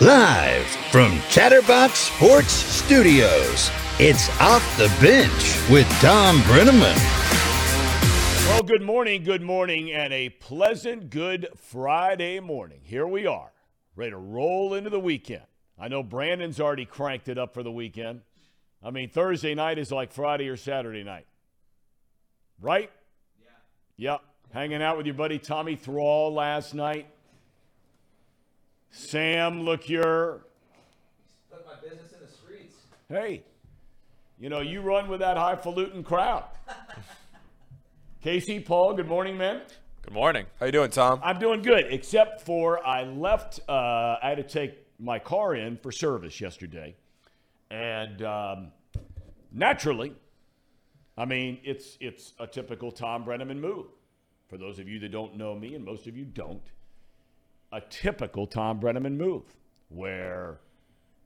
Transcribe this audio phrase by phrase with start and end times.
[0.00, 6.94] Live from Chatterbox Sports Studios, it's Off the Bench with Thom Brennaman.
[8.46, 12.78] Well, good morning, good morning, and a pleasant good Friday morning.
[12.84, 13.50] Here we are,
[13.96, 15.42] ready to roll into the weekend.
[15.76, 18.20] I know Brandon's already cranked it up for the weekend.
[18.80, 21.26] I mean, Thursday night is like Friday or Saturday night.
[22.60, 22.92] Right?
[23.40, 24.12] Yeah.
[24.12, 24.20] Yep.
[24.52, 27.08] Hanging out with your buddy Tommy Thrall last night.
[28.90, 30.40] Sam LeCure.
[31.50, 32.74] Put my business in the streets.
[33.08, 33.42] Hey,
[34.38, 36.44] you know, you run with that highfalutin crowd.
[38.22, 39.62] Casey, Paul, good morning, man.
[40.02, 40.46] Good morning.
[40.58, 41.20] How you doing, Tom?
[41.22, 43.60] I'm doing good, except for I left.
[43.68, 46.96] Uh, I had to take my car in for service yesterday,
[47.70, 48.72] and um,
[49.52, 50.14] naturally,
[51.16, 53.86] I mean it's it's a typical Thom Brennaman move.
[54.48, 56.62] For those of you that don't know me, and most of you don't,
[57.72, 59.42] a typical Thom Brennaman move,
[59.88, 60.60] where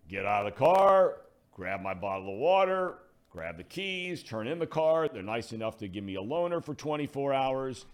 [0.09, 1.19] get out of the car,
[1.52, 2.98] grab my bottle of water,
[3.30, 5.08] grab the keys, turn in the car.
[5.08, 7.86] They're nice enough to give me a loaner for 24 hours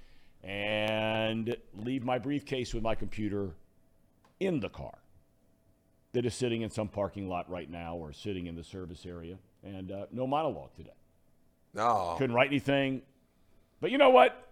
[0.42, 3.55] and leave my briefcase with my computer
[4.41, 4.98] in the car
[6.12, 9.36] that is sitting in some parking lot right now or sitting in the service area.
[9.62, 10.91] And uh, no monologue today.
[11.75, 12.14] No.
[12.19, 13.03] Couldn't write anything.
[13.80, 14.48] But you know what?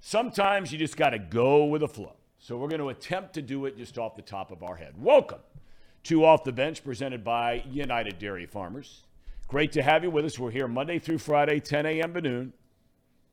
[0.00, 2.14] Sometimes you just got to go with the flow.
[2.40, 4.94] So we're going to attempt to do it just off the top of our head.
[4.96, 5.40] Welcome
[6.04, 9.02] to Off the Bench, presented by United Dairy Farmers.
[9.48, 10.38] Great to have you with us.
[10.38, 12.14] We're here Monday through Friday, 10 a.m.
[12.14, 12.52] to noon,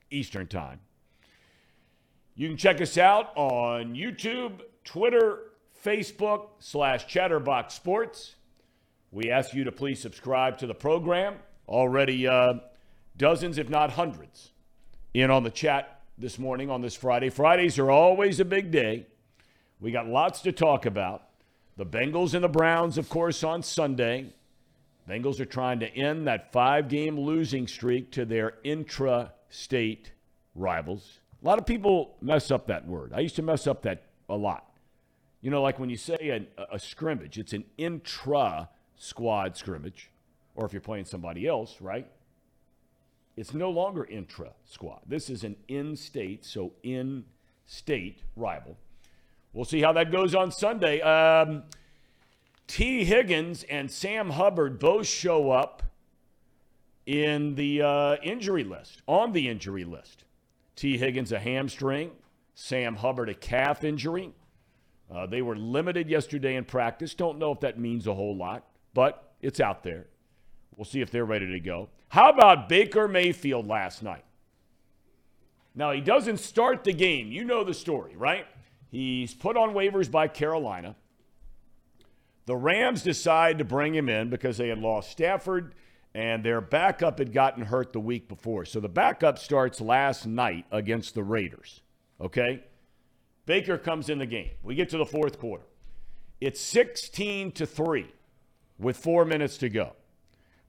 [0.09, 0.79] Eastern Time.
[2.33, 5.51] You can check us out on YouTube, Twitter,
[5.83, 8.35] Facebook, slash Chatterbox Sports.
[9.11, 11.35] We ask you to please subscribe to the program.
[11.69, 12.55] Already uh,
[13.15, 14.49] dozens, if not hundreds,
[15.13, 17.29] in on the chat this morning on this Friday.
[17.29, 19.05] Fridays are always a big day.
[19.81, 21.23] We got lots to talk about.
[21.77, 24.33] The Bengals and the Browns, of course, on Sunday.
[25.09, 30.13] Bengals are trying to end that five game losing streak to their intra state
[30.55, 31.19] rivals.
[31.43, 33.11] A lot of people mess up that word.
[33.13, 34.71] I used to mess up that a lot.
[35.41, 40.09] You know, like when you say a, a scrimmage, it's an intra squad scrimmage,
[40.55, 42.07] or if you're playing somebody else, right?
[43.37, 45.01] It's no longer intra squad.
[45.07, 47.25] This is an in state, so in
[47.65, 48.77] state rival.
[49.53, 51.01] We'll see how that goes on Sunday.
[51.01, 51.63] Um,
[52.67, 53.03] T.
[53.03, 55.83] Higgins and Sam Hubbard both show up
[57.05, 60.23] in the uh, injury list, on the injury list.
[60.75, 60.97] T.
[60.97, 62.11] Higgins, a hamstring.
[62.55, 64.31] Sam Hubbard, a calf injury.
[65.13, 67.13] Uh, they were limited yesterday in practice.
[67.13, 70.07] Don't know if that means a whole lot, but it's out there.
[70.77, 71.89] We'll see if they're ready to go.
[72.09, 74.23] How about Baker Mayfield last night?
[75.73, 77.31] Now, he doesn't start the game.
[77.31, 78.45] You know the story, right?
[78.91, 80.95] He's put on waivers by Carolina.
[82.45, 85.73] The Rams decide to bring him in because they had lost Stafford
[86.13, 88.63] and their backup had gotten hurt the week before.
[88.63, 91.81] So the backup starts last night against the Raiders.
[92.21, 92.63] Okay?
[93.45, 94.51] Baker comes in the game.
[94.63, 95.65] We get to the fourth quarter.
[96.39, 98.07] It's 16 to 3
[98.79, 99.93] with 4 minutes to go.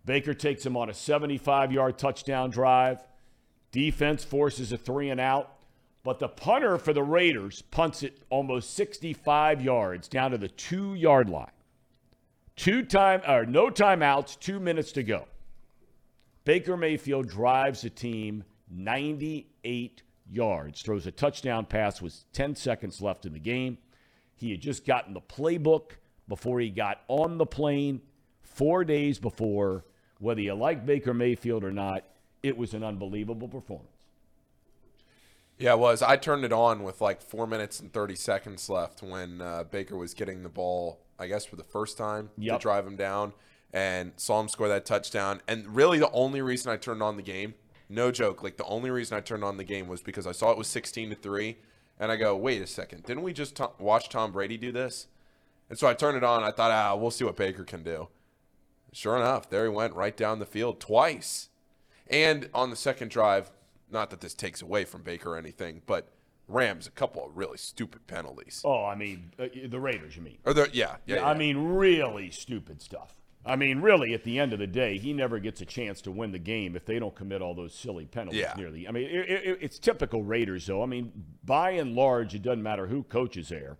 [0.06, 3.02] Baker takes him on a 75 yard touchdown drive.
[3.72, 5.52] Defense forces a three and out.
[6.04, 10.94] But the punter for the Raiders punts it almost 65 yards down to the two
[10.94, 11.50] yard line.
[12.54, 15.26] Two time or no timeouts, two minutes to go.
[16.44, 23.26] Baker Mayfield drives the team 98 yards, throws a touchdown pass with 10 seconds left
[23.26, 23.78] in the game.
[24.36, 25.92] He had just gotten the playbook
[26.28, 28.00] before he got on the plane
[28.42, 29.84] four days before
[30.18, 32.04] whether you like Baker Mayfield or not,
[32.42, 33.90] it was an unbelievable performance.
[35.58, 36.02] Yeah, it was.
[36.02, 39.96] I turned it on with like four minutes and 30 seconds left when uh, Baker
[39.96, 42.58] was getting the ball, I guess, for the first time Yep.
[42.58, 43.32] to drive him down
[43.72, 45.40] and saw him score that touchdown.
[45.48, 47.54] And really, the only reason I turned on the game,
[47.88, 50.50] no joke, like the only reason I turned on the game was because I saw
[50.50, 51.56] it was 16 to 3.
[51.98, 55.06] And I go, wait a second, didn't we just to- watch Tom Brady do this?
[55.70, 56.44] And so I turned it on.
[56.44, 58.08] I thought, ah, we'll see what Baker can do.
[58.96, 61.50] Sure enough, there he went right down the field twice.
[62.06, 63.50] And on the second drive,
[63.90, 66.08] not that this takes away from Baker or anything, but
[66.48, 68.62] Rams a couple of really stupid penalties.
[68.64, 70.38] Oh, I mean, uh, the Raiders, you mean?
[70.46, 71.28] Or the yeah, yeah, yeah.
[71.28, 73.12] I mean, really stupid stuff.
[73.44, 76.10] I mean, really, at the end of the day, he never gets a chance to
[76.10, 78.54] win the game if they don't commit all those silly penalties Yeah.
[78.56, 78.88] near the.
[78.88, 80.82] I mean, it, it, it's typical Raiders, though.
[80.82, 81.12] I mean,
[81.44, 83.76] by and large, it doesn't matter who coaches there.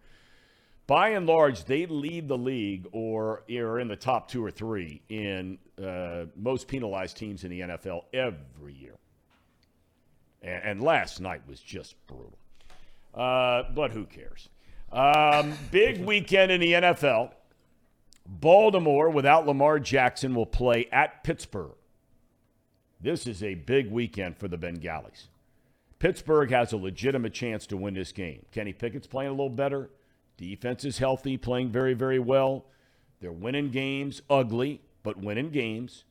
[0.87, 5.03] By and large, they lead the league or are in the top two or three
[5.09, 8.94] in uh, most penalized teams in the NFL every year.
[10.43, 12.38] And, and last night was just brutal.
[13.12, 14.49] Uh, but who cares?
[14.93, 17.32] Um, big weekend in the NFL.
[18.29, 21.75] Baltimore, without Lamar Jackson, will play at Pittsburgh.
[23.00, 25.29] This is a big weekend for the Bengalis.
[25.99, 28.44] Pittsburgh has a legitimate chance to win this game.
[28.53, 29.91] Kenny Pickett's playing a little better.
[30.37, 32.67] Defense is healthy, playing very, very well.
[33.21, 36.05] They're winning games, ugly, but winning games.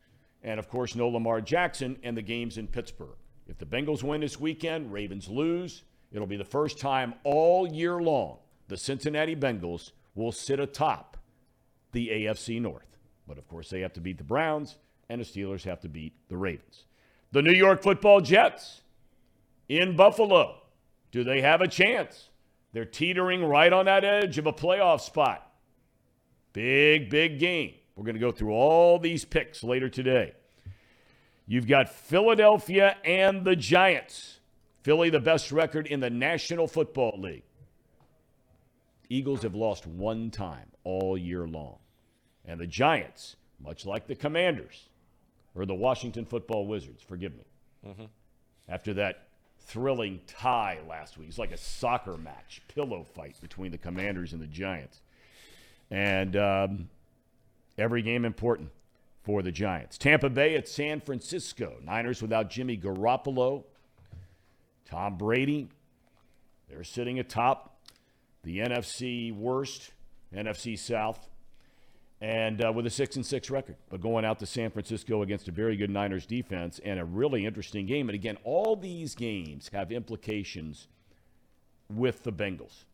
[0.44, 3.18] And of course, no Lamar Jackson and the games in Pittsburgh.
[3.48, 8.02] If the Bengals win this weekend, Ravens lose, it'll be the first time all year
[8.02, 8.38] long
[8.68, 11.18] the Cincinnati Bengals will sit atop
[11.92, 12.98] the AFC North.
[13.28, 14.78] But of course, they have to beat the Browns,
[15.10, 16.86] and the Steelers have to beat the Ravens.
[17.32, 18.82] The New York football Jets
[19.70, 20.62] in Buffalo.
[21.12, 22.30] Do they have a chance?
[22.76, 25.50] They're teetering right on that edge of a playoff spot.
[26.52, 27.76] Big, big game.
[27.96, 30.34] We're going to go through all these picks later today.
[31.48, 34.42] You've got Philadelphia and the Giants.
[34.84, 37.46] Philly, the best record in the National Football League.
[39.08, 41.78] Eagles have lost one time all year long.
[42.44, 44.90] And the Giants, much like the Commanders,
[45.56, 47.46] or the Washington football Wizards, forgive me,
[47.88, 48.06] mm-hmm.
[48.68, 49.30] after that
[49.66, 51.28] thrilling tie last week.
[51.28, 55.02] It's like a soccer match, pillow fight between the Commanders and the Giants.
[55.90, 56.90] And um,
[57.78, 58.70] every game important
[59.24, 59.98] for the Giants.
[59.98, 61.78] Tampa Bay at San Francisco.
[61.84, 63.64] Niners without Jimmy Garoppolo.
[64.90, 65.68] Tom Brady.
[66.70, 67.80] They're sitting atop
[68.44, 69.92] the NFC worst,
[70.34, 71.30] NFC South,
[72.22, 75.48] and uh, with a six and six record, but going out to San Francisco against
[75.48, 78.10] a very good Niners defense and a really interesting game.
[78.10, 80.88] And again, all these games have implications
[81.90, 82.86] with the Bengals.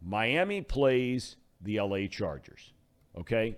[0.00, 2.72] Miami plays the LA Chargers.
[3.18, 3.56] Okay?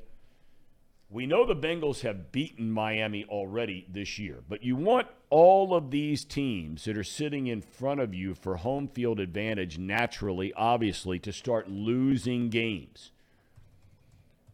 [1.10, 5.90] We know the Bengals have beaten Miami already this year, but you want all of
[5.90, 11.18] these teams that are sitting in front of you for home field advantage naturally, obviously,
[11.20, 13.12] to start losing games.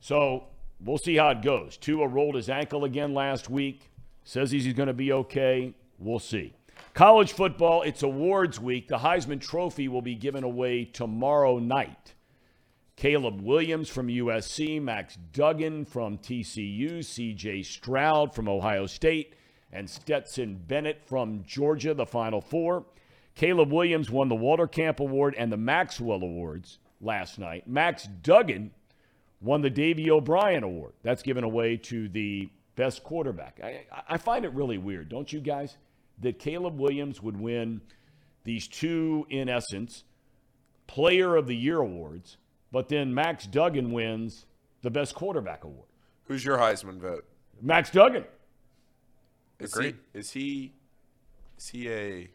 [0.00, 0.44] So
[0.80, 1.76] we'll see how it goes.
[1.76, 3.90] Tua rolled his ankle again last week,
[4.24, 5.74] says he's going to be okay.
[5.98, 6.54] We'll see.
[6.94, 8.88] College football, it's awards week.
[8.88, 12.14] The Heisman Trophy will be given away tomorrow night.
[12.96, 19.34] Caleb Williams from USC, Max Duggan from TCU, CJ Stroud from Ohio State,
[19.72, 22.84] and Stetson Bennett from Georgia, the final four.
[23.34, 27.66] Caleb Williams won the Walter Camp Award and the Maxwell Awards last night.
[27.66, 28.72] Max Duggan
[29.40, 30.92] won the Davy O'Brien Award.
[31.02, 33.60] That's given away to the best quarterback.
[33.62, 35.76] I, I find it really weird, don't you guys,
[36.20, 37.80] that Caleb Williams would win
[38.44, 40.04] these two, in essence,
[40.86, 42.36] Player of the Year awards,
[42.72, 44.46] but then Max Duggan wins
[44.82, 45.88] the best quarterback award.
[46.24, 47.24] Who's your Heisman vote?
[47.60, 48.24] Max Duggan.
[49.58, 49.96] Is Agreed.
[50.12, 50.72] he is he
[51.58, 52.30] is he a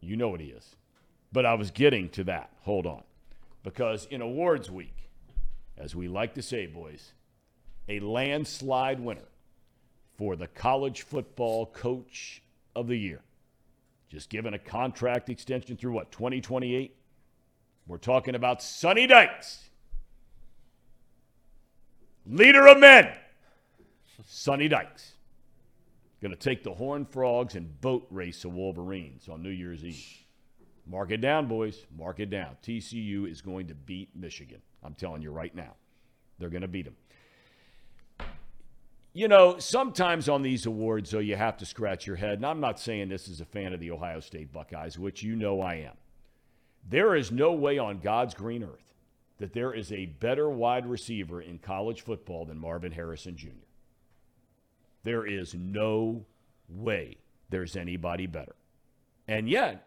[0.00, 0.76] You know what he is.
[1.32, 2.50] But I was getting to that.
[2.62, 3.02] Hold on.
[3.62, 5.01] Because in awards week,
[5.76, 7.12] as we like to say, boys,
[7.88, 9.28] a landslide winner
[10.16, 12.42] for the college football coach
[12.76, 13.20] of the year.
[14.08, 16.94] Just given a contract extension through what, 2028?
[17.86, 19.70] We're talking about Sonny Dykes.
[22.26, 23.10] Leader of men,
[24.26, 25.12] Sonny Dykes.
[26.20, 30.18] Going to take the Horned Frogs and boat race the Wolverines on New Year's Eve.
[30.86, 31.84] Mark it down, boys.
[31.96, 32.56] Mark it down.
[32.62, 34.62] TCU is going to beat Michigan.
[34.82, 35.74] I'm telling you right now.
[36.38, 36.96] They're going to beat them.
[39.14, 42.34] You know, sometimes on these awards, though, you have to scratch your head.
[42.34, 45.36] And I'm not saying this as a fan of the Ohio State Buckeyes, which you
[45.36, 45.96] know I am.
[46.88, 48.94] There is no way on God's green earth
[49.38, 53.48] that there is a better wide receiver in college football than Marvin Harrison Jr.
[55.04, 56.24] There is no
[56.68, 57.18] way
[57.50, 58.54] there's anybody better.
[59.28, 59.86] And yet,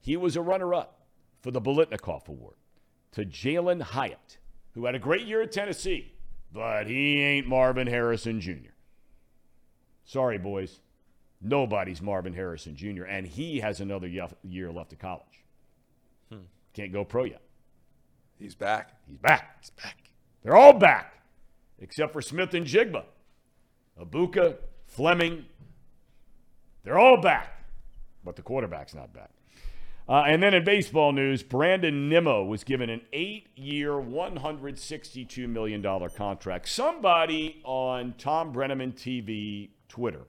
[0.00, 1.00] he was a runner up
[1.42, 2.56] for the Biletnikoff Award
[3.14, 4.38] to Jalin Hyatt,
[4.74, 6.12] who had a great year at Tennessee,
[6.52, 8.72] but he ain't Marvin Harrison Jr.
[10.04, 10.80] Sorry, boys.
[11.40, 14.08] Nobody's Marvin Harrison Jr., and he has another
[14.42, 15.44] year left of college.
[16.30, 16.38] Hmm.
[16.72, 17.42] Can't go pro yet.
[18.38, 18.90] he's back?
[19.06, 19.58] He's back.
[19.60, 20.10] He's back.
[20.42, 21.22] They're all back,
[21.78, 23.04] except for Smith and Jigba.
[24.00, 24.56] Egbuka,
[24.86, 25.44] Fleming.
[26.82, 27.64] They're all back,
[28.24, 29.30] but the quarterback's not back.
[30.06, 35.82] Uh, and then in baseball news, Brandon Nimmo was given an eight year, $162 million
[36.10, 36.68] contract.
[36.68, 40.26] Somebody on Thom Brennaman TV Twitter,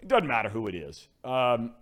[0.00, 1.72] it doesn't matter who it is, um,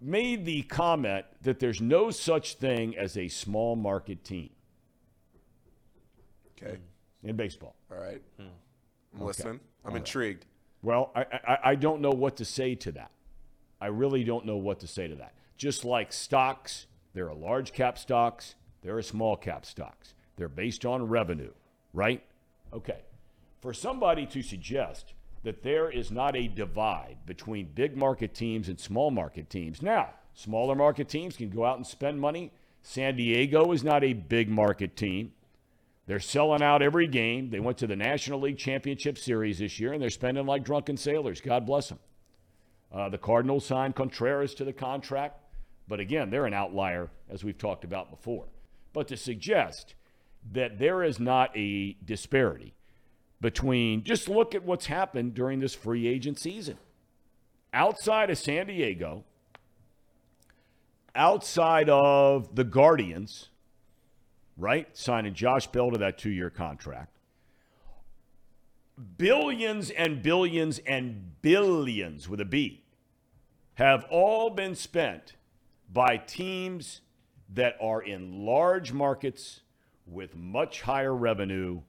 [0.00, 4.50] made the comment that there's no such thing as a small market team
[6.56, 6.78] Okay.
[7.24, 7.74] in baseball.
[7.90, 8.22] All right.
[8.38, 9.58] I'm listening.
[9.84, 10.46] I'm intrigued.
[10.82, 13.10] Well, I, I, I don't know what to say to that.
[13.80, 15.34] I really don't know what to say to that.
[15.56, 20.14] Just like stocks, there are large cap stocks, there are small cap stocks.
[20.36, 21.52] They're based on revenue,
[21.92, 22.22] right?
[22.72, 22.98] Okay.
[23.60, 25.14] For somebody to suggest
[25.44, 29.80] that there is not a divide between big market teams and small market teams.
[29.80, 32.52] Now, smaller market teams can go out and spend money.
[32.82, 35.32] San Diego is not a big market team.
[36.06, 37.50] They're selling out every game.
[37.50, 40.96] They went to the National League Championship Series this year, and they're spending like drunken
[40.96, 41.40] sailors.
[41.40, 41.98] God bless them.
[42.94, 45.40] Uh, the Cardinals signed Contreras to the contract,
[45.88, 48.44] but again, they're an outlier, as we've talked about before.
[48.92, 49.94] But to suggest
[50.52, 52.74] that there is not a disparity
[53.40, 56.78] between, just look at what's happened during this free agent season.
[57.72, 59.24] Outside of San Diego,
[61.16, 63.48] outside of the Guardians,
[64.56, 64.86] right?
[64.96, 67.10] Signing Josh Bell to that two year contract.
[69.16, 72.83] Billions and billions and billions with a B
[73.74, 75.34] have all been spent
[75.92, 77.00] by teams
[77.52, 79.60] that are in large markets
[80.06, 81.80] with much higher revenue.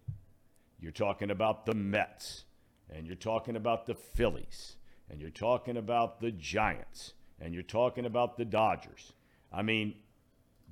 [0.79, 2.45] You're talking about the Mets,
[2.89, 4.75] and you're talking about the Phillies,
[5.09, 9.13] and you're talking about the Giants, and you're talking about the Dodgers.
[9.51, 9.95] I mean,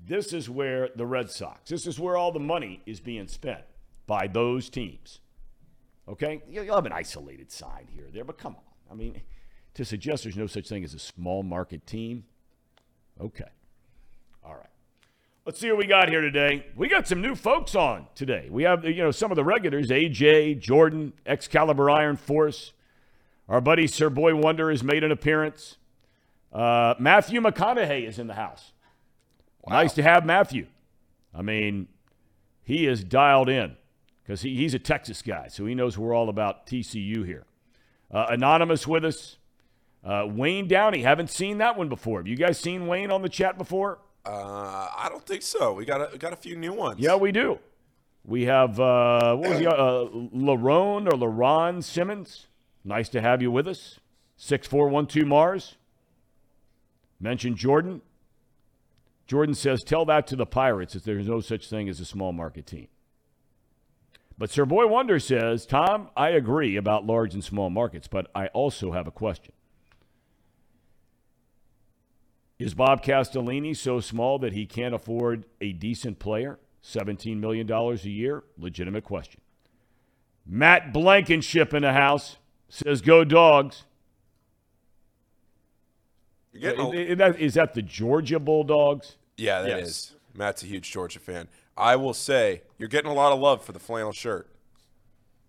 [0.06, 3.64] this is where the Red Sox, this is where all the money is being spent
[4.06, 5.20] by those teams.
[6.08, 6.42] Okay?
[6.50, 8.62] You'll have an isolated side here there, but come on.
[8.92, 9.22] I mean,
[9.76, 12.26] to suggest there's no such thing as a small market team,
[13.20, 13.50] okay.
[14.46, 14.70] All right.
[15.46, 16.66] Let's see what we got here today.
[16.76, 18.48] We got some new folks on today.
[18.50, 22.74] We have, you know, some of the regulars, AJ, Jordan, Excalibur Iron Force.
[23.50, 25.78] Our buddy Sir Boy Wonder has made an appearance.
[26.54, 28.72] Uh, Matthew McConaughey is in the house.
[29.68, 30.68] Nice to have Matthew.
[31.34, 31.88] I mean,
[32.64, 33.76] he is dialed in
[34.24, 37.46] because he, he's a Texas guy, so he knows we're all about TCU here.
[38.12, 39.38] Uh, Anonymous with us.
[40.04, 41.02] Uh, Wayne Downey.
[41.02, 42.20] Haven't seen that one before.
[42.20, 44.00] Have you guys seen Wayne on the chat before?
[44.26, 45.74] Uh, I don't think so.
[45.74, 47.00] We got a, we got a few new ones.
[47.00, 47.60] Yeah, we do.
[48.26, 52.48] We have, uh, what was he, uh, Larone or Laron Simmons.
[52.86, 54.00] Nice to have you with us.
[54.38, 55.76] 6412 Mars.
[57.20, 58.02] Mention Jordan.
[59.28, 62.34] Jordan says, tell that to the Pirates that there's no such thing as a small
[62.34, 62.88] market team.
[64.38, 68.48] But Sir Boy Wonder says, Tom, I agree about large and small markets, but I
[68.48, 69.54] also have a question.
[72.60, 76.60] Is Bob Castellini so small that he can't afford a decent player?
[76.84, 78.44] $17 million a year?
[78.58, 79.42] Legitimate question.
[80.46, 82.38] Matt Blankenship in the house
[82.70, 83.84] says, Go dogs.
[86.60, 89.16] Getting uh, a- Is that, is that the Georgia Bulldogs?
[89.38, 90.12] yeah, that is.
[90.12, 90.16] Yes.
[90.36, 91.48] Matt's a huge Georgia fan.
[91.78, 94.48] I will say you're getting a lot of love for the flannel shirt.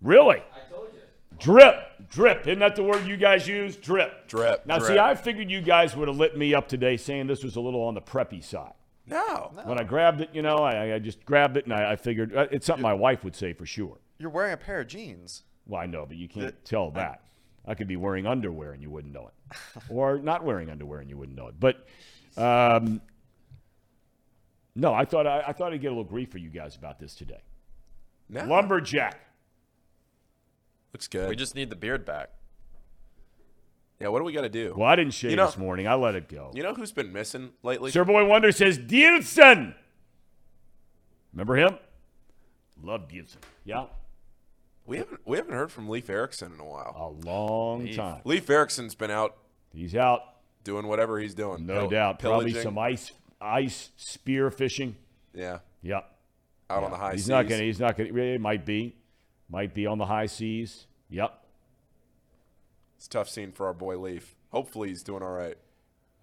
[0.01, 0.37] Really?
[0.55, 0.94] I told you.
[1.39, 1.77] Drip.
[2.11, 2.47] Drip.
[2.47, 3.77] Isn't that the word you guys use?
[3.77, 4.29] Drip.
[4.29, 4.99] Drip, Now, see.
[4.99, 7.83] I figured you guys would have lit me up today saying this was a little
[7.83, 8.75] on the preppy side.
[9.07, 9.53] No.
[9.65, 12.35] When I grabbed it, you know, I, I just grabbed it and I, I figured
[12.35, 13.99] uh, it's something my wife would say for sure.
[14.19, 15.43] You're wearing a pair of jeans.
[15.67, 17.21] Well, I know, but you can't tell that.
[17.67, 21.09] I could be wearing underwear and you wouldn't know it, or not wearing underwear and
[21.09, 21.55] you wouldn't know it.
[21.59, 21.87] But
[22.37, 23.01] um,
[24.75, 26.99] no, I thought I, I thought I'd get a little grief for you guys about
[26.99, 27.43] this today.
[28.29, 28.45] No.
[28.45, 29.21] Lumberjack.
[30.95, 31.29] Looks good.
[31.29, 32.31] We just need the beard back.
[34.01, 34.75] yeah, what do we got to do?
[34.77, 35.87] Well, I didn't shave You know- this morning.
[35.89, 36.51] I let it go.
[36.55, 37.91] You know who's been missing lately?
[37.91, 39.75] Sir Boy Wonder says Dielson.
[41.33, 41.79] Remember him?
[42.83, 43.39] Love Dielson.
[43.65, 43.87] Yeah,
[44.87, 46.95] We haven't we haven't heard from Leaf Erickson in a while.
[47.23, 48.21] a long time.
[48.25, 49.37] Leaf Erickson's been out
[49.73, 50.21] He's out,
[50.63, 51.67] doing whatever he's doing.
[51.67, 52.19] no Pill- doubt.
[52.21, 52.63] Probably pillaging.
[52.63, 53.11] some ice
[53.41, 54.95] ice spear fishing.
[55.33, 56.03] Yeah, Yeah.
[56.71, 57.29] out on the high he's seas.
[57.31, 57.67] not going to.
[57.67, 58.21] He's not going to.
[58.35, 58.95] It might be,
[59.49, 60.87] might be on the high seas.
[61.11, 61.45] Yep.
[62.97, 64.37] It's a tough scene for our boy Leaf.
[64.51, 65.57] Hopefully he's doing all right.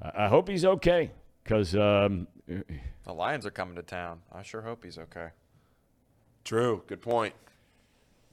[0.02, 1.12] I, I hope he's okay
[1.44, 4.20] because um, The Lions are coming to town.
[4.32, 5.30] I sure hope he's okay.
[6.44, 6.84] True.
[6.88, 7.34] Good point.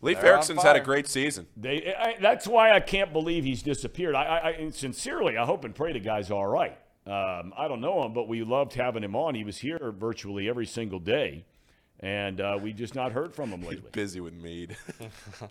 [0.01, 1.47] Leaf They're Erickson's had a great season.
[1.57, 1.93] they.
[1.95, 4.15] I, that's why I can't believe he's disappeared.
[4.15, 6.79] I, I, I sincerely, I hope and pray the guy's all right.
[7.05, 9.35] Um, I don't know him, but we loved having him on.
[9.35, 11.47] He was here virtually every single day,
[12.01, 13.91] and uh, we just not heard from him lately.
[13.93, 14.77] Busy with Mead.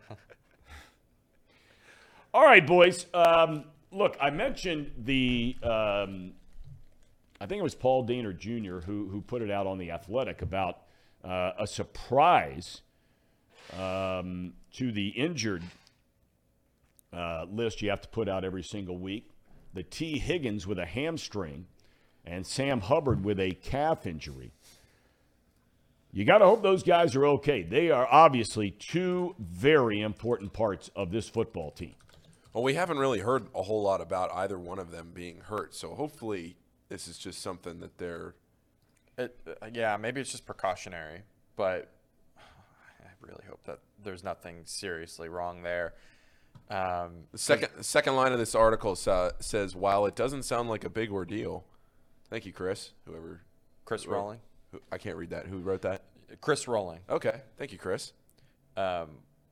[2.33, 3.05] All right, boys.
[3.13, 5.55] Um, look, I mentioned the.
[5.63, 6.33] Um,
[7.39, 8.79] I think it was Paul Dehner Jr.
[8.85, 10.81] who who put it out on the Athletic about
[11.23, 12.81] uh, a surprise
[13.77, 15.63] um, to the injured
[17.13, 19.29] uh, list you have to put out every single week.
[19.73, 20.19] The T.
[20.19, 21.67] Higgins with a hamstring,
[22.25, 24.53] and Sam Hubbard with a calf injury.
[26.11, 27.61] You got to hope those guys are okay.
[27.63, 31.95] They are obviously two very important parts of this football team.
[32.53, 35.75] well, we haven't really heard a whole lot about either one of them being hurt.
[35.75, 36.55] So hopefully
[36.89, 38.33] this is just something that they're
[39.17, 41.21] It, uh, yeah, maybe it's just precautionary,
[41.55, 41.91] but
[42.37, 45.93] I really hope that there's nothing seriously wrong there.
[46.69, 50.69] Um, The second the second line of this article sa- says, "While it doesn't sound
[50.69, 51.63] like a big ordeal."
[52.29, 52.91] Thank you, Chris.
[53.05, 53.41] Whoever
[53.85, 54.39] Chris wrote- Roling.
[54.77, 55.47] Who- I can't read that.
[55.47, 56.03] Who wrote that?
[56.41, 56.99] Chris Roling.
[57.09, 57.41] Okay.
[57.57, 58.13] Thank you, Chris.
[58.75, 59.09] Um,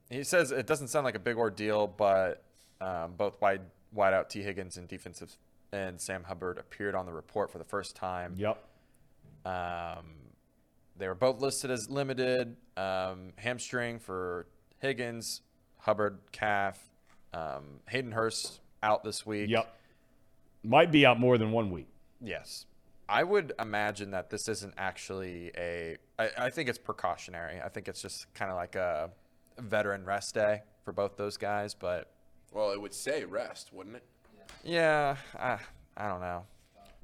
[0.10, 2.44] he says it doesn't sound like a big ordeal, but
[2.82, 3.62] um, both wide
[3.96, 5.36] wideout T Higgins and defensive
[5.72, 8.36] and Sam Hubbard appeared on the report for the first time.
[8.38, 8.64] Yep.
[9.46, 10.06] Um,
[10.98, 12.56] they were both listed as limited.
[12.78, 14.48] Um, hamstring for
[14.80, 15.42] Higgins,
[15.78, 16.80] Hubbard calf,
[17.34, 19.50] um, Hayden Hurst out this week.
[19.50, 19.74] Yep.
[20.64, 21.88] Might be out more than one week.
[22.22, 22.66] Yes.
[23.08, 25.98] I would imagine that this isn't actually a.
[26.18, 27.62] I, I think it's precautionary.
[27.62, 29.12] I think it's just kind of like a
[29.60, 31.74] veteran rest day for both those guys.
[31.74, 32.12] But
[32.52, 34.04] Well, it would say rest, wouldn't it?
[34.64, 35.60] yeah, I,
[35.96, 36.46] I don't know.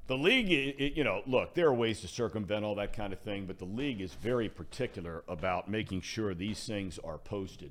[0.08, 3.12] The league, i- i- you know, look, there are ways to circumvent all that kind
[3.12, 7.70] of thing, but the league is very particular about making sure these things are posted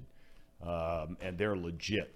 [0.64, 2.16] um, and they're legit.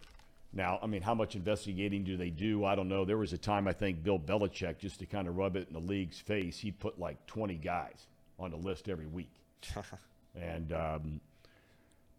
[0.55, 2.63] Now, I mean, how much investigating do they do?
[2.63, 3.03] I don't know.
[3.03, 5.73] There was a time I think Bill Belichick, just to kind of rub it in
[5.73, 8.07] the league's face, he'd put like 20 guys
[8.39, 9.33] on the list every week.
[10.35, 11.19] and um,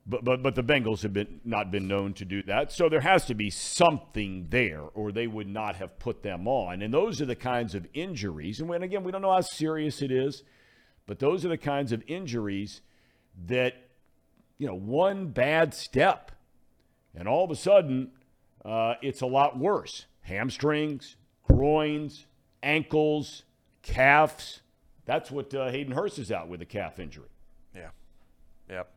[0.06, 2.72] but but but the Bengals have been not been known to do that.
[2.72, 6.82] So there has to be something there, or they would not have put them on.
[6.82, 8.60] And those are the kinds of injuries.
[8.60, 10.42] And when again, we don't know how serious it is,
[11.06, 12.82] but those are the kinds of injuries
[13.46, 13.74] that
[14.58, 16.32] you know one bad step,
[17.14, 18.10] and all of a sudden
[18.64, 20.06] uh, it's a lot worse.
[20.22, 22.26] Hamstrings, groins,
[22.62, 23.44] ankles,
[23.82, 24.62] calves.
[25.04, 27.28] That's what uh, Hayden Hurst is out with a calf injury.
[27.74, 27.90] Yeah.
[28.68, 28.92] Yep.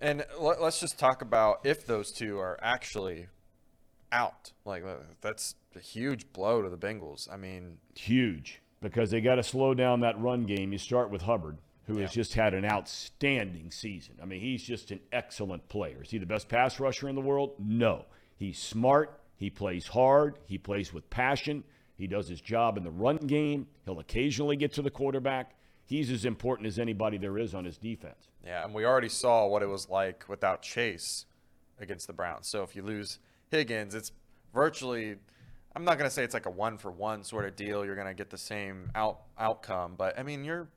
[0.00, 3.28] And let, us just talk about if those two are actually
[4.12, 4.52] out.
[4.64, 7.32] Like uh, that's a huge blow to the Bengals.
[7.32, 10.72] I mean, huge because they got to slow down that run game.
[10.72, 14.16] You start with Hubbard, who has just had an outstanding season.
[14.22, 16.02] I mean, he's just an excellent player.
[16.02, 17.54] Is he the best pass rusher in the world?
[17.58, 18.04] No.
[18.36, 19.20] He's smart.
[19.36, 20.38] He plays hard.
[20.46, 21.64] He plays with passion.
[21.96, 23.66] He does his job in the run game.
[23.84, 25.54] He'll occasionally get to the quarterback.
[25.86, 28.28] He's as important as anybody there is on his defense.
[28.44, 31.26] yeah, and we already saw what it was like without Chase
[31.78, 32.46] against the Browns.
[32.48, 33.18] So if you lose
[33.50, 34.10] Higgins, it's
[34.54, 35.16] virtually
[35.76, 37.84] I'm not going to say it's like a one for one sort of deal.
[37.84, 40.68] You're going to get the same out outcome, but I mean, you're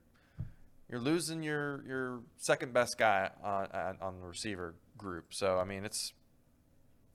[0.89, 5.33] you're losing your your second best guy on on- on the receiver group.
[5.33, 6.13] So I mean, it's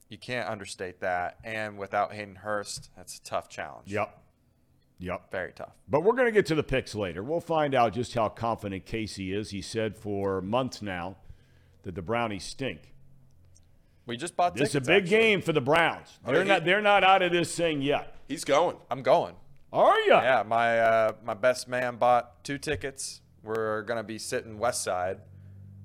[0.09, 1.37] you can't understate that.
[1.43, 3.91] And without Hayden Hurst, that's a tough challenge.
[3.91, 4.19] Yep.
[4.99, 5.31] Yep.
[5.31, 5.73] very tough.
[5.89, 7.23] But we're going to get to the picks later.
[7.23, 9.49] We'll find out just how confident Casey is.
[9.49, 11.17] He said for months now
[11.81, 12.93] that the Brownies stink.
[14.05, 15.09] We just bought This is a big actually.
[15.09, 16.19] game for the Browns.
[16.25, 16.65] They're he- not.
[16.65, 18.15] They're not out of this thing yet.
[18.27, 18.77] He's going.
[18.91, 19.35] I'm going.
[19.71, 20.11] Are you?
[20.11, 23.21] Yeah, my uh, my best man bought two tickets.
[23.43, 25.19] We're gonna be sitting west side,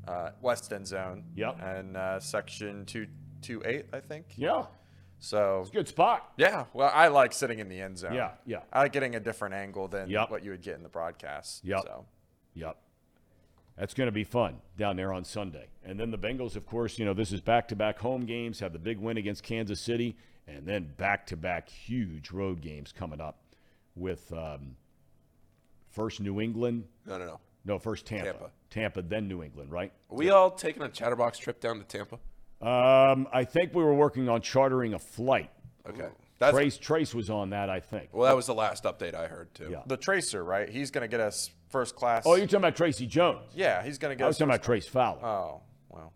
[0.06, 1.24] uh, west end zone.
[1.36, 1.58] Yep.
[1.62, 3.06] And uh, section two
[3.42, 4.26] two eight, I think.
[4.36, 4.66] Yeah.
[5.20, 6.32] So Good spot.
[6.36, 8.14] yeah, well, I like sitting in the end zone.
[8.14, 8.60] Yeah, yeah.
[8.72, 10.30] I like getting a different angle than Yep.
[10.30, 11.64] what you would get in the broadcast.
[11.64, 11.80] Yep.
[11.84, 12.06] So
[12.54, 12.76] Yep.
[13.76, 15.68] That's going to be fun down there on Sunday.
[15.84, 18.60] And then the Bengals, of course, you know, this is back to back home games,
[18.60, 20.16] have the big win against Kansas City,
[20.48, 23.40] and then back to back huge road games coming up
[23.96, 24.76] with um,
[25.90, 26.84] first New England.
[27.06, 27.40] No, no, no.
[27.64, 28.24] No, first Tampa.
[28.32, 28.50] Tampa.
[28.70, 29.92] Tampa, then New England, right?
[30.10, 32.18] Are we all taking a chatterbox trip down to Tampa?
[32.60, 35.50] Um, I think we were working on chartering a flight.
[35.88, 36.08] Okay.
[36.38, 38.10] That's Trace Trace was on that, I think.
[38.12, 39.68] well, that was the last update I heard too.
[39.70, 39.82] Yeah.
[39.86, 40.68] the tracer, right?
[40.68, 42.22] He's gonna get us first class.
[42.26, 43.52] Oh, you're talking about Tracy Jones.
[43.54, 44.30] yeah, he's gonna get I us.
[44.30, 45.24] was talking first about Trace Fowler.
[45.24, 46.12] Oh well.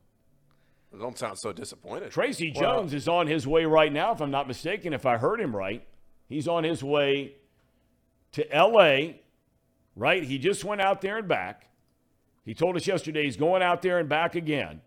[0.99, 2.11] Don't sound so disappointed.
[2.13, 5.41] Tracy Jones is on his way right now, if I'm not mistaken, if I heard
[5.41, 5.85] him right.
[6.29, 7.35] He's on his way
[8.33, 9.15] to LA,
[9.97, 10.23] right?
[10.23, 11.67] He just went out there and back.
[12.45, 14.83] He told us yesterday he's going out there and back again.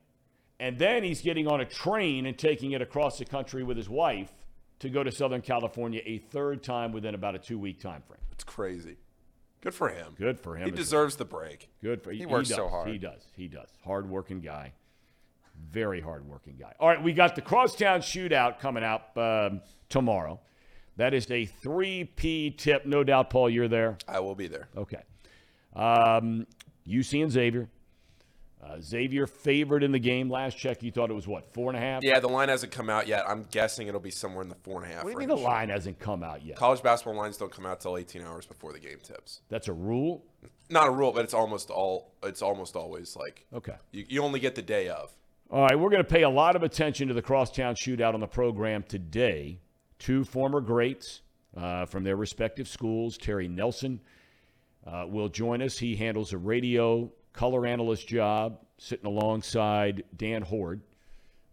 [0.59, 3.89] And then he's getting on a train and taking it across the country with his
[3.89, 4.31] wife
[4.79, 8.21] to go to Southern California a third time within about a two week time frame.
[8.31, 8.97] It's crazy.
[9.61, 10.13] Good for him.
[10.17, 10.65] Good for him.
[10.65, 10.77] He as well.
[10.77, 11.69] deserves the break.
[11.81, 12.57] Good for he, works does.
[12.57, 12.87] so hard.
[12.87, 13.25] He does.
[13.35, 13.69] He does.
[13.83, 14.73] Hard working guy.
[15.71, 16.73] Very hard working guy.
[16.79, 20.39] All right, we got the Crosstown Shootout coming out um, tomorrow.
[20.97, 22.85] That is a 3P tip.
[22.85, 23.97] No doubt, Paul, you're there.
[24.07, 24.67] I will be there.
[24.77, 25.01] Okay.
[25.75, 26.45] Um,
[26.87, 27.67] UC and Xavier.
[28.65, 30.27] Uh, Xavier favored in the game.
[30.29, 32.03] Last check, you thought it was what, four and a half?
[32.03, 33.23] Yeah, the line hasn't come out yet.
[33.29, 35.27] I'm guessing it'll be somewhere in the four and a half What do you mean
[35.27, 36.57] the line hasn't come out yet?
[36.57, 39.41] College basketball lines don't come out till 18 hours before the game tips.
[39.49, 40.25] That's a rule?
[40.69, 42.13] Not a rule, but it's almost all.
[42.23, 43.75] It's almost always like Okay.
[43.91, 45.11] you, you only get the day of.
[45.51, 48.19] All right, we're going to pay a lot of attention to the Crosstown Shootout on
[48.19, 49.59] the program today.
[49.99, 51.21] Two former greats
[51.55, 54.01] uh, from their respective schools, Terry Nelson,
[54.87, 55.77] uh, will join us.
[55.77, 60.81] He handles a radio color analyst job, sitting alongside Dan Hoard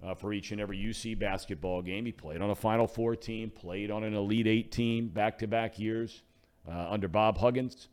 [0.03, 2.07] uh, for each and every UC basketball game.
[2.07, 5.47] He played on a Final Four team, played on an Elite Eight team back to
[5.47, 6.23] back years
[6.71, 7.89] uh, under Bob Huggins.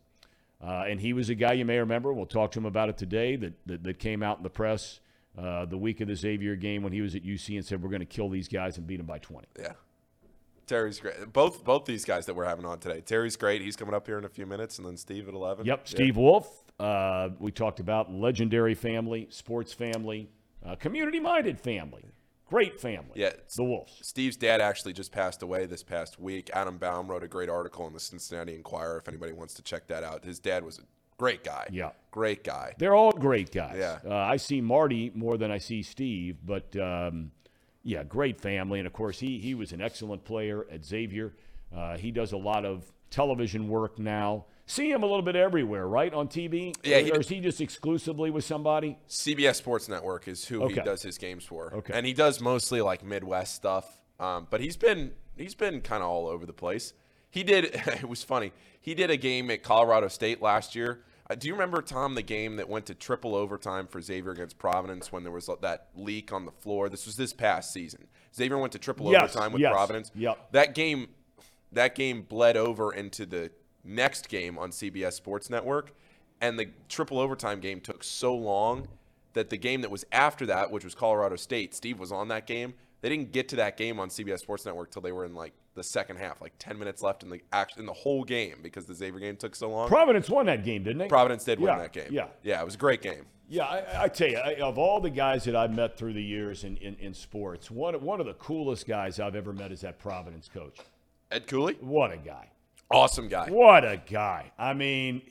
[0.62, 2.12] Uh, and he was a guy you may remember.
[2.12, 5.00] We'll talk to him about it today that, that, that came out in the press
[5.38, 7.88] uh, the week of the Xavier game when he was at UC and said, We're
[7.88, 9.46] going to kill these guys and beat them by 20.
[9.58, 9.72] Yeah.
[10.70, 11.32] Terry's great.
[11.32, 13.00] Both both these guys that we're having on today.
[13.00, 13.60] Terry's great.
[13.60, 15.66] He's coming up here in a few minutes, and then Steve at eleven.
[15.66, 15.88] Yep.
[15.88, 16.59] Steve Wolf.
[16.80, 20.30] Uh, we talked about legendary family, sports family,
[20.64, 22.04] uh, community-minded family,
[22.46, 23.12] great family.
[23.14, 23.32] Yeah.
[23.56, 23.98] the Wolves.
[24.02, 26.50] Steve's dad actually just passed away this past week.
[26.54, 28.98] Adam Baum wrote a great article in the Cincinnati Enquirer.
[28.98, 30.82] If anybody wants to check that out, his dad was a
[31.18, 31.66] great guy.
[31.70, 31.90] Yeah.
[32.10, 32.74] great guy.
[32.78, 33.76] They're all great guys.
[33.78, 33.98] Yeah.
[34.04, 37.30] Uh, I see Marty more than I see Steve, but um,
[37.82, 38.78] yeah, great family.
[38.80, 41.34] And of course, he he was an excellent player at Xavier.
[41.76, 44.46] Uh, he does a lot of television work now.
[44.70, 46.12] See him a little bit everywhere, right?
[46.14, 46.74] On TV?
[46.84, 48.96] Yeah, Or, he- or is he just exclusively with somebody?
[49.08, 51.74] CBS Sports Network is who he does his games for.
[51.74, 51.92] Okay.
[51.92, 53.98] and he does mostly like Midwest stuff.
[54.20, 56.92] Um, but he's been he's been kind of all over the place.
[57.30, 57.64] He did.
[57.86, 58.52] It was funny.
[58.80, 61.00] He did a game at Colorado State last year.
[61.28, 64.58] Uh, do you remember Tom the game that went to triple overtime for Xavier against
[64.58, 66.88] Providence when there was that leak on the floor?
[66.88, 68.06] This was this past season.
[68.34, 70.10] Xavier went to triple Yes, overtime with yes, Providence.
[70.14, 70.50] yep.
[70.52, 71.08] That game,
[71.72, 73.50] that game bled over into the
[73.84, 75.92] next game on CBS Sports Network,
[76.40, 78.88] and the triple overtime game took so long
[79.32, 82.46] that the game that was after that, which was Colorado State, Steve was on that
[82.46, 82.74] game.
[83.00, 85.52] They didn't get to that game on CBS Sports Network till they were in like
[85.74, 88.84] the second half, like ten minutes left in the act in the whole game because
[88.86, 89.88] the Xavier game took so long.
[89.88, 91.08] Providence won that game, didn't they?
[91.08, 92.08] Providence did win that game.
[92.10, 92.26] yeah.
[92.42, 93.24] yeah, it was a great game.
[93.48, 96.22] Yeah, I, I tell you, I, of all the guys that I've met through the
[96.22, 99.80] years in, in, in sports, one, one of the coolest guys I've ever met is
[99.80, 100.78] that Providence coach.
[101.32, 102.48] Ed Cooley, What a guy.
[102.90, 103.48] Awesome guy.
[103.50, 104.52] What a guy.
[104.58, 105.22] I mean,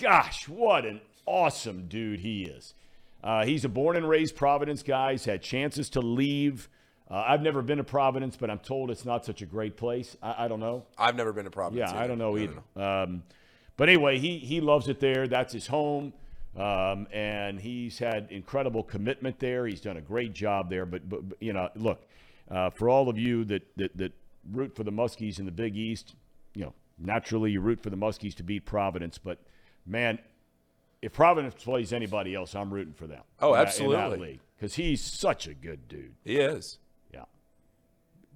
[0.00, 2.74] gosh, what an awesome dude he is.
[3.22, 5.12] Uh, he's a born and raised Providence guy.
[5.12, 6.68] He's had chances to leave.
[7.10, 10.16] Uh, I've never been to Providence, but I'm told it's not such a great place.
[10.22, 10.84] I, I don't know.
[10.98, 11.92] I've never been to Providence.
[11.92, 12.62] Yeah, I don't know No, no, either.
[12.74, 13.02] no.
[13.02, 13.22] Um,
[13.76, 15.28] but anyway, he he loves it there.
[15.28, 16.12] That's his home,
[16.56, 19.66] um, and he's had incredible commitment there.
[19.66, 20.86] He's done a great job there.
[20.86, 22.02] But but, but, you know, look,
[22.50, 24.12] uh, for all of you that, that that
[24.50, 26.18] root for the Muskies in the Big East, know,
[26.98, 29.18] naturally you root for the Muskies to beat Providence.
[29.18, 29.38] But
[29.84, 30.18] man,
[31.02, 33.22] if Providence plays anybody else, I'm rooting for them.
[33.40, 34.40] Oh, absolutely.
[34.56, 36.14] because he's such a good dude.
[36.24, 36.78] He is.
[37.12, 37.24] Yeah.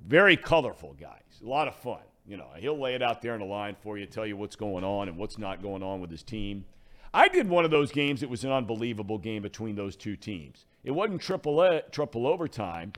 [0.06, 1.20] Very colorful guy.
[1.28, 2.00] He's a lot of fun.
[2.26, 4.56] You know, he'll lay it out there in the line for you, tell you what's
[4.56, 6.64] going on and what's not going on with his team.
[7.12, 8.22] I did one of those games.
[8.22, 10.66] It was an unbelievable game between those two teams.
[10.84, 12.92] It wasn't triple a, triple overtime,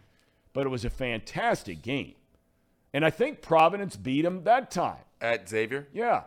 [0.53, 2.15] but it was a fantastic game.
[2.93, 5.01] And I think Providence beat him that time.
[5.23, 6.25] At Xavier, Yeah,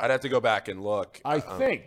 [0.00, 1.20] I'd have to go back and look.
[1.24, 1.82] I Um, think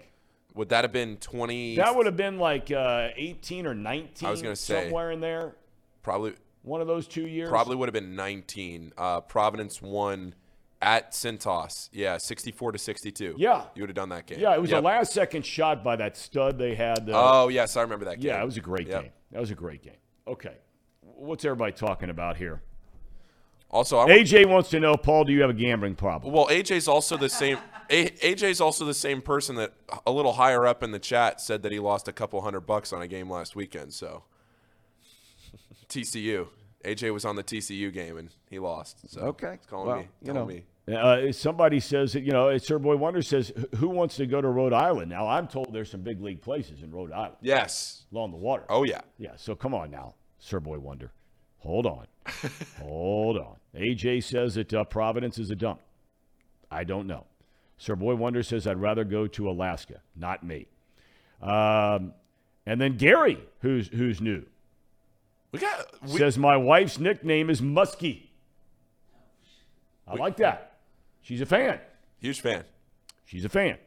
[0.54, 1.76] would that have been twenty?
[1.78, 4.28] that would have been like uh, 18 or 19.
[4.28, 4.84] I was gonna say.
[4.86, 5.56] somewhere in there.
[6.04, 7.50] probably One of those two years.
[7.50, 8.94] probably would have been nineteen.
[8.98, 10.36] Uh, Providence won
[10.84, 11.90] at Cintas.
[11.92, 13.34] Yeah, sixty-four to sixty-two.
[13.38, 13.66] Yeah.
[13.76, 14.40] you would have done that game.
[14.40, 14.84] Yeah, it was Yep.
[14.84, 17.10] a last second shot by that stud they had.
[17.10, 18.30] Uh, Oh yes, I remember that game.
[18.30, 19.02] Yeah, it was a great Yep.
[19.04, 19.12] game.
[19.32, 19.98] That was a great game.
[20.28, 20.58] Okay.
[21.02, 22.62] What's everybody talking about here?
[23.72, 26.34] Also, I want, AJ wants to know, Paul, do you have a gambling problem?
[26.34, 27.58] well, AJ's also the same.
[27.90, 29.74] A, AJ's also the same person that
[30.06, 32.92] a little higher up in the chat said that he lost a couple hundred bucks
[32.94, 33.94] on a game last weekend.
[33.94, 34.24] So
[35.90, 36.48] TCU.
[36.84, 39.10] AJ was on the TCU game and he lost.
[39.10, 39.58] So Okay.
[39.60, 40.08] he's calling Well, me.
[40.24, 40.46] you know.
[40.46, 40.64] me.
[40.92, 44.48] Uh, somebody says that, you know, Sir Boy Wonder says, who wants to go to
[44.48, 45.10] Rhode Island?
[45.12, 48.04] Now, I'm told there's some big league places in Rhode Island Yes.
[48.12, 48.64] along the water.
[48.68, 49.02] Oh yeah.
[49.18, 51.12] Yeah, so come on now, Sir Boy Wonder.
[51.62, 52.08] Hold on.
[52.80, 53.56] Hold on.
[53.76, 55.80] AJ says that uh, Providence is a dump.
[56.70, 57.26] I don't know.
[57.78, 60.02] Sir Boy Wonder says I'd rather go to Alaska.
[60.16, 60.68] Not me.
[61.42, 62.14] Um,
[62.66, 64.46] and then Gary, who's who's new,
[65.52, 65.88] We got.
[66.04, 68.28] We, says my wife's nickname is Muskie.
[70.08, 70.80] I like that.
[71.22, 71.80] She's a fan.
[72.20, 72.64] huge fan.
[73.26, 73.78] She's a fan.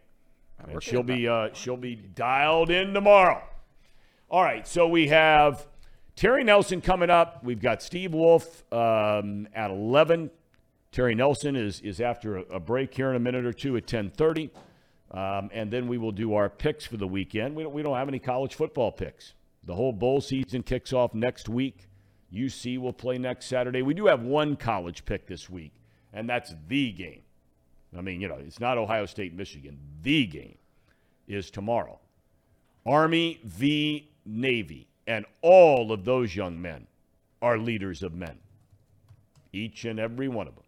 [0.67, 3.43] And she'll be uh, she'll be dialed in tomorrow.
[4.31, 5.67] All right, so we have
[6.17, 7.43] Terry Nelson coming up.
[7.43, 10.31] We've got Steve Wolf um, at eleven.
[10.93, 13.87] Terry Nelson is is after a, a break here in a minute or two at
[13.87, 14.51] ten thirty,
[15.11, 17.57] um, and then we will do our picks for the weekend.
[17.57, 19.35] We don't we don't have any college football picks.
[19.65, 21.89] The whole bowl season kicks off next week.
[22.33, 23.83] UC will play next Saturday.
[23.83, 25.73] We do have one college pick this week,
[26.13, 27.23] and that's the game.
[27.97, 29.79] I mean, you know, it's not Ohio State, Michigan.
[30.03, 30.59] The game
[31.27, 31.99] is tomorrow.
[32.87, 34.11] Army v.
[34.25, 34.89] Navy.
[35.07, 36.87] And all of those young men
[37.43, 38.39] are leaders of men.
[39.53, 40.65] Each and every one of them.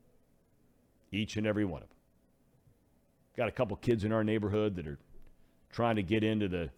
[1.10, 1.96] Each and every one of them.
[3.36, 4.98] Got a couple kids in our neighborhood that are
[5.72, 6.70] trying to get into the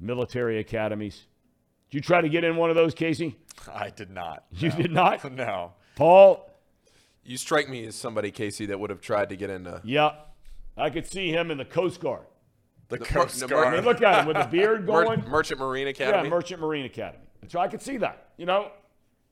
[0.00, 1.24] military academies.
[1.90, 3.36] Did you try to get in one of those, Casey?
[3.72, 4.44] I did not.
[4.52, 4.76] You no.
[4.76, 5.32] did not?
[5.32, 5.72] No.
[5.96, 6.50] Paul?
[7.24, 10.12] You strike me as somebody, Casey, that would have tried to get into Yeah.
[10.76, 12.26] I could see him in the Coast Guard.
[12.88, 13.68] The The- Coast the- Guard.
[13.68, 15.24] I mean, look at him with the beard Mer- going.
[15.28, 16.24] Merchant Marine Academy.
[16.24, 17.24] Yeah, Merchant Marine Academy.
[17.42, 18.30] And so I could see that.
[18.36, 18.70] You know,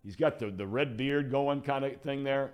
[0.03, 2.53] he's got the, the red beard going kind of thing there.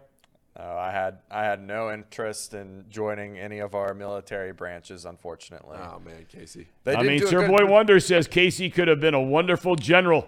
[0.59, 5.79] No, I had I had no interest in joining any of our military branches, unfortunately.
[5.81, 6.67] oh man, Casey.
[6.83, 10.27] They I mean, Sir Boy Wonder says Casey could have been a wonderful general.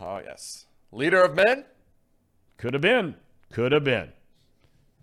[0.00, 1.64] Oh yes, leader of men.
[2.56, 3.16] Could have been.
[3.52, 4.12] Could have been.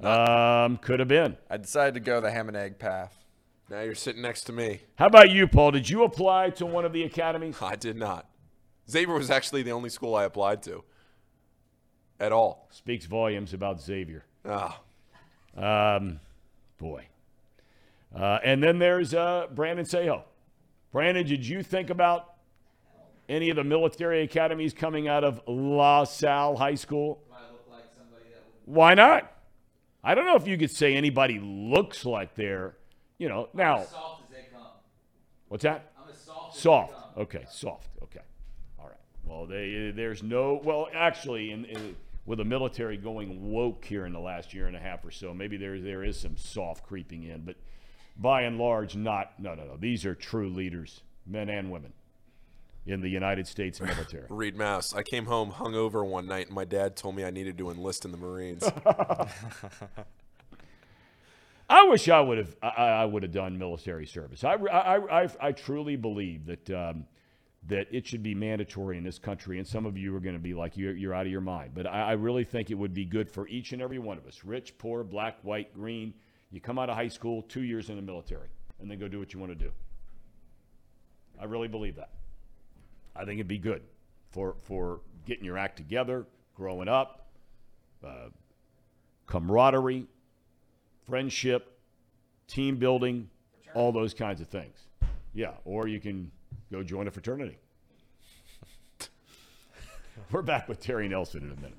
[0.01, 1.37] Um, could have been.
[1.51, 3.15] I decided to go the ham and egg path.
[3.73, 4.81] Now you're sitting next to me.
[4.99, 5.71] How about you, Paul?
[5.71, 7.57] Did you apply to one of the academies?
[7.59, 8.29] I did not.
[8.87, 10.83] Xavier was actually the only school I applied to.
[12.19, 12.67] At all.
[12.69, 14.25] Speaks volumes about Xavier.
[14.47, 14.79] Ah,
[15.57, 16.19] Um,
[16.77, 17.07] boy.
[18.15, 20.21] Uh, and then there's uh, Brandon Seho.
[20.91, 22.35] Brandon, did you think about
[23.27, 27.23] any of the military academies coming out of La Salle High School?
[27.31, 27.39] Like
[27.71, 28.75] would?
[28.75, 29.33] Why not?
[30.03, 32.75] I don't know if you could say anybody looks like they're,
[33.23, 34.67] you know, now, As soft as they come.
[35.47, 35.93] what's that?
[35.97, 36.57] I'm as soft.
[36.57, 36.91] As Soft.
[36.91, 37.23] They come.
[37.23, 37.87] Okay, soft.
[38.03, 38.19] Okay.
[38.77, 38.97] All right.
[39.23, 44.11] Well, they, there's no, well, actually, in, in, with the military going woke here in
[44.11, 47.23] the last year and a half or so, maybe there, there is some soft creeping
[47.23, 47.55] in, but
[48.17, 49.77] by and large, not, no, no, no.
[49.77, 51.93] These are true leaders, men and women,
[52.85, 54.25] in the United States military.
[54.27, 54.93] Reed Mouse.
[54.93, 58.03] I came home hungover one night, and my dad told me I needed to enlist
[58.03, 58.63] in the Marines.
[61.69, 62.55] I wish I would have.
[62.61, 64.43] I, I would have done military service.
[64.43, 67.05] I, I, I, I truly believe that um,
[67.67, 69.57] that it should be mandatory in this country.
[69.57, 71.71] And some of you are going to be like, you're, you're out of your mind.
[71.73, 74.27] But I, I really think it would be good for each and every one of
[74.27, 76.13] us, rich, poor, black, white, green.
[76.51, 78.49] You come out of high school, two years in the military,
[78.79, 79.71] and then go do what you want to do.
[81.39, 82.09] I really believe that.
[83.15, 83.81] I think it'd be good
[84.31, 87.27] for for getting your act together, growing up,
[88.05, 88.29] uh,
[89.25, 90.05] camaraderie,
[91.07, 91.77] friendship,
[92.47, 93.29] team building,
[93.73, 94.77] all those kinds of things.
[95.33, 96.31] Yeah, or you can
[96.71, 97.57] go join a fraternity.
[100.31, 101.77] We're back with Terry Nelson in a minute.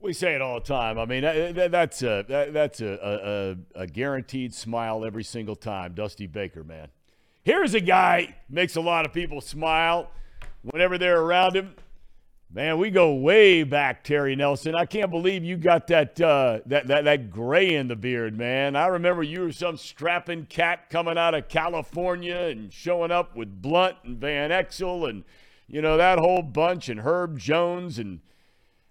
[0.00, 0.98] We say it all the time.
[0.98, 5.94] I mean, that, that- that's a that's a, a, a guaranteed smile every single time.
[5.94, 6.88] Dusty Baker, man.
[7.42, 10.10] Here's a guy makes a lot of people smile
[10.62, 11.74] whenever they're around him.
[12.52, 14.74] Man, we go way back, Terry Nelson.
[14.74, 18.74] I can't believe you got that uh, that that that gray in the beard, man.
[18.74, 23.62] I remember you were some strapping cat coming out of California and showing up with
[23.62, 25.22] Blount and Van Exel and
[25.68, 28.18] you know that whole bunch and Herb Jones and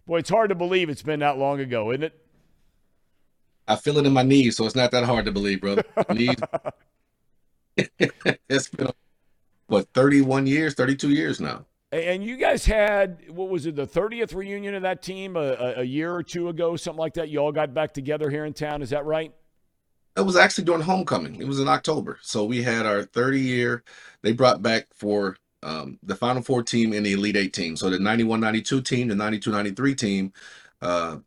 [0.07, 2.25] boy, it's hard to believe it's been that long ago, isn't it?
[3.67, 5.83] I feel it in my knees, so it's not that hard to believe, brother.
[6.13, 6.37] Knees.
[8.47, 8.89] it's been
[9.67, 11.65] what 31 years, 32 years now.
[11.91, 15.83] And you guys had what was it, the 30th reunion of that team a, a,
[15.83, 17.29] year or two ago, something like that.
[17.29, 18.83] You all got back together here in town.
[18.83, 19.33] Is that right?
[20.15, 21.41] It was actually during homecoming.
[21.41, 23.83] It was in October, so we had our 30 year.
[24.21, 27.75] They brought back for um, the Final Four team and the Elite Eight team.
[27.75, 30.33] So the 91-92 team, the 92-93 team.
[30.81, 31.17] Uh,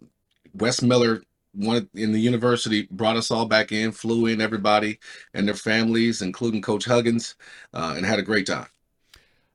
[0.54, 1.22] Wes Miller,
[1.54, 4.98] in the university, brought us all back in, flew in everybody
[5.34, 7.34] and their families, including Coach Huggins,
[7.74, 8.66] uh, and had a great time.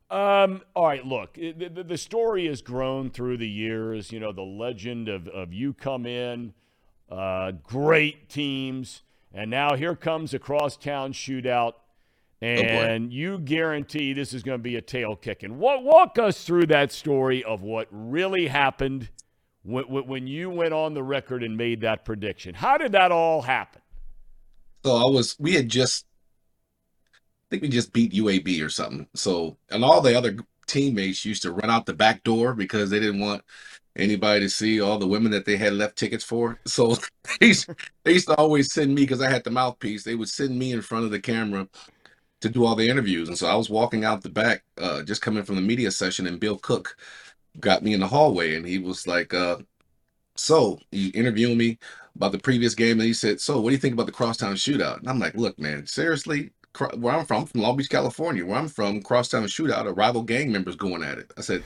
[0.10, 4.10] Um, all right, look, the, the, story has grown through the years.
[4.10, 6.54] You know, the legend of, of you come in,
[7.12, 9.02] uh, great teams,
[9.34, 11.74] and now here comes a crosstown shootout,
[12.42, 15.60] and you guarantee this is going to be a tail kicking.
[15.60, 19.10] Walk, walk us through that story of what really happened
[19.64, 22.56] when, when you went on the record and made that prediction.
[22.56, 23.82] How did that all happen?
[24.86, 26.06] So I was, we had just,
[27.50, 29.08] think we just beat UAB or something.
[29.16, 33.00] So, and all the other teammates used to run out the back door because they
[33.00, 33.44] didn't want
[33.96, 36.60] anybody to see all the women that they had left tickets for.
[36.68, 36.96] So
[37.40, 37.70] they used,
[38.04, 40.04] they used to always send me because I had the mouthpiece.
[40.04, 41.68] They would send me in front of the camera
[42.42, 43.30] to do all the interviews.
[43.30, 46.28] And so I was walking out the back, uh, just coming from the media session,
[46.28, 46.98] and Bill Cook
[47.60, 49.58] got me in the hallway, and he was like, uh,
[50.36, 51.80] "So you interviewing me
[52.16, 54.56] about the previous game?" And he said, "So what do you think about the crosstown
[54.56, 58.46] shootout?" And I'm like, "Look, man, seriously." Where I'm from, from Long Beach, California.
[58.46, 61.32] Where I'm from, crosstown shootout, a rival gang members going at it.
[61.38, 61.64] I said,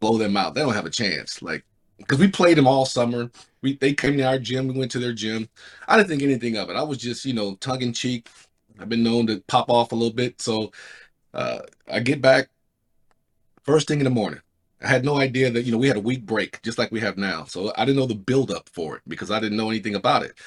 [0.00, 0.54] blow them out.
[0.54, 1.42] They don't have a chance.
[1.42, 1.64] Like,
[1.98, 3.30] because we played them all summer.
[3.62, 4.68] We they came to our gym.
[4.68, 5.48] We went to their gym.
[5.88, 6.76] I didn't think anything of it.
[6.76, 8.28] I was just, you know, tongue in cheek.
[8.78, 10.40] I've been known to pop off a little bit.
[10.40, 10.72] So
[11.32, 12.48] uh, I get back
[13.64, 14.40] first thing in the morning.
[14.82, 17.00] I had no idea that, you know, we had a week break just like we
[17.00, 17.44] have now.
[17.44, 20.22] So I didn't know the build up for it because I didn't know anything about
[20.22, 20.38] it.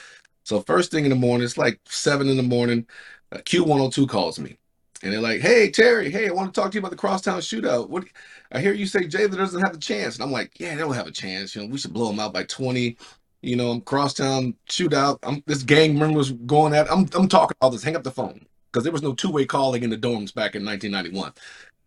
[0.44, 2.86] So first thing in the morning, it's like seven in the morning.
[3.32, 4.58] Uh, Q102 calls me
[5.04, 7.40] and they're like, "Hey Terry, hey, I want to talk to you about the crosstown
[7.40, 7.90] shootout.
[7.90, 8.06] What?
[8.52, 10.94] I hear you say Jalen doesn't have a chance." And I'm like, "Yeah, they don't
[10.94, 11.56] have a chance.
[11.56, 12.98] You know, we should blow them out by 20.
[13.42, 15.20] You know, crosstown shootout.
[15.24, 16.92] I'm this gang members going at.
[16.92, 17.84] I'm I'm talking all this.
[17.84, 20.56] Hang up the phone because there was no two way calling in the dorms back
[20.56, 21.34] in 1991.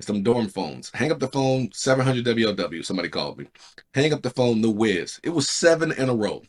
[0.01, 0.91] Some dorm phones.
[0.95, 1.71] Hang up the phone.
[1.73, 2.85] 700 WLW.
[2.85, 3.47] Somebody called me.
[3.95, 4.61] Hang up the phone.
[4.63, 5.21] The whiz.
[5.23, 6.43] It was seven in a row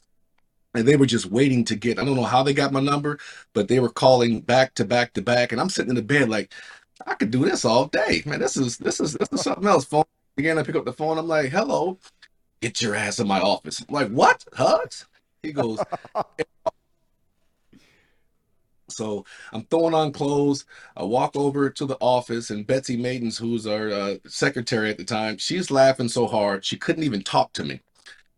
[0.73, 3.19] and they were just waiting to get i don't know how they got my number
[3.53, 6.29] but they were calling back to back to back and i'm sitting in the bed
[6.29, 6.53] like
[7.05, 8.21] i could do this all day.
[8.25, 9.85] Man this is this is this is something else.
[9.85, 10.03] Phone
[10.37, 11.97] again i pick up the phone i'm like hello
[12.61, 13.83] get your ass in my office.
[13.87, 14.45] I'm like what?
[14.53, 15.05] Hugs
[15.41, 15.79] he goes
[18.89, 20.65] so i'm throwing on clothes.
[20.95, 25.03] I walk over to the office and betsy maidens who's our uh, secretary at the
[25.03, 27.81] time she's laughing so hard she couldn't even talk to me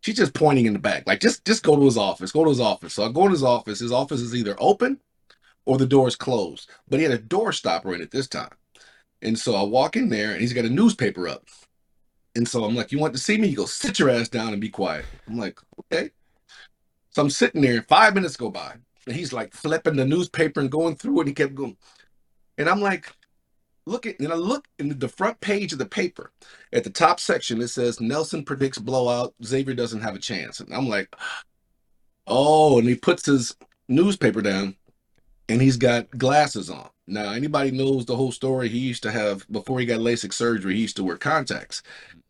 [0.06, 2.50] she's just pointing in the back, like just just go to his office, go to
[2.50, 2.94] his office.
[2.94, 3.80] So I go to his office.
[3.80, 5.00] His office is either open
[5.64, 8.52] or the door is closed, but he had a door stopper in it this time.
[9.20, 11.48] And so I walk in there and he's got a newspaper up.
[12.36, 14.52] And so I'm like, "You want to see me?" He goes, "Sit your ass down
[14.52, 16.10] and be quiet." I'm like, "Okay."
[17.10, 17.82] So I'm sitting there.
[17.82, 18.74] Five minutes go by,
[19.06, 21.20] and he's like flipping the newspaper and going through it.
[21.22, 21.76] And He kept going,
[22.58, 23.10] and I'm like,
[23.86, 26.32] look at and I look in the front page of the paper
[26.72, 27.62] at the top section.
[27.62, 29.34] It says Nelson predicts blowout.
[29.44, 31.14] Xavier doesn't have a chance, and I'm like,
[32.26, 33.56] oh, and he puts his
[33.88, 34.76] newspaper down,
[35.48, 36.90] and he's got glasses on.
[37.06, 38.68] Now, anybody knows the whole story.
[38.68, 40.74] He used to have before he got LASIK surgery.
[40.74, 41.82] He used to wear contacts,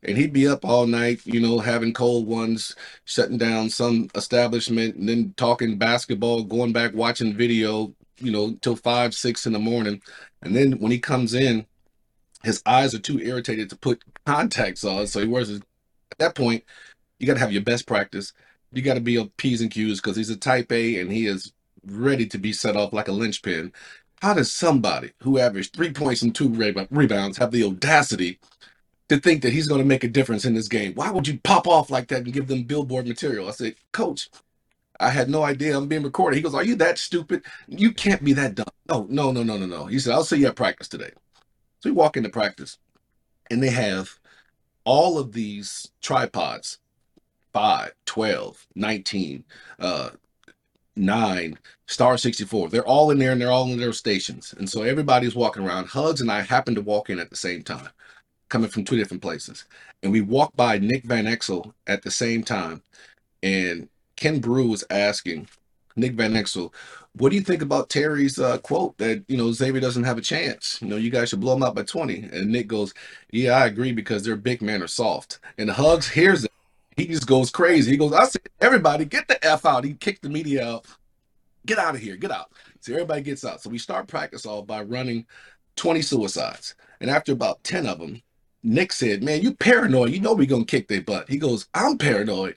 [0.03, 4.97] and he'd be up all night, you know, having cold ones, shutting down some establishment,
[4.97, 9.59] and then talking basketball, going back watching video, you know, till five, six in the
[9.59, 10.01] morning.
[10.43, 11.67] And then when he comes in,
[12.43, 15.07] his eyes are too irritated to put contacts on.
[15.07, 15.61] So he wears his,
[16.13, 16.65] at that point,
[17.19, 18.33] you got to have your best practice.
[18.73, 21.27] You got to be on P's and Q's because he's a type A and he
[21.27, 21.53] is
[21.85, 23.73] ready to be set off like a linchpin.
[24.23, 28.39] How does somebody who averaged three points and two rebounds have the audacity
[29.09, 30.95] to think that he's going to make a difference in this game?
[30.95, 33.49] Why would you pop off like that and give them billboard material?
[33.49, 34.31] I said, Coach,
[35.01, 36.37] I had no idea I'm being recorded.
[36.37, 37.43] He goes, Are you that stupid?
[37.69, 38.67] You can't be that dumb.
[38.89, 39.87] No, no, no, no, no, no.
[39.87, 41.11] He said, I'll see you at practice today.
[41.81, 42.79] So we walk into practice
[43.51, 44.19] and they have
[44.85, 46.79] all of these tripods
[47.53, 49.45] 5, 12, 19,
[49.79, 50.11] uh,
[50.95, 52.69] 9, Star 64.
[52.69, 54.55] They're all in there and they're all in their stations.
[54.59, 55.87] And so everybody's walking around.
[55.89, 57.89] Hugs and I happen to walk in at the same time,
[58.49, 59.65] coming from two different places.
[60.03, 62.83] And we walk by Nick Van Exel at the same time.
[63.43, 65.49] And Ken Broo was asking
[65.97, 66.73] Nick Van Exel,
[67.15, 70.23] what do you think about Terry's uh, quote that you know Xavier doesn't have a
[70.23, 70.79] chance?
[70.83, 72.29] You know, you guys should blow him out by twenty.
[72.33, 72.93] And Nick goes,
[73.31, 76.53] "Yeah, I agree because their big men are soft." And Hugs hears it,
[76.97, 77.91] he just goes crazy.
[77.91, 80.87] He goes, "I said, everybody get the f out." He kicked the media out.
[81.65, 82.53] Get out of here, get out.
[82.81, 83.61] So everybody gets out.
[83.63, 85.27] So we start practice off by running
[85.75, 88.23] twenty suicides, and after about ten of them,
[88.63, 90.11] Nick said, "Man, you paranoid.
[90.11, 92.57] You know we're gonna kick their butt." He goes, "I'm paranoid."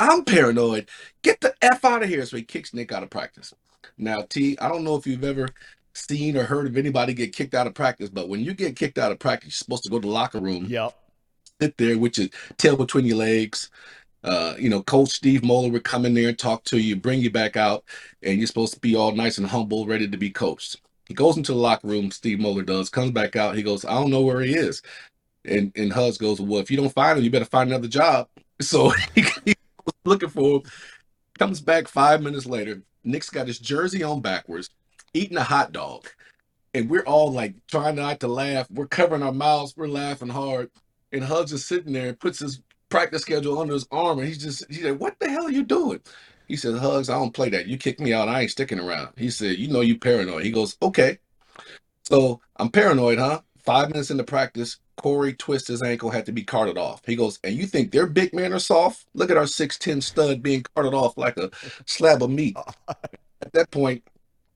[0.00, 0.88] I'm paranoid.
[1.22, 2.24] Get the F out of here.
[2.26, 3.54] So he kicks Nick out of practice.
[3.98, 5.48] Now, T, I don't know if you've ever
[5.94, 8.98] seen or heard of anybody get kicked out of practice, but when you get kicked
[8.98, 10.96] out of practice, you're supposed to go to the locker room, Yep.
[11.60, 13.70] sit there with your tail between your legs.
[14.24, 17.20] Uh, you know, Coach Steve Moeller would come in there and talk to you, bring
[17.20, 17.84] you back out,
[18.22, 20.76] and you're supposed to be all nice and humble, ready to be coached.
[21.08, 23.56] He goes into the locker room, Steve Moeller does, comes back out.
[23.56, 24.82] He goes, I don't know where he is.
[25.44, 28.28] And and Huz goes, Well, if you don't find him, you better find another job.
[28.62, 29.54] So he, he
[29.90, 30.62] was looking for him.
[31.38, 32.82] Comes back five minutes later.
[33.04, 34.70] Nick's got his jersey on backwards,
[35.14, 36.08] eating a hot dog.
[36.74, 38.70] And we're all like trying not to laugh.
[38.70, 39.74] We're covering our mouths.
[39.76, 40.70] We're laughing hard.
[41.12, 44.18] And Hugs is sitting there and puts his practice schedule under his arm.
[44.18, 46.00] And he's just, he said, What the hell are you doing?
[46.46, 47.66] He said, Hugs, I don't play that.
[47.66, 48.28] You kick me out.
[48.28, 49.14] I ain't sticking around.
[49.16, 50.44] He said, You know, you paranoid.
[50.44, 51.18] He goes, Okay.
[52.04, 53.40] So I'm paranoid, huh?
[53.64, 57.00] Five minutes into practice, Corie twists his ankle, had to be carted off.
[57.06, 59.06] He goes, and you think their big men are soft?
[59.14, 61.50] Look at our 6'10 stud being carted off like a
[61.86, 62.54] slab of meat.
[62.88, 64.04] At that point,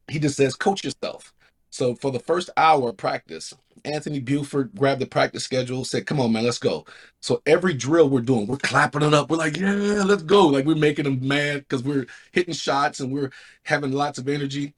[0.08, 1.32] he just says, coach yourself.
[1.70, 3.54] So for the first hour of practice,
[3.86, 6.84] Anthony Buford grabbed the practice schedule, said, Come on, man, let's go.
[7.20, 9.30] So every drill we're doing, we're clapping it up.
[9.30, 10.46] We're like, Yeah, let's go.
[10.46, 13.32] Like we're making them mad because we're hitting shots and we're
[13.64, 14.74] having lots of energy.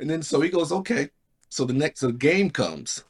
[0.00, 1.10] And then so he goes, Okay.
[1.50, 3.04] So the next so the game comes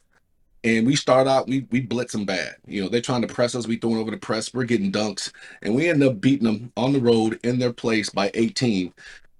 [0.65, 2.55] and we start out, we we blitz them bad.
[2.65, 3.67] You know, they're trying to press us.
[3.67, 4.53] We throwing over the press.
[4.53, 8.09] We're getting dunks, and we end up beating them on the road in their place
[8.09, 8.91] by 18.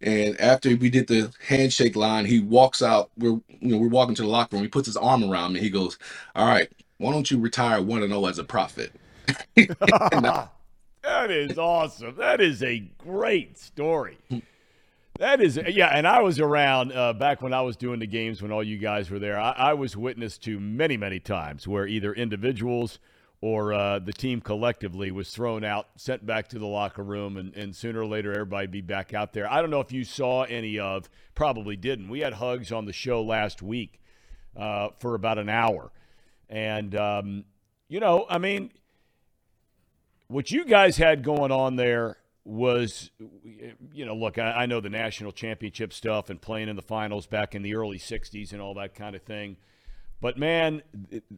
[0.01, 3.09] And after we did the handshake line, he walks out.
[3.17, 4.63] We're you know we're walking to the locker room.
[4.63, 5.61] He puts his arm around me.
[5.61, 5.97] He goes,
[6.35, 6.69] "All right,
[6.99, 8.93] why don't you retire one and zero as a prophet?"
[9.55, 10.51] that
[11.31, 12.15] is awesome.
[12.17, 14.19] That is a great story.
[15.17, 18.41] That is, yeah, and I was around uh, back when I was doing the games
[18.41, 19.39] when all you guys were there.
[19.39, 22.99] I, I was witness to many, many times where either individuals
[23.39, 27.55] or uh, the team collectively was thrown out, sent back to the locker room, and,
[27.55, 29.49] and sooner or later everybody be back out there.
[29.49, 32.09] I don't know if you saw any of, probably didn't.
[32.09, 34.01] We had Hugs on the show last week
[34.57, 35.91] uh, for about an hour.
[36.49, 37.45] And, um,
[37.87, 38.71] you know, I mean,
[40.27, 43.11] what you guys had going on there was,
[43.91, 47.25] you know, look, I, I, know the national championship stuff and playing in the finals
[47.25, 49.57] back in the early 60s and all that kind of thing.
[50.21, 50.83] But man,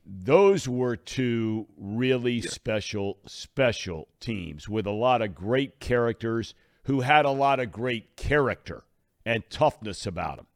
[0.06, 2.50] those were two really yeah.
[2.50, 6.54] special, special teams with a lot of great characters
[6.84, 8.84] who had a lot of great character
[9.26, 10.48] and toughness about them.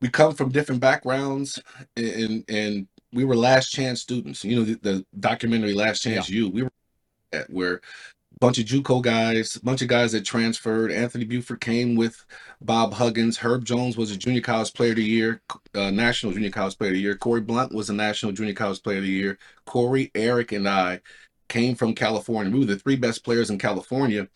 [0.00, 1.58] We come from different backgrounds
[1.96, 4.44] and and we were last chance students.
[4.44, 6.36] You know, the, the documentary Last Chance yeah.
[6.36, 6.72] You, we were
[7.32, 7.80] at where
[8.38, 10.92] bunch of JUCO guys, bunch of guys that transferred.
[10.92, 12.24] Anthony Buford came with
[12.60, 13.38] Bob Huggins.
[13.38, 15.40] Herb Jones was a junior college player of the year,
[15.74, 17.16] uh, national junior college player of the year.
[17.16, 19.38] Corie Blount was a national junior college player of the year.
[19.64, 21.00] Corie, Eric, and I
[21.48, 22.52] came from California.
[22.52, 24.28] We were the three best players in California.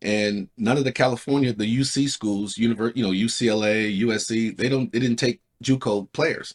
[0.00, 4.92] And none of the California, the UC schools, univer- you know, UCLA, USC, they don't,
[4.92, 6.54] they didn't take JUCO players.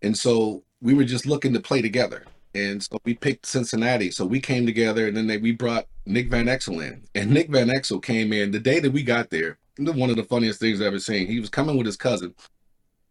[0.00, 2.24] And so we were just looking to play together.
[2.54, 4.10] And so we picked Cincinnati.
[4.10, 7.04] So we came together and then they, we brought Nick Van Exel in.
[7.14, 9.58] And Nick Van Exel came in the day that we got there.
[9.78, 11.26] One of the funniest things I've ever seen.
[11.26, 12.34] He was coming with his cousin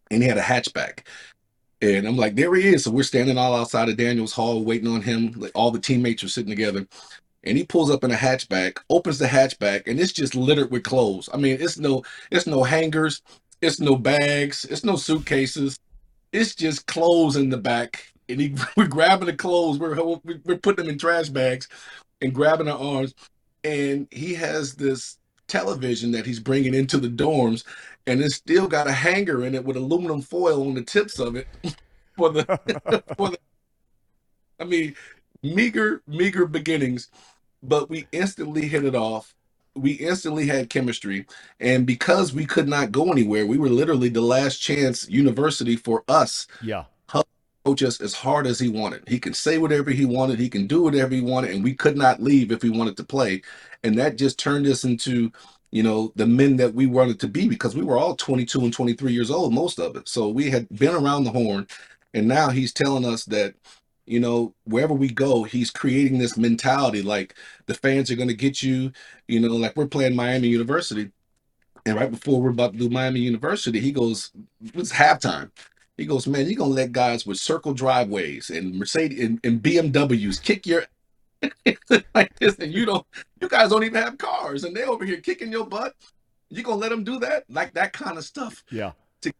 [0.09, 0.99] and he had a hatchback.
[1.81, 2.85] And I'm like, there he is.
[2.85, 5.33] So we're standing all outside of Daniels Hall waiting on him.
[5.35, 6.87] Like all the teammates are sitting together.
[7.43, 10.83] And he pulls up in a hatchback, opens the hatchback, and it's just littered with
[10.83, 11.29] clothes.
[11.31, 13.21] I mean, it's no, it's no hangers,
[13.61, 15.77] it's no bags, it's no suitcases.
[16.31, 19.95] It's just clothes in the back and he we're grabbing the clothes, we're
[20.43, 21.67] we're putting them in trash bags,
[22.21, 23.13] and grabbing our arms,
[23.63, 27.63] and he has this television that he's bringing into the dorms,
[28.07, 31.35] and it's still got a hanger in it with aluminum foil on the tips of
[31.35, 31.47] it
[32.17, 32.43] for the
[33.17, 33.37] for the.
[34.59, 34.95] I mean,
[35.43, 37.09] meager meager beginnings,
[37.61, 39.35] but we instantly hit it off.
[39.75, 41.25] We instantly had chemistry,
[41.59, 46.05] and because we could not go anywhere, we were literally the last chance university for
[46.07, 46.47] us.
[46.61, 46.85] Yeah
[47.65, 49.03] coach us as hard as he wanted.
[49.07, 51.97] He can say whatever he wanted, he can do whatever he wanted, and we could
[51.97, 53.41] not leave if we wanted to play.
[53.83, 55.31] And that just turned us into,
[55.71, 58.71] you know, the men that we wanted to be because we were all 22 and
[58.73, 60.07] 23 years old, most of it.
[60.07, 61.67] So we had been around the horn,
[62.13, 63.55] and now he's telling us that,
[64.05, 67.33] you know, wherever we go, he's creating this mentality like
[67.65, 68.91] the fans are going to get you,
[69.27, 71.11] you know, like we're playing Miami University.
[71.87, 74.31] And right before we're about to do Miami University, he goes,
[74.73, 75.51] "It's halftime."
[75.97, 80.41] He goes, man, you're gonna let guys with circle driveways and Mercedes and, and BMWs
[80.41, 80.85] kick your
[82.15, 83.05] like this, and you don't,
[83.39, 85.93] you guys don't even have cars, and they over here kicking your butt.
[86.49, 87.45] You gonna let them do that?
[87.49, 88.63] Like that kind of stuff?
[88.71, 88.91] Yeah.
[89.21, 89.33] To,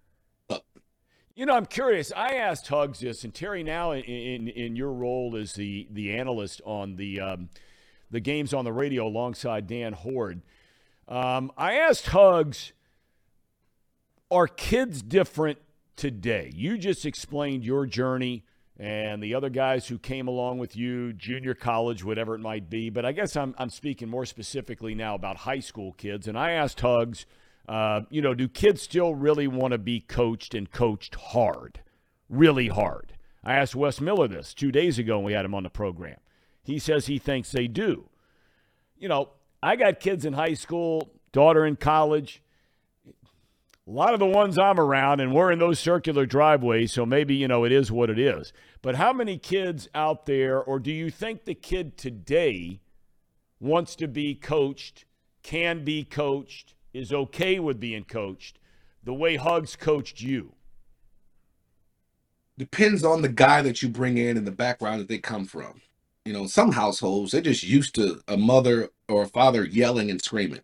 [1.36, 2.12] you know, I'm curious.
[2.16, 6.14] I asked Hugs this, and Terry, now in in, in your role as the the
[6.14, 7.50] analyst on the um,
[8.12, 10.42] the games on the radio alongside Dan Hoard,
[11.08, 12.74] um, I asked Hugs,
[14.32, 15.60] are kids different
[15.96, 16.52] today.
[16.54, 18.44] You just explained your journey
[18.78, 22.90] and the other guys who came along with you, junior college, whatever it might be.
[22.90, 26.28] But I guess I'm, I'm speaking more specifically now about high school kids.
[26.28, 27.26] And I asked Hugs,
[27.70, 31.80] uh, you know, do kids still really want to be coached and coached hard,
[32.30, 33.14] really hard?
[33.44, 36.18] I asked Wes Miller this two days ago when we had him on the program.
[36.64, 38.10] He says he thinks they do.
[38.98, 39.30] You know,
[39.64, 42.42] I got kids in high school, daughter in college
[43.88, 47.36] a lot of the ones I'm around, and we're in those circular driveways, so maybe,
[47.36, 48.52] you know, it is what it is.
[48.82, 52.80] But how many kids out there, or do you think the kid today
[53.60, 55.06] wants to be coached,
[55.44, 58.58] can be coached, is okay with being coached
[59.04, 60.54] the way Hugs coached you?
[62.58, 65.82] Depends on the guy that you bring in and the background that they come from.
[66.24, 70.20] You know, some households, they're just used to a mother or a father yelling and
[70.20, 70.62] screaming.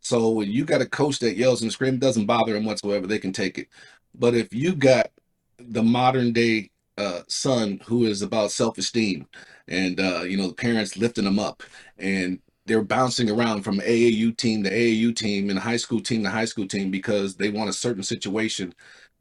[0.00, 3.06] So when you got a coach that yells and screams, doesn't bother them whatsoever.
[3.06, 3.68] They can take it.
[4.14, 5.10] But if you got
[5.58, 9.26] the modern day uh, son who is about self esteem,
[9.68, 11.62] and uh, you know the parents lifting them up,
[11.98, 16.30] and they're bouncing around from AAU team to AAU team and high school team to
[16.30, 18.74] high school team because they want a certain situation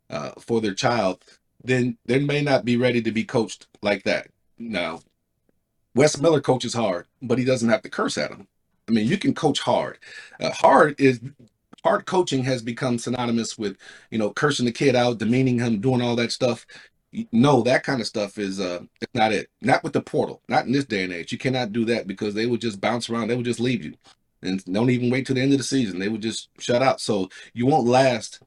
[0.09, 1.23] uh, for their child,
[1.63, 4.27] then they may not be ready to be coached like that.
[4.57, 5.01] Now,
[5.95, 8.47] Wes Miller coaches hard, but he doesn't have to curse at them.
[8.89, 9.99] I mean, you can coach hard.
[10.41, 11.21] Uh, hard is
[11.85, 13.77] hard coaching has become synonymous with
[14.11, 16.67] you know cursing the kid out, demeaning him, doing all that stuff.
[17.33, 19.49] No, that kind of stuff is uh it's not it.
[19.61, 20.43] Not with the portal.
[20.49, 21.31] Not in this day and age.
[21.31, 23.29] You cannot do that because they would just bounce around.
[23.29, 23.95] They would just leave you.
[24.43, 25.99] and don't even wait till the end of the season.
[25.99, 27.01] They would just shut out.
[27.01, 28.41] So you won't last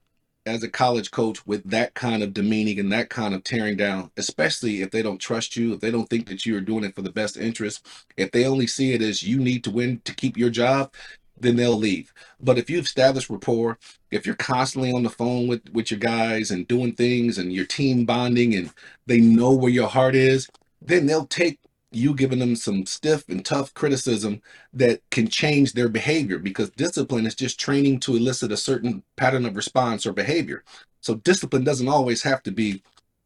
[0.45, 4.11] as a college coach with that kind of demeaning and that kind of tearing down,
[4.17, 6.95] especially if they don't trust you, if they don't think that you are doing it
[6.95, 7.85] for the best interest,
[8.17, 10.93] if they only see it as you need to win to keep your job,
[11.39, 12.13] then they'll leave.
[12.39, 13.77] But if you've established rapport,
[14.11, 17.65] if you're constantly on the phone with with your guys and doing things and your
[17.65, 18.71] team bonding and
[19.07, 20.49] they know where your heart is,
[20.81, 21.59] then they'll take
[21.95, 24.41] you giving them some stiff and tough criticism
[24.73, 29.45] that can change their behavior because discipline is just training to elicit a certain pattern
[29.45, 30.63] of response or behavior.
[31.01, 32.83] So discipline doesn't always have to be,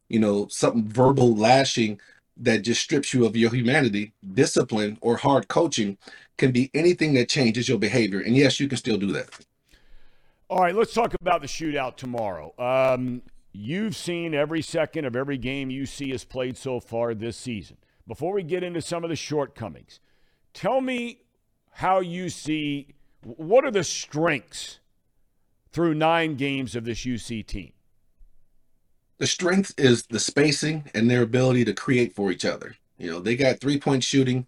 [0.08, 2.00] you know, something verbal lashing
[2.36, 4.12] that just strips you of your humanity.
[4.34, 5.98] Discipline or hard coaching
[6.36, 8.20] can be anything that changes your behavior.
[8.20, 9.28] And yes, you can still do that.
[10.48, 12.54] All right, let's talk about the shootout tomorrow.
[12.58, 17.76] Um, you've seen every second of every game UC has played so far this season
[18.08, 20.00] before we get into some of the shortcomings,
[20.54, 21.20] tell me
[21.70, 22.88] how you see
[23.22, 24.80] what are the strengths
[25.70, 27.72] through nine games of this UC team?
[29.18, 32.76] The strength is the spacing and their ability to create for each other.
[32.96, 34.46] You know, they got three point shooting,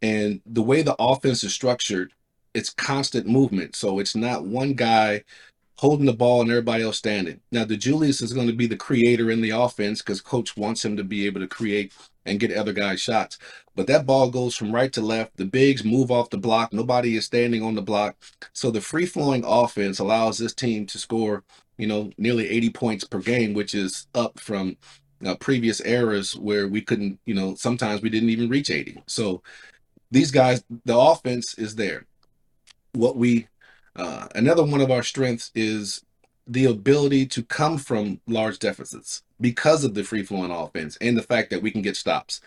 [0.00, 2.12] and the way the offense is structured,
[2.52, 3.74] it's constant movement.
[3.74, 5.24] So it's not one guy
[5.84, 7.38] holding the ball and everybody else standing.
[7.52, 10.82] Now, the Julius is going to be the creator in the offense because coach wants
[10.82, 11.92] him to be able to create
[12.24, 13.38] and get other guys shots.
[13.76, 15.36] But that ball goes from right to left.
[15.36, 16.72] The bigs move off the block.
[16.72, 18.16] Nobody is standing on the block.
[18.54, 21.44] So the free flowing offense allows this team to score,
[21.76, 24.78] you know, nearly 80 points per game, which is up from
[25.22, 29.02] uh, previous eras where we couldn't, you know, sometimes we didn't even reach 80.
[29.06, 29.42] So
[30.10, 32.06] these guys, the offense is there.
[32.94, 33.48] What we,
[33.96, 36.04] uh, another one of our strengths is
[36.46, 41.22] the ability to come from large deficits because of the free flowing offense and the
[41.22, 42.40] fact that we can get stops.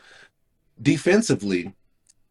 [0.81, 1.73] Defensively,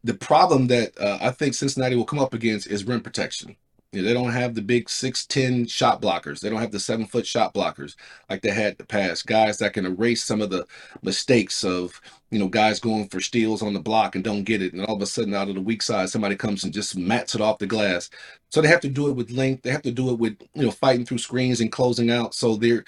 [0.04, 3.56] the problem that uh, I think Cincinnati will come up against is rim protection.
[3.92, 6.40] They don't have the big 6'10 shot blockers.
[6.40, 7.94] They don't have the seven foot shot blockers
[8.28, 9.26] like they had in the past.
[9.26, 10.66] Guys that can erase some of the
[11.02, 11.98] mistakes of,
[12.30, 14.74] you know, guys going for steals on the block and don't get it.
[14.74, 17.34] And all of a sudden, out of the weak side, somebody comes and just mats
[17.34, 18.10] it off the glass.
[18.50, 19.62] So they have to do it with length.
[19.62, 22.34] They have to do it with, you know, fighting through screens and closing out.
[22.34, 22.84] So their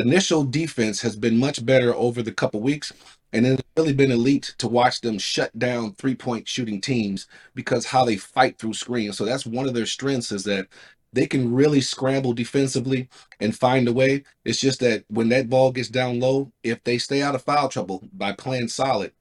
[0.00, 2.92] initial defense has been much better over the couple weeks.
[3.32, 7.86] And it's really been elite to watch them shut down three point shooting teams because
[7.86, 9.16] how they fight through screens.
[9.16, 10.66] So that's one of their strengths is that
[11.12, 13.08] they can really scramble defensively
[13.40, 14.24] and find a way.
[14.44, 17.68] It's just that when that ball gets down low, if they stay out of foul
[17.68, 19.12] trouble by playing solid,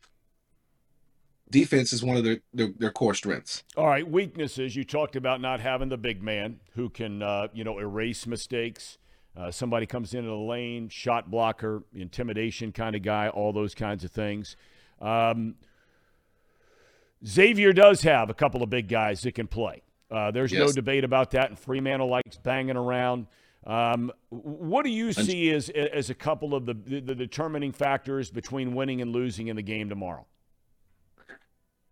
[1.49, 3.63] defense is one of their, their, their core strengths.
[3.75, 4.75] All right, weaknesses.
[4.75, 8.97] You talked about not having the big man who can uh, you know erase mistakes.
[9.37, 14.03] Uh, somebody comes into the lane, shot blocker, intimidation kind of guy, all those kinds
[14.03, 14.57] of things.
[15.01, 15.55] Um,
[17.25, 19.83] Xavier does have a couple of big guys that can play.
[20.11, 20.59] Uh, there's yes.
[20.59, 21.49] no debate about that.
[21.49, 23.27] And Freemantle likes banging around.
[23.65, 28.31] Um, what do you see as as a couple of the, the, the determining factors
[28.31, 30.25] between winning and losing in the game tomorrow?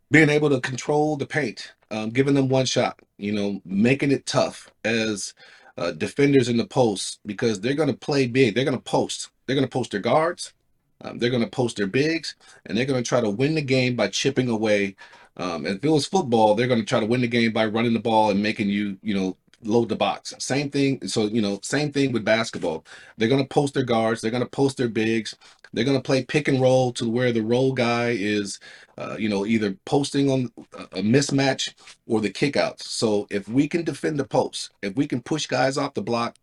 [0.09, 4.25] Being able to control the paint, um, giving them one shot, you know, making it
[4.25, 5.33] tough as
[5.77, 8.55] uh, defenders in the post because they're going to play big.
[8.55, 9.29] They're going to post.
[9.45, 10.53] They're going to post their guards.
[11.01, 13.61] Um, they're going to post their bigs, and they're going to try to win the
[13.61, 14.95] game by chipping away.
[15.37, 17.93] Um, if it was football, they're going to try to win the game by running
[17.93, 20.33] the ball and making you, you know, load the box.
[20.39, 21.07] Same thing.
[21.07, 22.85] So, you know, same thing with basketball.
[23.17, 24.21] They're going to post their guards.
[24.21, 25.35] They're going to post their bigs.
[25.73, 28.59] They're going to play pick and roll to where the roll guy is,
[28.97, 30.51] uh, you know, either posting on
[30.93, 31.73] a mismatch
[32.05, 32.83] or the kickouts.
[32.83, 36.37] So if we can defend the post, if we can push guys off the block,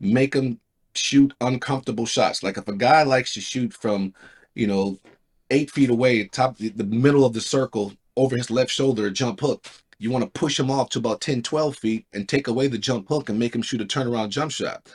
[0.00, 0.60] make them
[0.94, 2.42] shoot uncomfortable shots.
[2.42, 4.14] Like if a guy likes to shoot from,
[4.54, 4.98] you know,
[5.50, 9.40] eight feet away, top the, middle of the circle over his left shoulder, a jump
[9.40, 9.66] hook.
[9.98, 12.78] You want to push him off to about 10, 12 feet and take away the
[12.78, 14.88] jump hook and make him shoot a turnaround jump shot.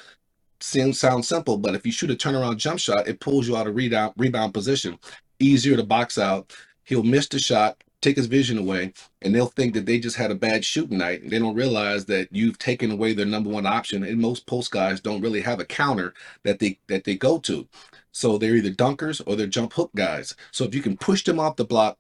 [0.62, 3.68] Seems sounds simple, but if you shoot a turnaround jump shot, it pulls you out
[3.68, 4.98] of rebound rebound position.
[5.40, 6.54] Easier to box out.
[6.86, 10.32] He'll miss the shot, take his vision away, and they'll think that they just had
[10.32, 11.22] a bad shooting night.
[11.22, 14.04] And they don't realize that you've taken away their number one option.
[14.04, 17.68] And most post guys don't really have a counter that they that they go to.
[18.14, 20.34] So they're either dunkers or they're jump hook guys.
[20.52, 21.98] So if you can push them off the block,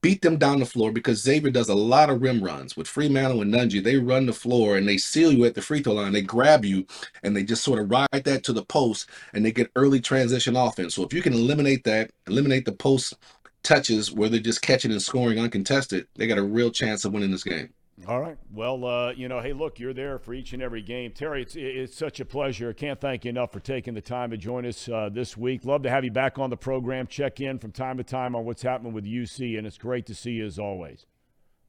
[0.00, 3.42] beat them down the floor because Xavier does a lot of rim runs with Freemantle
[3.42, 3.82] and Nunge.
[3.82, 6.12] They run the floor and they seal you at the free throw line.
[6.12, 6.86] They grab you
[7.22, 10.56] and they just sort of ride that to the post and they get early transition
[10.56, 10.94] offense.
[10.94, 13.14] So if you can eliminate that, eliminate the post
[13.62, 17.30] touches where they're just catching and scoring uncontested, they got a real chance of winning
[17.30, 17.72] this game.
[18.06, 18.38] All right.
[18.54, 21.12] Well, uh, you know, hey, look, you're there for each and every game.
[21.12, 22.70] Terry, it's, it's such a pleasure.
[22.70, 25.64] I can't thank you enough for taking the time to join us uh, this week.
[25.64, 27.06] Love to have you back on the program.
[27.08, 30.14] Check in from time to time on what's happening with UC, and it's great to
[30.14, 31.06] see you as always.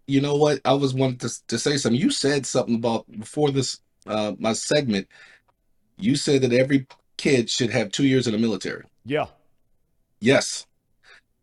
[0.08, 0.60] you know what?
[0.66, 2.00] I was wanting to to say something.
[2.00, 5.08] You said something about before this uh my segment.
[5.98, 8.86] You said that every kid should have two years in the military.
[9.06, 9.28] Yeah.
[10.22, 10.66] Yes.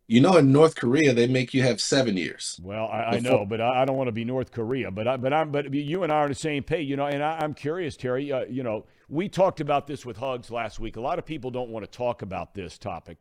[0.09, 2.59] You know, in North Korea, they make you have seven years.
[2.63, 4.89] Well, I, I know, but I, I don't want to be North Korea.
[4.89, 7.07] But I, but I'm but you and I are on the same page, you know.
[7.07, 8.31] And I, I'm curious, Terry.
[8.31, 10.95] Uh, you know, we talked about this with Hugs last week.
[10.95, 13.17] A lot of people don't want to talk about this topic,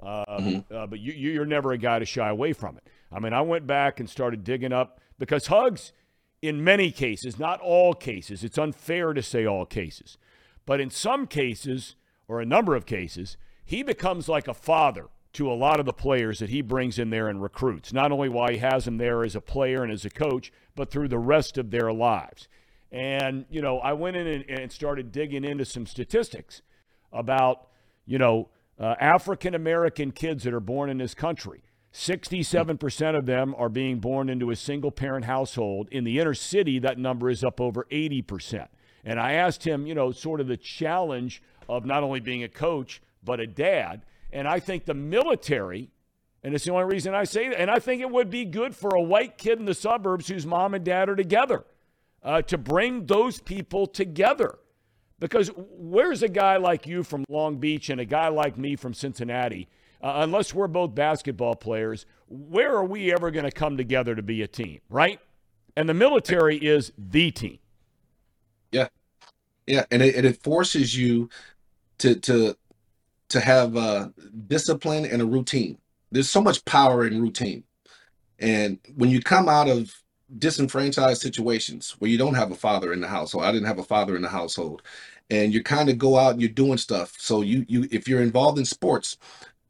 [0.00, 0.74] um, Mm-hmm.
[0.74, 2.84] uh, but you- you're never a guy to shy away from it.
[3.10, 5.92] I mean, I went back and started digging up because Hugs,
[6.42, 10.16] in many cases, not all cases, it's unfair to say all cases,
[10.64, 11.96] but in some cases
[12.28, 15.92] or a number of cases, he becomes like a father to a lot of the
[15.92, 17.92] players that he brings in there and recruits.
[17.92, 20.90] Not only while he has them there as a player and as a coach, but
[20.90, 22.48] through the rest of their lives.
[22.90, 26.62] And, you know, I went in and, and started digging into some statistics
[27.12, 27.68] about,
[28.06, 31.62] you know, uh, African American kids that are born in this country.
[31.92, 35.88] 67% of them are being born into a single parent household.
[35.90, 38.68] In the inner city, that number is up over 80%.
[39.04, 42.48] And I asked him, you know, sort of the challenge of not only being a
[42.48, 44.02] coach, but a dad.
[44.32, 45.90] And I think the military,
[46.42, 48.74] and it's the only reason I say that, and I think it would be good
[48.74, 51.64] for a white kid in the suburbs whose mom and dad are together
[52.22, 54.58] uh, to bring those people together.
[55.18, 58.94] Because where's a guy like you from Long Beach and a guy like me from
[58.94, 59.68] Cincinnati?
[60.02, 64.22] Uh, unless we're both basketball players, where are we ever going to come together to
[64.22, 65.20] be a team, right?
[65.76, 67.58] And the military is the team.
[68.72, 68.88] Yeah,
[69.66, 71.28] yeah, and it, and it forces you
[71.98, 72.56] to to
[73.30, 74.08] to have uh,
[74.46, 75.78] discipline and a routine.
[76.12, 77.64] There's so much power in routine,
[78.38, 79.94] and when you come out of
[80.38, 83.84] disenfranchised situations where you don't have a father in the household, I didn't have a
[83.84, 84.82] father in the household,
[85.30, 87.14] and you kind of go out and you're doing stuff.
[87.18, 89.16] So you you if you're involved in sports,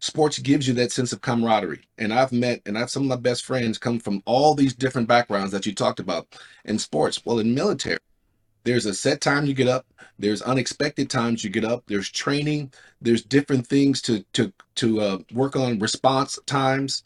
[0.01, 1.85] sports gives you that sense of camaraderie.
[1.99, 5.09] And I've met and I've some of my best friends come from all these different
[5.09, 6.27] backgrounds that you talked about
[6.65, 7.25] in sports.
[7.25, 7.99] Well, in military
[8.65, 9.87] there's a set time you get up.
[10.19, 11.85] There's unexpected times you get up.
[11.87, 12.73] There's training.
[13.01, 17.03] There's different things to to to uh, work on response times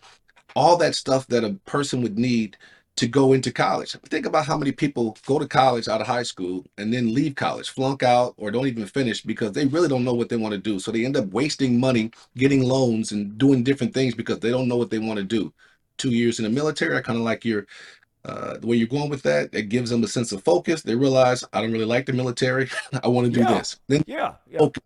[0.57, 2.57] all that stuff that a person would need
[2.96, 3.92] to go into college.
[4.09, 7.34] Think about how many people go to college out of high school and then leave
[7.34, 10.52] college flunk out or don't even finish because they really don't know what they want
[10.52, 10.78] to do.
[10.78, 14.68] So they end up wasting money getting loans and doing different things because they don't
[14.68, 15.52] know what they want to do.
[15.98, 17.66] Two years in the military i kind of like your
[18.25, 20.83] uh, the way you're going with that, it gives them a sense of focus.
[20.83, 22.70] They realize I don't really like the military.
[23.03, 23.59] I want to do Yeah.
[23.59, 23.79] this.
[23.89, 24.61] Then Yeah, yeah.
[24.61, 24.81] Okay.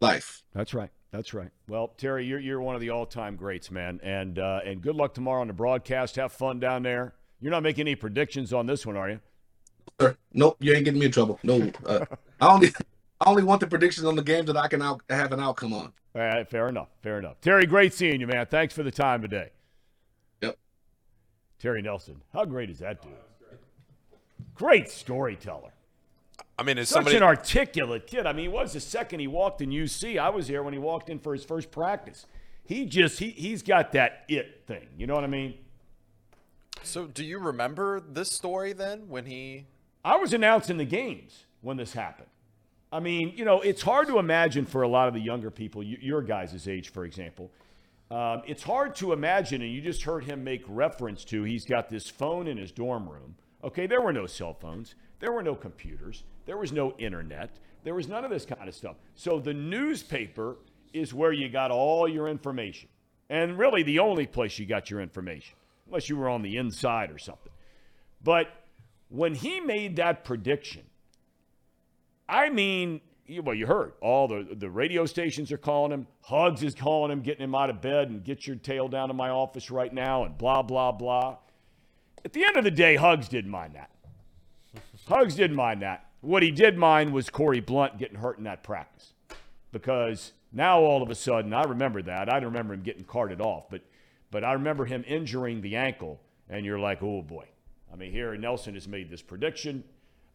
[0.00, 0.42] life.
[0.54, 0.90] That's right.
[1.12, 1.50] That's right.
[1.68, 4.00] Well, Terry, you're, you're one of the all-time greats, man.
[4.02, 6.16] And uh, and good luck tomorrow on the broadcast.
[6.16, 7.14] Have fun down there.
[7.40, 9.20] You're not making any predictions on this one, are you?
[10.00, 11.38] Sir, nope, you ain't getting me in trouble.
[11.42, 12.04] No, uh,
[12.40, 12.68] I only
[13.20, 15.72] I only want the predictions on the games that I can out, have an outcome
[15.72, 15.92] on.
[16.14, 16.88] All right, fair enough.
[17.02, 17.40] Fair enough.
[17.40, 18.46] Terry, great seeing you, man.
[18.46, 19.50] Thanks for the time today.
[21.58, 22.20] Terry Nelson.
[22.32, 23.12] How great is that dude?
[24.54, 25.72] Great storyteller.
[26.58, 28.26] I mean, Such somebody an articulate kid.
[28.26, 30.18] I mean, he was the second he walked in UC.
[30.18, 32.26] I was there when he walked in for his first practice.
[32.64, 34.88] He just he he's got that it thing.
[34.96, 35.54] You know what I mean?
[36.82, 39.66] So, do you remember this story then when he?
[40.04, 42.28] I was announcing the games when this happened.
[42.92, 45.82] I mean, you know, it's hard to imagine for a lot of the younger people,
[45.82, 47.50] your guys' age, for example.
[48.10, 51.88] Um, it's hard to imagine, and you just heard him make reference to he's got
[51.88, 53.34] this phone in his dorm room.
[53.64, 57.50] Okay, there were no cell phones, there were no computers, there was no internet,
[57.82, 58.96] there was none of this kind of stuff.
[59.16, 60.56] So the newspaper
[60.92, 62.88] is where you got all your information,
[63.28, 67.10] and really the only place you got your information, unless you were on the inside
[67.10, 67.52] or something.
[68.22, 68.46] But
[69.08, 70.82] when he made that prediction,
[72.28, 73.00] I mean,
[73.42, 76.06] well, you heard all the the radio stations are calling him.
[76.22, 79.14] Hugs is calling him, getting him out of bed and get your tail down to
[79.14, 81.36] my office right now, and blah blah blah.
[82.24, 83.90] At the end of the day, Hugs didn't mind that.
[85.08, 86.06] Hugs didn't mind that.
[86.20, 89.12] What he did mind was Corie Blount getting hurt in that practice,
[89.72, 92.28] because now all of a sudden, I remember that.
[92.28, 93.82] I don't remember him getting carted off, but
[94.30, 97.46] but I remember him injuring the ankle, and you're like, oh boy.
[97.92, 99.84] I mean, here Nelson has made this prediction.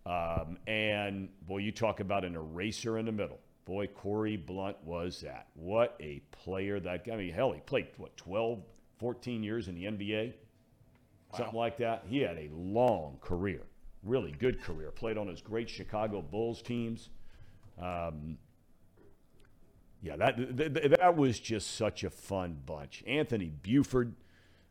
[0.05, 3.39] Um, and boy, you talk about an eraser in the middle.
[3.65, 5.47] Boy, Corie Blount was that.
[5.53, 8.63] What a player that I mean, hell, he played what 12,
[8.97, 10.33] 14 years in the NBA,
[11.37, 12.03] something like that.
[12.07, 13.61] He had a long career,
[14.03, 14.91] really good career.
[14.91, 17.09] Played on his great Chicago Bulls teams.
[17.79, 18.37] Um,
[20.01, 23.03] yeah, that th- th- that was just such a fun bunch.
[23.05, 24.15] Anthony Buford,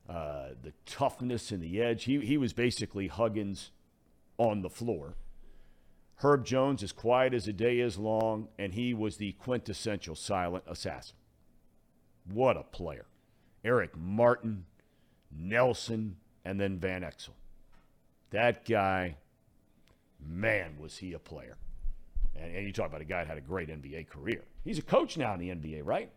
[0.08, 2.04] uh, the toughness and the edge.
[2.04, 3.70] He he was basically Huggins
[4.38, 5.14] on the floor.
[6.22, 10.64] Herb Jones, as quiet as a day is long, and he was the quintessential silent
[10.66, 11.16] assassin.
[12.30, 13.06] What a player.
[13.64, 14.66] Eric Martin,
[15.34, 17.30] Nelson, and then Van Exel.
[18.30, 19.16] That guy,
[20.24, 21.56] man, was he a player.
[22.36, 24.44] And, and you talk about a guy that had a great NBA career.
[24.62, 26.10] He's a coach now in the NBA, right?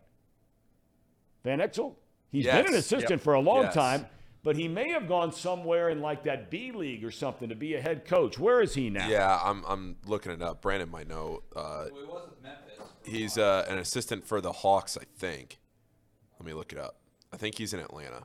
[1.44, 1.94] Van Exel?
[2.30, 3.20] He's been an assistant Yep.
[3.20, 3.74] for a long Yes.
[3.74, 4.06] time,
[4.44, 7.74] but he may have gone somewhere in like that B League or something to be
[7.74, 8.38] a head coach.
[8.38, 9.08] Where is he now?
[9.08, 10.62] Yeah, I'm I'm looking it up.
[10.62, 11.42] Brandon might know.
[11.56, 12.78] Uh, Well, he was with Memphis.
[13.04, 15.58] he's uh, an assistant for the Hawks, I think.
[16.38, 16.96] Let me look it up.
[17.32, 18.22] I think he's in Atlanta.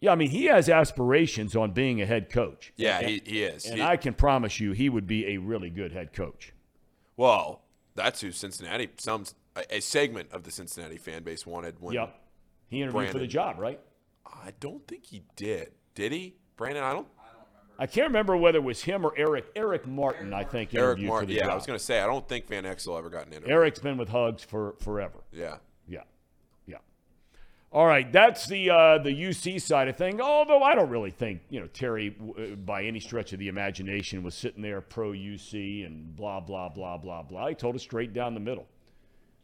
[0.00, 2.72] Yeah, I mean, he has aspirations on being a head coach.
[2.76, 3.64] Yeah, and, he, he is.
[3.64, 6.52] and He- I can promise you he would be a really good head coach.
[7.16, 7.62] well,
[7.94, 8.88] that's who Cincinnati.
[8.98, 11.94] Some a, a segment of the Cincinnati fan base wanted when.
[11.94, 12.20] Yep.
[12.68, 13.78] He interviewed for the job, right?
[14.26, 15.72] I don't think he did.
[15.94, 16.82] Did he, Brandon?
[16.84, 17.08] I don't.
[17.76, 19.46] I can't remember whether it was him or Eric.
[19.56, 21.28] Eric Martin, I think, Eric interviewed for Martin.
[21.30, 21.50] the Yeah, job.
[21.50, 23.52] I was gonna say I don't think Van Exel ever got an interview.
[23.52, 25.24] Eric's been with Hugs for forever.
[25.32, 25.56] Yeah.
[25.88, 26.02] Yeah,
[26.66, 26.76] yeah.
[27.72, 30.20] All right, that's the uh, the UC side of thing.
[30.20, 34.22] Although I don't really think you know Terry, uh, by any stretch of the imagination,
[34.22, 37.48] was sitting there pro UC and blah blah blah blah blah.
[37.48, 38.66] He told us straight down the middle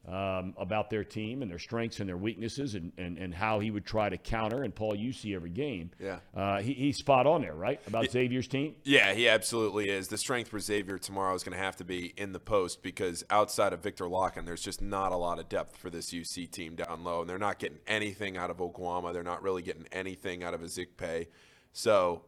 [0.08, 3.70] um, about their team and their strengths and their weaknesses and, and, and how he
[3.70, 5.90] would try to counter and Paul you see every game.
[6.00, 6.20] Yeah.
[6.34, 7.80] uh, he, he's spot on there, right?
[7.86, 8.74] About Xavier's team.
[8.82, 10.08] Yeah, he absolutely is.
[10.08, 13.24] The strength for Xavier tomorrow is going to have to be in the post because
[13.30, 16.76] outside of Viktor Lakhin, there's just not a lot of depth for this UC team
[16.76, 19.12] down low, and they're not getting anything out of Oguama.
[19.12, 21.26] They're not really getting anything out of Ezikpe.
[21.72, 22.22] So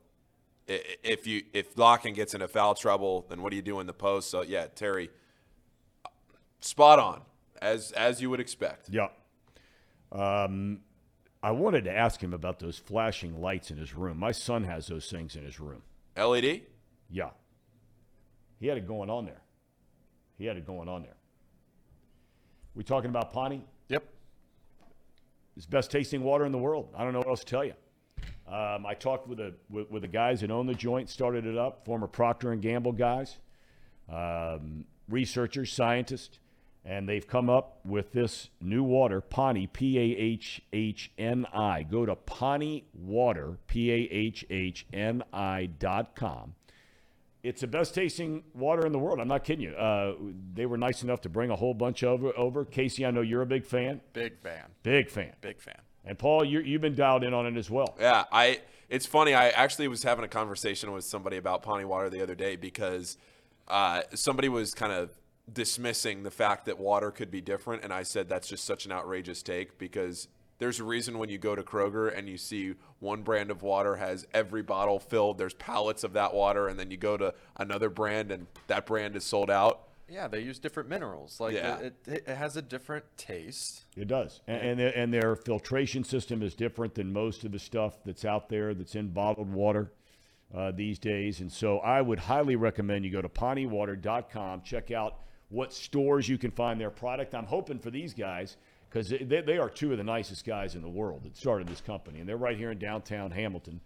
[0.68, 3.92] if you if Locken gets into foul trouble, then what do you do in the
[3.92, 4.30] post?
[4.30, 5.10] So yeah, Terry,
[6.60, 7.22] spot on
[7.62, 8.90] as as you would expect.
[8.90, 9.08] Yeah.
[10.10, 10.80] Um,
[11.42, 14.18] I wanted to ask him about those flashing lights in his room.
[14.18, 15.82] My son has those things in his room.
[16.16, 16.62] LED.
[17.10, 17.30] Yeah.
[18.60, 19.40] He had it going on there.
[20.38, 21.16] He had it going on there.
[22.74, 23.62] We talking about Pahhni?
[23.88, 24.04] Yep.
[25.56, 26.88] It's best tasting water in the world.
[26.96, 27.74] I don't know what else to tell you.
[28.46, 31.56] Um, I talked with the with, with the guys that own the joint, started it
[31.56, 33.38] up, former Procter and Gamble guys,
[34.12, 36.38] um, researchers, scientists,
[36.84, 41.84] and they've come up with this new water, Pahhni, P A H H N I.
[41.84, 46.54] Go to Pahhni Water, P A H H N I dot com.
[47.42, 49.18] It's the best tasting water in the world.
[49.18, 49.72] I'm not kidding you.
[49.72, 50.14] Uh,
[50.54, 52.36] they were nice enough to bring a whole bunch over.
[52.36, 54.00] Over Casey, I know you're a big fan.
[54.12, 54.66] Big fan.
[54.82, 55.32] Big fan.
[55.40, 55.80] Big fan.
[56.04, 57.96] And Paul, you you've been dialed in on it as well.
[58.00, 58.60] Yeah, I.
[58.88, 59.32] It's funny.
[59.32, 63.16] I actually was having a conversation with somebody about Pahhni Water the other day because
[63.66, 65.10] uh, somebody was kind of
[65.52, 68.92] dismissing the fact that water could be different, and I said that's just such an
[68.92, 70.28] outrageous take because
[70.58, 73.96] there's a reason when you go to Kroger and you see one brand of water
[73.96, 75.38] has every bottle filled.
[75.38, 79.16] There's pallets of that water, and then you go to another brand and that brand
[79.16, 79.88] is sold out.
[80.08, 81.40] Yeah, they use different minerals.
[81.40, 81.78] Like Yeah.
[81.78, 83.84] it, it, it has a different taste.
[83.96, 87.58] It does, and and their, and their filtration system is different than most of the
[87.58, 89.90] stuff that's out there that's in bottled water
[90.54, 91.40] uh, these days.
[91.40, 95.16] And so, I would highly recommend you go to PahhniWater.com, check out
[95.52, 97.34] what stores you can find their product.
[97.34, 98.56] I'm hoping for these guys
[98.88, 101.80] because they, they are two of the nicest guys in the world that started this
[101.80, 103.80] company, and they're right here in downtown Hamilton.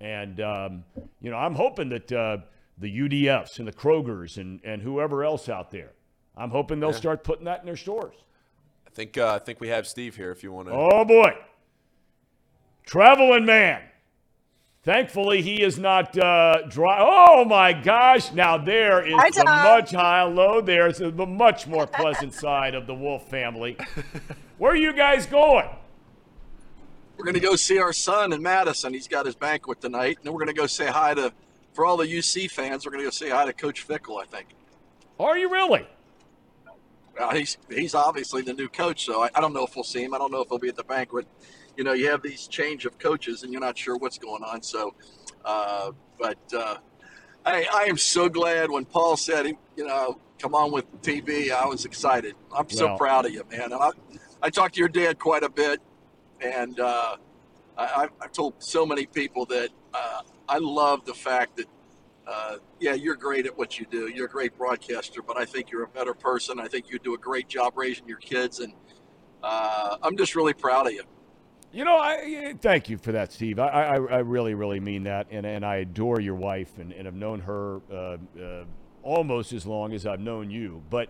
[0.00, 0.84] And um,
[1.20, 2.38] you know, I'm hoping that uh,
[2.78, 5.92] the UDFs and the Krogers and and whoever else out there,
[6.36, 8.16] I'm hoping they'll start putting that in their stores.
[8.86, 9.16] I think.
[9.16, 10.32] Uh, I think we have Steve here.
[10.32, 10.74] If you want to.
[10.74, 11.32] Oh boy.
[12.84, 13.82] Traveling man.
[14.84, 16.98] Thankfully, he is not uh, dry.
[17.00, 18.32] Oh my gosh!
[18.32, 19.64] Now there is Hi, the Thom.
[19.64, 20.60] much high low.
[20.60, 23.78] There's the much more pleasant side of the Wolf family.
[24.58, 25.68] Where are you guys going?
[27.16, 28.92] We're going to go see our son in Madison.
[28.92, 30.18] He's got his banquet tonight.
[30.18, 31.32] And then we're going to go say hi to,
[31.72, 34.26] for all the UC fans, we're going to go say hi to Coach Fickell, I
[34.26, 34.48] think.
[35.18, 35.86] Are you really?
[37.18, 40.02] Well, he's, he's obviously the new coach, so I, I don't know if we'll see
[40.02, 40.12] him.
[40.12, 41.26] I don't know if he'll be at the banquet.
[41.76, 44.62] You know, you have these change of coaches and you're not sure what's going on.
[44.62, 44.94] So,
[45.44, 46.76] uh, but uh,
[47.44, 51.50] I, I am so glad when Paul said, he, you know, come on with TV.
[51.50, 52.34] I was excited.
[52.56, 53.72] I'm so Well- proud of you, man.
[53.72, 53.90] And I,
[54.42, 55.80] I talked to your dad quite a bit.
[56.40, 57.16] And uh,
[57.76, 61.66] I, I've- I've told so many people that uh, I love the fact that,
[62.26, 64.08] uh, yeah, you're great at what you do.
[64.08, 66.58] You're a great broadcaster, but I think you're a better person.
[66.60, 68.60] I think you do a great job raising your kids.
[68.60, 68.72] And
[69.42, 71.02] uh, I'm just really proud of you.
[71.74, 73.58] You know, I thank you for that, Steve.
[73.58, 77.06] I, I, I really, really mean that, and, and I adore your wife, and, and
[77.06, 78.64] have known her uh, uh,
[79.02, 80.82] almost as long as I've known you.
[80.88, 81.08] But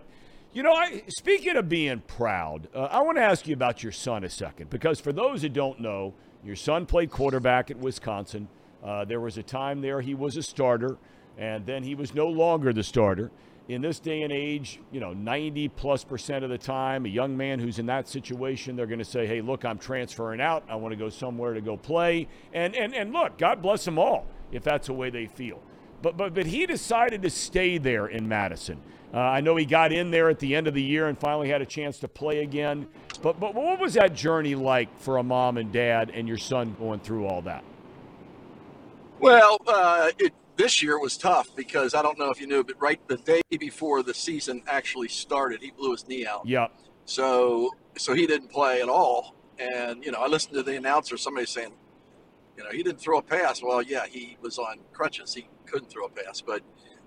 [0.53, 3.91] you know, I, speaking of being proud, uh, I want to ask you about your
[3.91, 8.47] son a second, because for those who don't know, your son played quarterback at Wisconsin.
[8.83, 10.97] Uh, there was a time there he was a starter,
[11.37, 13.29] and then he was no longer the starter.
[13.67, 17.35] In this day and age, you know, 90 plus percent of the time, a young
[17.35, 20.63] man who's in that situation, they're going to say, hey, look, I'm transferring out.
[20.69, 22.27] I want to go somewhere to go play.
[22.53, 24.27] And, and, and look, God bless them all.
[24.51, 25.61] if that's the way they feel.
[26.01, 28.79] But, but, but he decided to stay there in Madison.
[29.13, 31.49] Uh, I know he got in there at the end of the year and finally
[31.49, 32.87] had a chance to play again.
[33.21, 36.75] But, but what was that journey like for a mom and dad and your son
[36.77, 37.63] going through all that?
[39.19, 42.79] Well, uh, it, this year was tough because I don't know if you knew, but
[42.81, 46.45] right the day before the season actually started, he blew his knee out.
[46.45, 46.67] Yeah.
[47.05, 49.35] So so he didn't play at all.
[49.59, 51.17] And you know, I listened to the announcer.
[51.17, 51.73] Somebody saying,
[52.57, 53.61] you know, he didn't throw a pass.
[53.61, 55.33] Well, yeah, he was on crutches.
[55.33, 56.41] He couldn't throw a pass.
[56.41, 56.61] But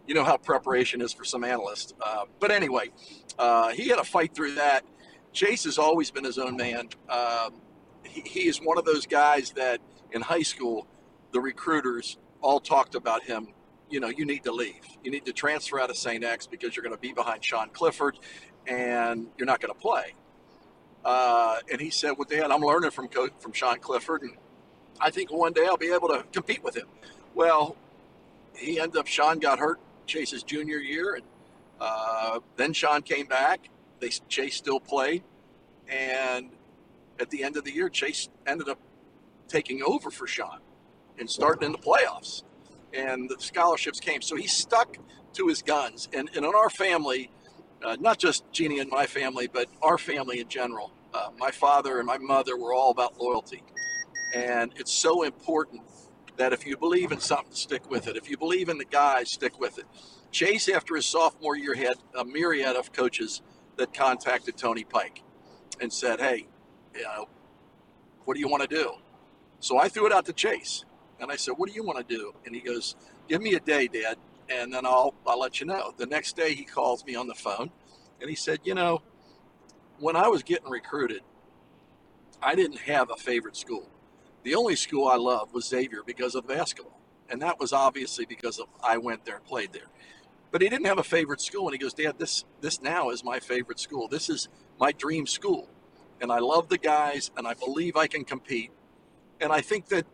[0.07, 1.95] you know how preparation is for some analysts.
[2.01, 2.91] Uh, but anyway,
[3.39, 4.85] uh, he had a fight through that.
[5.33, 6.89] Chase has always been his own man.
[7.09, 7.61] Um,
[8.03, 9.81] he, he is one of those guys that
[10.13, 10.87] in high school,
[11.33, 13.49] the recruiters all talked about him.
[13.91, 14.85] You know, you need to leave.
[15.03, 16.23] You need to transfer out of St.
[16.23, 18.19] X because you're going to be behind Sean Clifford,
[18.67, 20.15] and you're not going to play.
[21.05, 24.33] Uh, and he said, "Well, Dad, I'm learning from coach, from Sean Clifford, and
[25.01, 26.89] I think one day I'll be able to compete with him."
[27.35, 27.77] Well,
[28.55, 29.07] he ended up.
[29.07, 31.25] Sean got hurt Chase's junior year, and
[31.81, 33.71] uh, then Sean came back.
[34.01, 35.23] They Chase still played,
[35.89, 36.51] and
[37.19, 38.79] at the end of the year, Chase ended up
[39.49, 40.59] taking over for Sean
[41.19, 42.43] and starting in the playoffs.
[42.93, 44.23] And the scholarships came.
[44.23, 44.97] So he stuck
[45.35, 46.09] to his guns.
[46.13, 47.31] And, and in our family,
[47.85, 51.99] uh, not just Jeannie and my family, but our family in general, uh, my father
[51.99, 53.63] and my mother were all about loyalty.
[54.35, 55.83] And it's so important
[56.37, 58.17] that if you believe in something, stick with it.
[58.17, 59.87] If you believe in the guys, stick with it.
[60.31, 63.43] Chase, after his sophomore year, had a myriad of coaches
[63.77, 65.23] that contacted Tony Pike
[65.81, 66.47] and said, hey,
[66.95, 67.29] you know,
[68.25, 68.93] what do you want to do?
[69.61, 70.85] So I threw it out to Chase.
[71.21, 72.97] And I said, "What do you want to do?" And he goes,
[73.29, 76.55] "Give me a day, Dad, and then I'll I'll let you know." The next day,
[76.55, 77.71] he calls me on the phone,
[78.21, 79.03] and he said, "You know,
[79.99, 81.23] when I was getting recruited,
[82.41, 83.89] I didn't have a favorite school.
[84.45, 88.59] The only school I loved was Xavier because of basketball, and that was obviously because
[88.59, 89.89] of I went there and played there."
[90.51, 93.25] But he didn't have a favorite school, and he goes, "Dad, this this now is
[93.25, 94.09] my favorite school.
[94.09, 94.49] This is
[94.79, 95.69] my dream school,
[96.21, 98.71] and I love the guys, and I believe I can compete."
[99.41, 100.07] And I think that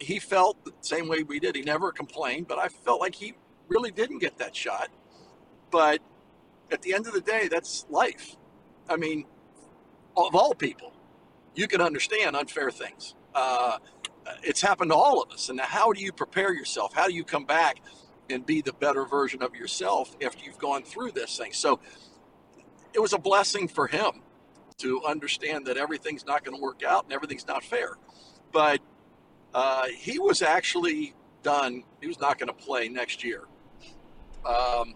[0.00, 1.54] he felt the same way we did.
[1.54, 3.34] He never complained, but I felt like he
[3.68, 4.88] really didn't get that shot.
[5.70, 6.00] But
[6.72, 8.36] at the end of the day, that's life.
[8.88, 9.26] I mean,
[10.16, 10.92] of all people,
[11.54, 13.14] you can understand unfair things.
[13.34, 13.78] Uh,
[14.42, 15.48] it's happened to all of us.
[15.48, 16.92] And how do you prepare yourself?
[16.94, 17.80] How do you come back
[18.28, 21.52] and be the better version of yourself after you've gone through this thing?
[21.52, 21.80] So
[22.94, 24.22] it was a blessing for him
[24.78, 27.96] to understand that everything's not going to work out and everything's not fair.
[28.52, 28.80] But
[29.54, 31.84] uh, he was actually done.
[32.00, 33.44] He was not going to play next year.
[34.44, 34.94] Um,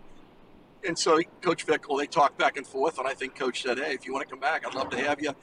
[0.86, 3.94] and so Coach Fickell, they talked back and forth, and I think Coach said, "Hey,
[3.94, 5.34] if you want to come back, I'd love to have you."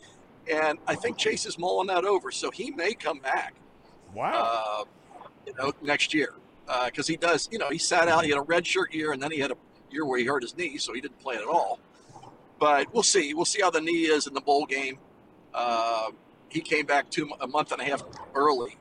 [0.51, 3.55] And I think Chase is mulling that over, so he may come back.
[4.14, 4.84] Wow.
[4.84, 4.84] Uh,
[5.45, 6.34] you know, next year
[6.86, 7.49] because uh, he does.
[7.51, 8.24] You know, he sat out.
[8.24, 9.57] He had a red shirt year, and then he had a
[9.89, 11.80] year where he hurt his knee, so he didn't play at all.
[12.59, 13.34] But we'll see.
[13.34, 14.99] We'll see how the knee is in the bowl game.
[15.53, 16.12] Uh,
[16.49, 18.03] he came back two a month and a half
[18.36, 18.78] early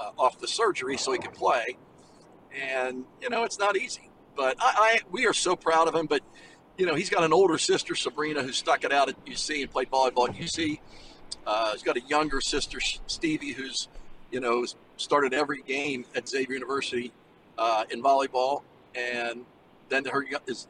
[0.00, 1.76] uh, off the surgery so he could play.
[2.52, 6.06] And you know, it's not easy, but I, I we are so proud of him.
[6.06, 6.22] But
[6.76, 9.70] you know, he's got an older sister, Sabrina, who stuck it out at UC and
[9.70, 10.80] played volleyball at UC.
[11.46, 13.88] Uh, he's got a younger sister, Stevie, who's
[14.32, 14.64] you know
[14.96, 17.12] started every game at Xavier University
[17.58, 18.62] uh, in volleyball,
[18.94, 19.44] and
[19.88, 20.66] then her his,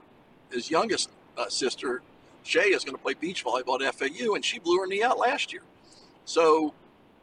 [0.51, 2.03] his youngest uh, sister,
[2.43, 5.19] Shay, is going to play beach volleyball at FAU, and she blew her knee out
[5.19, 5.63] last year.
[6.25, 6.75] So,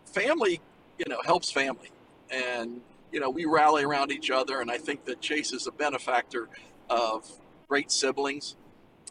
[0.05, 0.59] family,
[0.97, 1.91] you know, helps family,
[2.31, 4.61] and you know we rally around each other.
[4.61, 6.49] And I think that Chase is a benefactor
[6.89, 7.29] of
[7.67, 8.55] great siblings,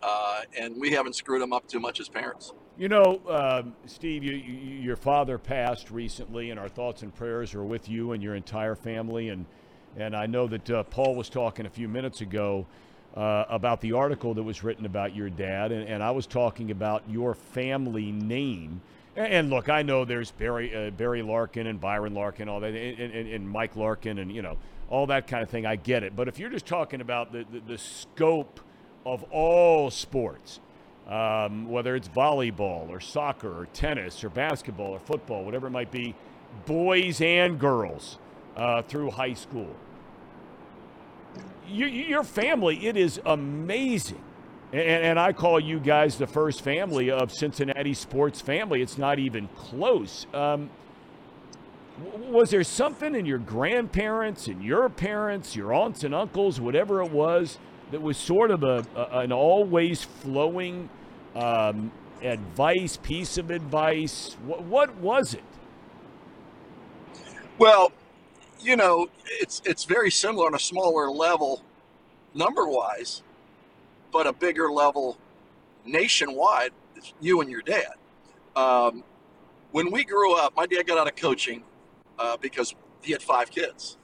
[0.03, 2.53] uh, and we haven't screwed them up too much as parents.
[2.79, 7.55] You know, um, Steve, you, you, your father passed recently, and our thoughts and prayers
[7.55, 9.31] are with you and your entire family.
[9.31, 9.47] And
[9.97, 12.67] and I know that uh, Paul was talking a few minutes ago
[13.17, 16.71] uh, about the article that was written about your dad, and, and I was talking
[16.71, 18.83] about your family name.
[19.17, 23.01] And look, I know there's Barry uh, Barry Larkin and Byron Larkin, all that, and,
[23.01, 24.59] and, and, Mike Larkin, and you know
[24.91, 25.65] all that kind of thing.
[25.65, 28.61] I get it, but if you're just talking about the the, the scope
[29.07, 30.61] of all sports,
[31.09, 35.91] um, whether it's volleyball or soccer or tennis or basketball or football, whatever it might
[35.91, 36.15] be,
[36.67, 38.19] boys and girls
[38.55, 39.75] uh, through high school,
[41.69, 44.23] you, your family, it is amazing
[44.73, 48.83] and, and, I call you guys the first family of Cincinnati sports family.
[48.83, 50.27] It's not even close.
[50.35, 50.71] Um,
[52.19, 57.11] was there something in your grandparents and your parents, your aunts and uncles, whatever it
[57.11, 57.59] was,
[57.91, 60.89] that was sort of a, a an always flowing
[61.35, 61.93] um,
[62.23, 64.37] advice, piece of advice?
[64.45, 65.45] What, what was it?
[67.59, 67.93] Well,
[68.61, 69.07] you know,
[69.41, 71.63] it's it's very similar on a smaller level,
[72.35, 73.23] number wise,
[74.17, 75.19] but a bigger level
[75.85, 76.71] nationwide.
[76.97, 77.93] It's you and your dad.
[78.57, 79.05] Um,
[79.73, 81.63] when we grew up, my dad got out of coaching
[82.19, 83.99] uh, because he had five kids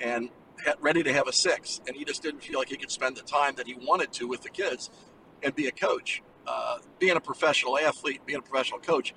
[0.00, 0.30] and
[0.64, 3.16] had, ready to have a sixth, and he just didn't feel like he could spend
[3.16, 4.90] the time that he wanted to with the kids
[5.44, 6.24] and be a coach.
[6.44, 9.14] Uh, being a professional athlete, being a professional coach,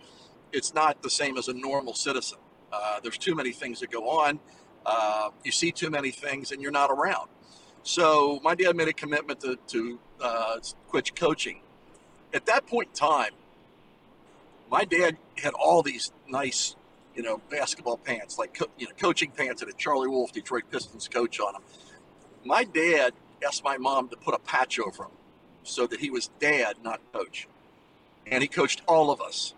[0.54, 2.38] it's not the same as a normal citizen.
[2.72, 4.40] Uh, there's too many things that go on.
[4.86, 7.30] Uh, you see too many things, and you're not around.
[7.82, 10.58] So my dad made a commitment to, to uh,
[10.88, 11.62] quit coaching.
[12.34, 13.32] At that point in time,
[14.70, 16.76] my dad had all these nice,
[17.16, 20.64] you know, basketball pants, like co- you know, coaching pants that had Charlie Wolf, Detroit
[20.72, 21.62] Pistons coach on them.
[22.44, 23.14] My dad
[23.46, 25.12] asked my mom to put a patch over him
[25.64, 27.48] so that he was dad, not coach,
[28.28, 29.54] and he coached all of us.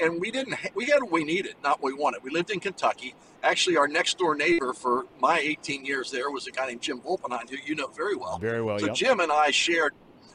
[0.00, 0.54] And we didn't.
[0.54, 2.22] Ha- we had what we needed, not what we wanted.
[2.22, 3.14] We lived in Kentucky.
[3.42, 7.00] Actually, our next door neighbor for my 18 years there was a guy named Jim
[7.00, 8.38] Volpenheim, who you know very well.
[8.38, 8.94] Very well, So yep.
[8.94, 9.94] Jim and I shared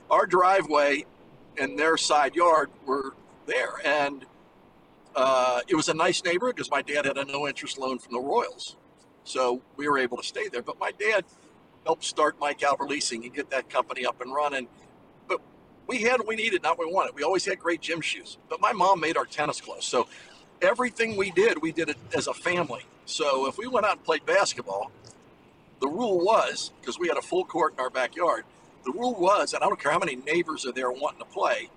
[0.09, 1.05] our driveway
[1.57, 4.26] and their side yard were there, and
[5.16, 8.13] uh, it was a nice neighborhood because my dad had a no interest loan from
[8.13, 8.76] the Royals,
[9.24, 10.61] so we were able to stay there.
[10.61, 11.24] But my dad
[11.86, 14.68] helped start Mike Albert Leasing and get that company up and running.
[15.88, 17.15] We had what we needed, not what we wanted.
[17.15, 18.38] We always had great gym shoes.
[18.49, 20.07] But my mom made our tennis clothes, so
[20.61, 22.83] everything we did, we did it as a family.
[23.05, 24.91] So if we went out and played basketball,
[25.79, 28.45] the rule was because we had a full court in our backyard.
[28.86, 31.69] The rule was, and I don't care how many neighbors are there wanting to play,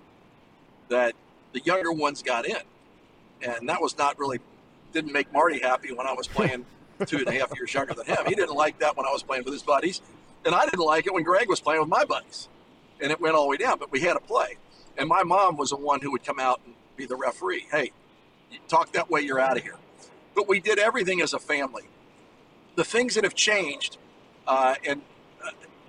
[0.89, 1.13] that
[1.53, 2.61] the younger ones got in,
[3.41, 4.39] and that was not really
[4.91, 6.65] didn't make Marty happy when I was playing
[7.05, 8.17] two and a half years younger than him.
[8.27, 10.01] He didn't like that when I was playing with his buddies,
[10.45, 12.49] and I didn't like it when Greg was playing with my buddies,
[13.01, 13.79] and it went all the way down.
[13.79, 14.57] But we had to play,
[14.97, 17.67] and my mom was the one who would come out and be the referee.
[17.71, 17.91] Hey,
[18.67, 19.77] talk that way, you're out of here.
[20.35, 21.83] But we did everything as a family.
[22.75, 23.97] The things that have changed,
[24.47, 25.01] uh, and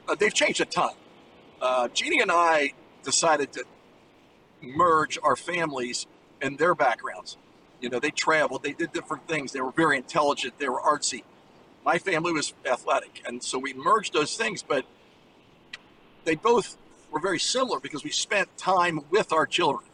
[0.08, 0.94] uh, they've changed a ton.
[1.60, 3.64] Uh, Jeannie and I decided to
[4.62, 6.06] merge our families
[6.40, 7.36] and their backgrounds.
[7.80, 9.52] You know, they traveled, they did different things.
[9.52, 11.22] They were very intelligent, they were artsy.
[11.84, 14.84] My family was athletic, and so we merged those things, but
[16.24, 16.76] they both
[17.10, 19.84] were very similar because we spent time with our children.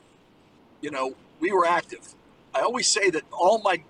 [0.80, 2.14] You know, we were active.
[2.54, 3.82] I always say that all my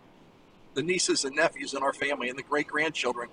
[0.74, 3.28] the nieces and nephews in our family and the great grandchildren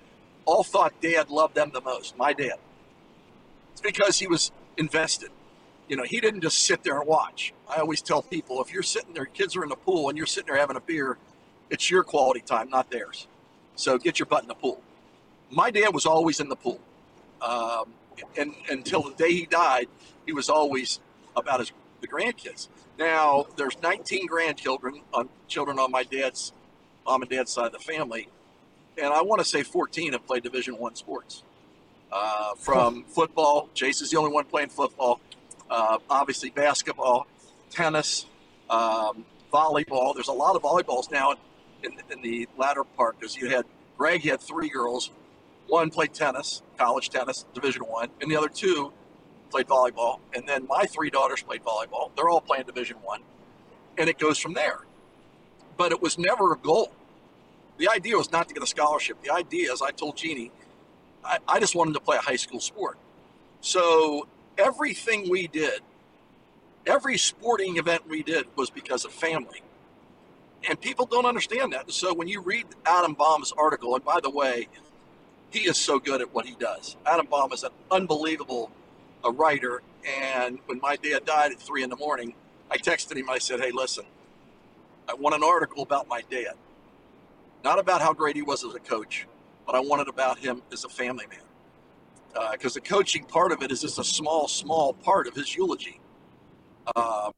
[0.46, 2.56] all thought dad loved them the most, my dad.
[3.74, 5.30] It's because he was invested.
[5.88, 7.54] You know, he didn't just sit there and watch.
[7.68, 10.28] I always tell people if you're sitting there, kids are in the pool, and you're
[10.28, 11.18] sitting there having a beer,
[11.70, 13.28] it's your quality time, not theirs.
[13.76, 14.82] So get your butt in the pool.
[15.50, 16.80] My dad was always in the pool.
[17.42, 17.94] Um,
[18.38, 19.88] and until the day he died,
[20.26, 21.00] he was always
[21.36, 22.68] about his the grandkids.
[23.00, 26.52] Now there's 19 grandchildren on children on my dad's
[27.06, 28.28] mom and dad's side of the family,
[28.98, 31.44] and I want to say 14 have played Division One sports.
[32.12, 35.20] Uh, from football, is the only one playing football.
[35.70, 37.26] Uh, obviously, basketball,
[37.72, 38.28] tennis,
[38.70, 40.14] um, volleyball.
[40.14, 41.36] There's a lot of volleyballs now
[41.84, 43.66] in, in the latter part because you had
[43.98, 45.12] Greg had three girls.
[45.68, 48.94] One played tennis, college tennis, Division One, and the other two
[49.50, 50.20] played volleyball.
[50.34, 52.12] And then my three daughters played volleyball.
[52.16, 53.22] They're all playing Division One,
[53.98, 54.80] and it goes from there.
[55.78, 56.92] But it was never a goal.
[57.78, 59.22] The idea was not to get a scholarship.
[59.24, 60.52] The idea, as I told Jeannie,
[61.24, 62.98] I, I just wanted to play a high school sport.
[63.62, 65.82] So everything we did,
[66.86, 69.62] every sporting event we did was because of family.
[70.70, 71.92] And people don't understand that.
[71.92, 74.68] So when you read Adam Baum's article, and by the way,
[75.54, 76.98] he is so good at what he does.
[77.06, 78.72] Adam Baum is an unbelievable
[79.24, 79.82] a writer.
[80.22, 82.34] And when my dad died at three in the morning,
[82.70, 83.30] I texted him.
[83.30, 84.04] I said, "Hey, listen,
[85.08, 86.56] I want an article about my dad,
[87.64, 89.28] not about how great he was as a coach,
[89.66, 91.40] but I wanted about him as a family man.
[92.52, 96.02] Because the coaching part of it is just a small, small part of his eulogy.
[96.96, 97.32] Uh,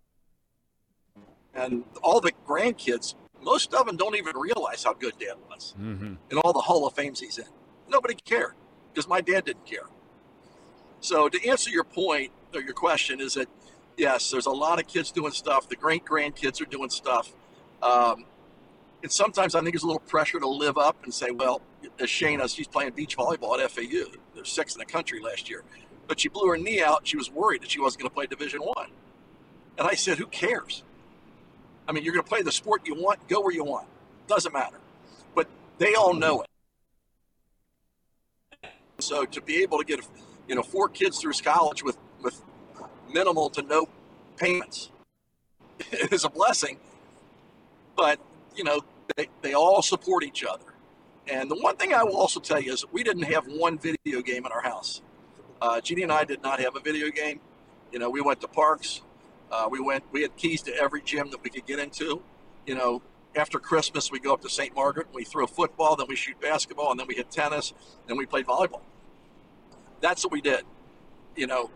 [1.54, 6.14] and all the grandkids, most of them don't even realize how good dad was Mm-hmm.
[6.32, 7.46] and all the Hall of Fames he's in.
[7.90, 8.54] Nobody cared
[8.94, 9.88] because my dad didn't care.
[11.02, 13.48] So to answer your point or your question is that
[13.98, 15.70] yes, there's a lot of kids doing stuff.
[15.70, 17.32] The great grandkids are doing stuff.
[17.82, 18.26] Um,
[19.04, 21.62] and sometimes I think there's a little pressure to live up and say, well,
[22.00, 24.12] as Shayna, she's playing beach volleyball at FAU.
[24.34, 25.64] They're sixth in the country last year.
[26.08, 27.08] But she blew her knee out.
[27.08, 28.90] She was worried that she wasn't going to play Division One.
[29.78, 30.84] And I said, who cares?
[31.88, 33.88] I mean, you're going to play the sport you want, go where you want.
[34.28, 34.80] Doesn't matter.
[35.36, 36.48] But they all know it.
[39.00, 40.00] So to be able to get,
[40.48, 42.42] you know, four kids through college with with
[43.14, 43.88] minimal to no
[44.38, 44.92] payments
[45.92, 46.80] is a blessing.
[47.96, 48.20] But
[48.56, 48.82] you know,
[49.16, 50.66] they, they all support each other.
[51.28, 54.22] And the one thing I will also tell you is we didn't have one video
[54.22, 55.02] game in our house.
[55.62, 57.40] Uh, Jeannie and I did not have a video game.
[57.92, 59.02] You know, we went to parks.
[59.52, 60.04] Uh, we went.
[60.12, 62.22] We had keys to every gym that we could get into.
[62.66, 63.02] You know,
[63.36, 64.74] after Christmas, we go up to St.
[64.76, 65.08] Margaret.
[65.14, 67.74] We throw football, then we shoot basketball, and then we hit tennis,
[68.08, 68.82] then we played volleyball.
[70.02, 70.64] That's what we did.
[71.36, 71.72] You know,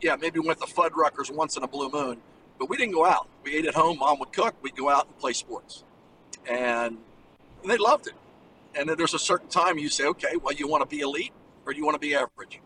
[0.00, 2.18] yeah, maybe we went to Fuddruckers once in a blue moon,
[2.58, 3.28] but we didn't go out.
[3.42, 3.98] We ate at home.
[3.98, 4.54] Mom would cook.
[4.62, 5.84] We'd go out and play sports,
[6.48, 6.98] and
[7.66, 8.14] they loved it.
[8.74, 11.32] And then there's a certain time you say, okay, well, you want to be elite
[11.66, 12.60] or you want to be average?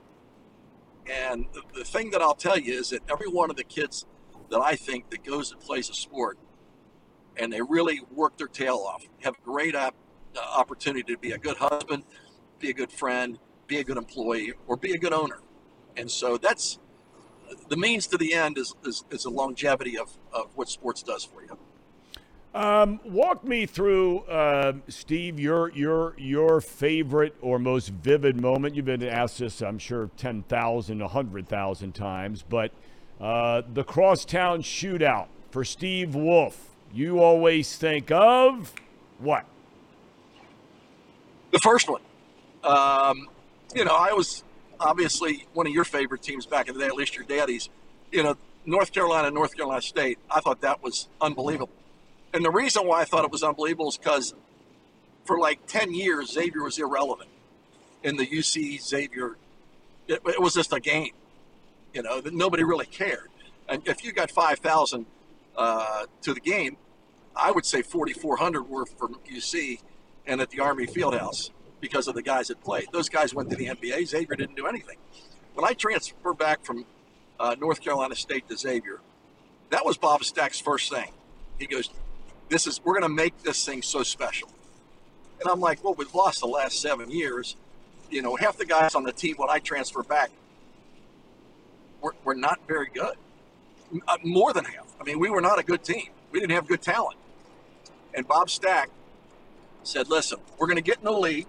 [1.11, 4.07] And the thing that I'll tell you is that every one of the kids
[4.51, 6.39] that I think that goes and plays a sport
[7.37, 9.95] and they really work their tail off, have a great op-
[10.37, 12.05] uh, opportunity to be a good husband,
[12.59, 15.41] be a good friend, be a good employee, or be a good owner.
[15.97, 16.78] And so that's
[17.68, 21.24] the means to the end is, is, is the longevity of, of what sports does
[21.24, 21.59] for you.
[22.55, 28.74] Um, walk me through, uh, Steve, your your your favorite or most vivid moment.
[28.74, 32.72] You've been asked this, I'm sure, 10,000, 100,000 times, but
[33.20, 36.76] uh, the crosstown shootout for Steve Wolf.
[36.97, 38.72] You always think of
[39.18, 39.44] what?
[41.51, 42.01] The first one.
[42.64, 43.28] Um,
[43.74, 44.42] you know, I was
[44.80, 47.68] obviously one of your favorite teams back in the day, at least your daddy's.
[48.11, 50.18] You know, North Carolina, North Carolina State.
[50.30, 51.74] I thought that was unbelievable.
[52.32, 54.32] And the reason why I thought it was unbelievable is because
[55.26, 57.28] for like 10 years, Xavier was irrelevant
[58.05, 59.36] in the UC Xavier.
[60.09, 61.12] It, it was just a game,
[61.92, 63.28] you know, that nobody really cared.
[63.68, 65.05] And if you got 5,000
[65.59, 66.78] uh, to the game,
[67.37, 69.80] I would say 4,400 were from UC
[70.26, 72.87] and at the Armory Fieldhouse because of the guys that played.
[72.93, 74.07] Those guys went to the NBA.
[74.07, 74.97] Xavier didn't do anything.
[75.55, 76.84] When I transferred back from
[77.39, 79.01] uh, North Carolina State to Xavier,
[79.70, 81.12] that was Bob Stack's first thing.
[81.59, 81.91] He goes,
[82.49, 84.49] "This is we're going to make this thing so special."
[85.41, 87.57] And I'm like, "Well, we've lost the last seven years.
[88.11, 90.30] You know, half the guys on the team when I transfer back,
[92.01, 93.16] we're, we're not very good.
[94.07, 94.95] Uh, more than half.
[95.01, 96.09] I mean, we were not a good team.
[96.30, 97.16] We didn't have good talent."
[98.16, 98.90] And Bob Stack
[99.82, 101.48] said, "Listen, we're going to get in the league,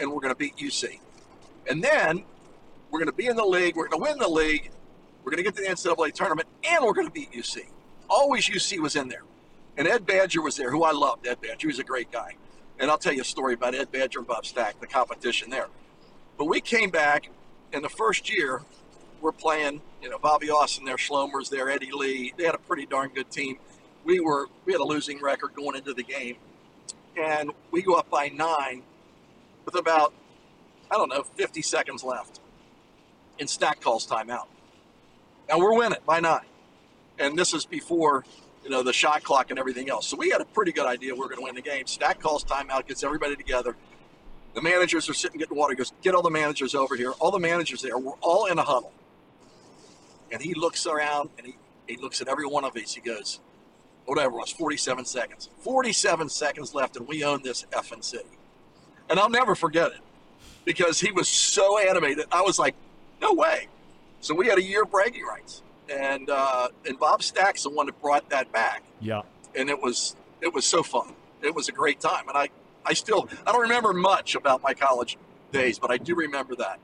[0.00, 0.98] and we're going to beat UC,
[1.68, 2.24] and then
[2.90, 3.76] we're going to be in the league.
[3.76, 4.70] We're going to win the league.
[5.22, 7.66] We're going to get to the NCAA tournament, and we're going to beat UC.
[8.08, 9.22] Always UC was in there,
[9.76, 11.26] and Ed Badger was there, who I loved.
[11.26, 12.34] Ed Badger, he was a great guy,
[12.78, 15.68] and I'll tell you a story about Ed Badger and Bob Stack, the competition there.
[16.38, 17.30] But we came back
[17.72, 18.62] in the first year.
[19.20, 22.32] We're playing, you know, Bobby Austin there, Schlomer's there, Eddie Lee.
[22.38, 23.58] They had a pretty darn good team.
[24.10, 26.34] We were we had a losing record going into the game,
[27.16, 28.82] and we go up by nine
[29.64, 30.12] with about
[30.90, 32.40] I don't know 50 seconds left,
[33.38, 34.48] and Stack calls timeout.
[35.48, 36.46] Now we're winning by nine,
[37.20, 38.24] and this is before
[38.64, 40.08] you know the shot clock and everything else.
[40.08, 41.86] So we had a pretty good idea we are going to win the game.
[41.86, 43.76] Stack calls timeout, gets everybody together.
[44.54, 45.74] The managers are sitting getting water.
[45.74, 47.12] He goes, get all the managers over here.
[47.20, 47.96] All the managers there.
[47.96, 48.92] We're all in a huddle.
[50.32, 51.54] And he looks around and he,
[51.86, 52.92] he looks at every one of us.
[52.92, 53.38] He goes,
[54.10, 55.50] whatever it was, 47 seconds.
[55.60, 58.28] 47 seconds left, and we own this effing city.
[59.08, 60.00] And I'll never forget it
[60.64, 62.26] because he was so animated.
[62.32, 62.74] I was like,
[63.22, 63.68] no way.
[64.20, 65.62] So we had a year of bragging rights.
[65.88, 68.82] And uh, and Bob Stack's the one that brought that back.
[69.00, 69.22] Yeah.
[69.54, 71.14] And it was it was so fun.
[71.40, 72.28] It was a great time.
[72.28, 72.48] And I,
[72.84, 75.18] I still I don't remember much about my college
[75.52, 76.80] days, but I do remember that.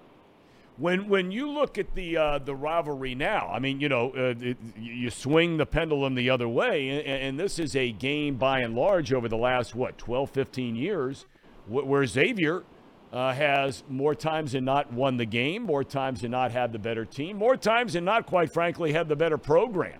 [0.78, 4.34] When when you look at the uh, the rivalry now, I mean, you know, uh,
[4.38, 8.60] it, you swing the pendulum the other way, and, and, this is a game by
[8.60, 11.24] and large over the last what 12, 15 years,
[11.66, 12.62] where Xavier
[13.10, 16.78] uh, has more times than not won the game, more times than not had the
[16.78, 19.98] better team, more times than not, quite frankly, had the better program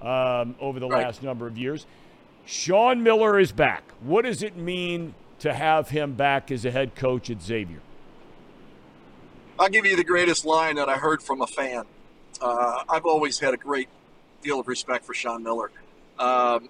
[0.00, 1.04] um, over the Right.
[1.04, 1.84] last number of years.
[2.46, 3.82] Sean Miller is back.
[4.00, 7.80] What does it mean to have him back as a head coach at Xavier?
[9.58, 11.84] I'll give you the greatest line that I heard from a fan.
[12.42, 13.88] Uh, I've always had a great
[14.42, 15.70] deal of respect for Sean Miller.
[16.18, 16.68] Um,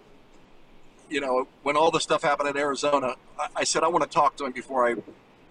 [1.11, 4.11] you know, when all the stuff happened in Arizona, I, I said I want to
[4.11, 4.95] talk to him before I,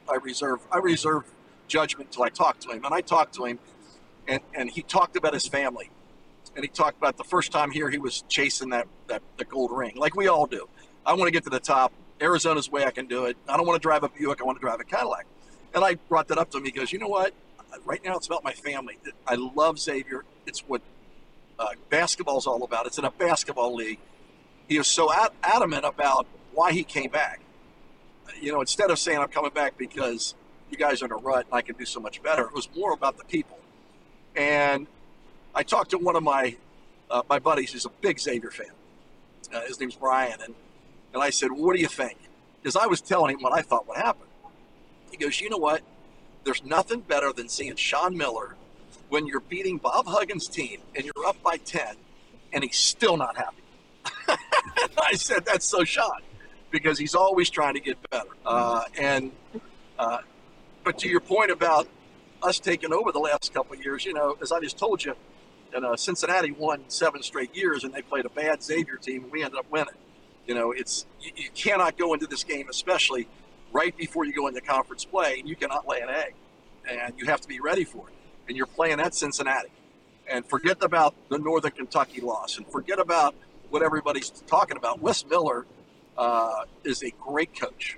[0.09, 1.23] I reserve I reserve
[1.67, 2.85] judgment until I talk to him.
[2.85, 3.59] And I talked to him,
[4.27, 5.89] and and he talked about his family,
[6.55, 9.71] and he talked about the first time here he was chasing that that the gold
[9.71, 10.69] ring, like we all do.
[11.05, 11.91] I want to get to the top.
[12.21, 13.35] Arizona's way I can do it.
[13.47, 14.39] I don't want to drive a Buick.
[14.41, 15.25] I want to drive a Cadillac.
[15.75, 16.65] And I brought that up to him.
[16.65, 17.33] He goes, you know what?
[17.83, 18.97] Right now it's about my family.
[19.27, 20.23] I love Xavier.
[20.47, 20.81] It's what
[21.59, 22.87] uh, basketball's all about.
[22.87, 23.99] It's in a basketball league.
[24.69, 27.41] He was so ad- adamant about why he came back.
[28.39, 30.33] You know, instead of saying I'm coming back because
[30.71, 32.69] you guys are in a rut and I can do so much better, it was
[32.75, 33.59] more about the people.
[34.35, 34.87] And
[35.53, 36.55] I talked to one of my
[37.11, 38.71] uh, my buddies who's a big Xavier fan.
[39.53, 40.55] Uh, his name's Brian, and
[41.13, 42.17] and I said, "What do you think?"
[42.61, 44.25] because I was telling him what I thought would happen.
[45.17, 45.81] He goes, you know what?
[46.43, 48.57] There's nothing better than seeing Sean Miller
[49.07, 51.95] when you're beating Bob Huggins' team and you're up by 10
[52.51, 53.63] and he's still not happy.
[55.01, 56.19] I said, that's so Sean
[56.69, 58.27] because he's always trying to get better.
[58.45, 59.31] Uh, and,
[59.97, 60.17] uh,
[60.83, 61.87] but to your point about
[62.43, 65.15] us taking over the last couple years, you know, as I just told you,
[65.73, 69.43] and Cincinnati won seven straight years, and they played a bad Xavier team, and we
[69.43, 69.95] ended up winning.
[70.45, 73.27] You know, it's you, you cannot go into this game, especially
[73.75, 76.33] right before you go into conference play, and you cannot lay an egg,
[76.89, 78.15] and you have to be ready for it.
[78.47, 79.71] And you're playing at Cincinnati,
[80.31, 83.35] and forget about the Northern Kentucky loss, and forget about
[83.69, 85.01] what everybody's talking about.
[85.01, 85.65] Wes Miller
[86.17, 87.97] uh, is a great coach.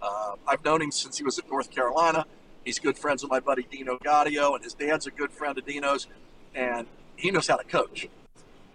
[0.00, 2.24] Uh, I've known him since he was at North Carolina.
[2.64, 5.66] He's good friends with my buddy Dino Gaudio, and his dad's a good friend of
[5.66, 6.06] Dino's,
[6.54, 6.86] and
[7.16, 8.08] he knows how to coach.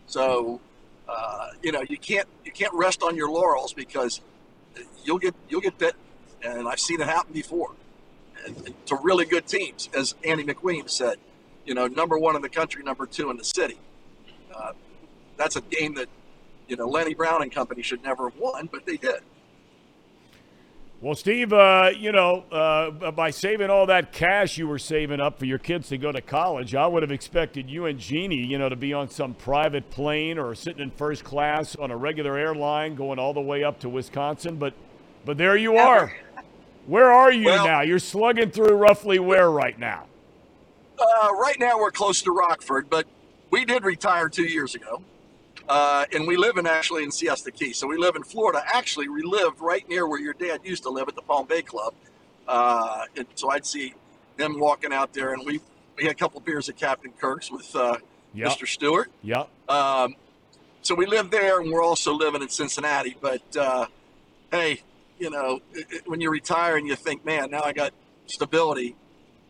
[0.06, 0.62] So,
[1.10, 4.22] uh, you know, you can't you can't rest on your laurels because
[5.04, 5.96] you'll get you'll get bit,
[6.44, 7.72] and I've seen it happen before.
[8.46, 11.18] And, and to really good teams, as Andy McWeem said,
[11.66, 13.80] you know, number one in the country, number two in the city.
[14.54, 14.72] Uh,
[15.38, 16.08] that's a game that
[16.68, 19.22] you know Lenny Brown and company should never have won, but they did.
[21.02, 25.38] Well, Steve, uh, you know, uh, by saving all that cash you were saving up
[25.38, 28.58] for your kids to go to college, I would have expected you and Jeannie, you
[28.58, 32.38] know, to be on some private plane or sitting in first class on a regular
[32.38, 34.56] airline going all the way up to Wisconsin.
[34.56, 34.74] But,
[35.26, 36.16] but there you are.
[36.86, 37.82] Where are you Well- now?
[37.82, 40.06] You're slugging through roughly where right now?
[40.98, 43.06] Uh, right now, we're close to Rockford, but
[43.52, 45.02] we did retire two years ago.
[45.68, 47.74] Uh, and we live in actually in Siesta Key.
[47.74, 48.64] So we live in Florida.
[48.74, 51.64] Actually, we lived right near where your dad used to live at the Palm Bay
[51.64, 51.94] Club.
[52.48, 53.94] Uh, and so I'd see
[54.38, 55.60] them walking out there, and we
[55.98, 57.98] we had a couple beers at Captain Curt's with uh,
[58.36, 58.52] Yep.
[58.52, 58.68] Mr.
[58.68, 59.10] Stewart.
[59.24, 59.50] Yep.
[59.70, 60.16] Um,
[60.82, 63.16] so we live there, and we're also living in Cincinnati.
[63.20, 63.88] But uh,
[64.52, 64.82] hey,
[65.20, 67.94] you know, it, it- when you retire and you think, man, now I got
[68.28, 68.96] stability.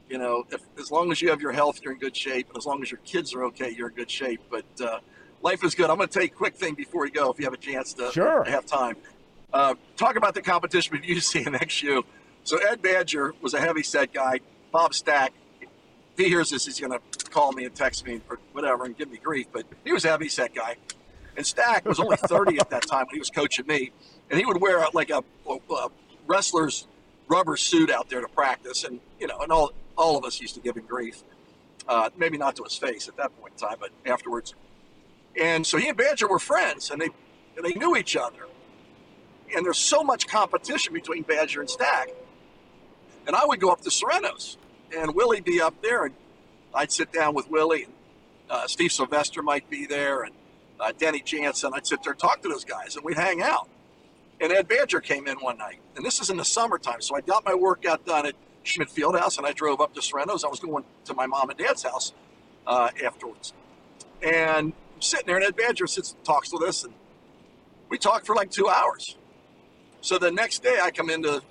[0.10, 2.58] You know, if, as long as you have your health, you're in good shape, and
[2.58, 4.40] as long as your kids are okay, you're in good shape.
[4.52, 5.00] But uh,
[5.42, 5.90] life is good.
[5.90, 7.94] I'm going to take a quick thing before we go, if you have a chance
[7.96, 8.44] to Sure.
[8.44, 8.98] have time.
[9.52, 12.04] Uh, talk about the competition with UC and XU.
[12.44, 14.42] So Ed Badger was a heavy set guy.
[14.72, 15.70] Bob Stack, if
[16.18, 19.10] he hears this, he's going to call me and text me or whatever and give
[19.10, 19.48] me grief.
[19.52, 20.76] But he was a heavy set guy.
[21.36, 23.92] And Stack was only 30 at that time when he was coaching me.
[24.30, 25.88] And he would wear a, like a, a
[26.28, 26.88] wrestler's
[27.28, 28.84] rubber suit out there to practice.
[28.84, 31.24] And, you know, and all, all of us used to give him grief.
[31.88, 34.56] Uh, maybe not to his face at that point in time, but afterwards.
[35.40, 37.10] And so he and Badger were friends and they,
[37.56, 38.48] and they knew each other.
[39.56, 42.10] And there's so much competition between Badger and Stack.
[43.28, 44.58] And I would go up to Sereno's
[44.96, 46.16] and Willie be up there and
[46.74, 47.94] I'd sit down with Willie and
[48.50, 50.34] uh, Steve Sylvester might be there and
[50.80, 51.72] uh, Denny Jansen.
[51.74, 53.70] I'd sit there and talk to those guys and we'd hang out.
[54.42, 57.02] And Ed Badger came in one night, and this is in the summertime.
[57.02, 60.44] So I got my workout done at Schmidt Fieldhouse, and I drove up to Sereno's.
[60.44, 62.14] I was going to my mom and dad's house
[62.68, 63.54] uh, afterwards,
[64.22, 66.94] and I'm sitting there, and Ed Badger sits and talks with us, and
[67.90, 69.18] we talked for like two hours.
[70.02, 71.42] So the next day, I come into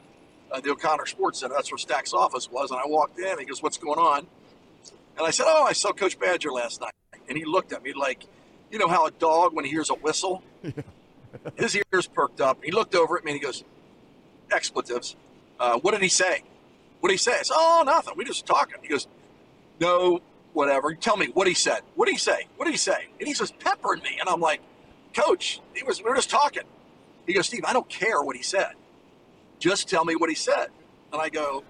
[0.52, 1.54] uh, the O'Connor Sports Center.
[1.54, 3.28] That's where Stack's office was, and I walked in.
[3.28, 4.26] And he goes, "What's going on?"
[5.16, 6.92] And I said, "Oh, I saw Coach Badger last night."
[7.28, 8.24] And he looked at me like,
[8.70, 10.42] you know how a dog when he hears a whistle
[11.56, 12.62] his ears perked up.
[12.64, 13.64] He looked over at me and he goes,
[14.52, 15.16] expletives.
[15.58, 16.42] Uh, what did he say?
[17.00, 17.32] What did he say?
[17.32, 18.14] I said, oh, nothing.
[18.16, 18.76] We just talking.
[18.82, 19.06] He goes,
[19.80, 20.20] no,
[20.52, 20.94] whatever.
[20.94, 21.80] Tell me what he said.
[21.94, 22.46] What did he say?
[22.56, 23.08] What did he say?
[23.18, 24.16] And he's just peppering me.
[24.20, 24.60] And I'm like,
[25.14, 26.62] coach, he was, we were just talking.
[27.26, 28.72] He goes, Steve, I don't care what he said.
[29.58, 30.68] Just tell me what he said.
[31.12, 31.64] And I go,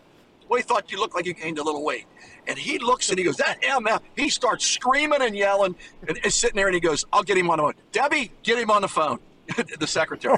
[0.49, 2.07] well, he thought you looked like you gained a little weight.
[2.47, 4.01] And he looks and he goes, that MF.
[4.17, 5.77] He starts screaming and yelling
[6.07, 7.75] and is sitting there and he goes, I'll get him on the phone.
[7.93, 9.19] Debbie, get him on the phone.
[9.79, 10.37] the secretary.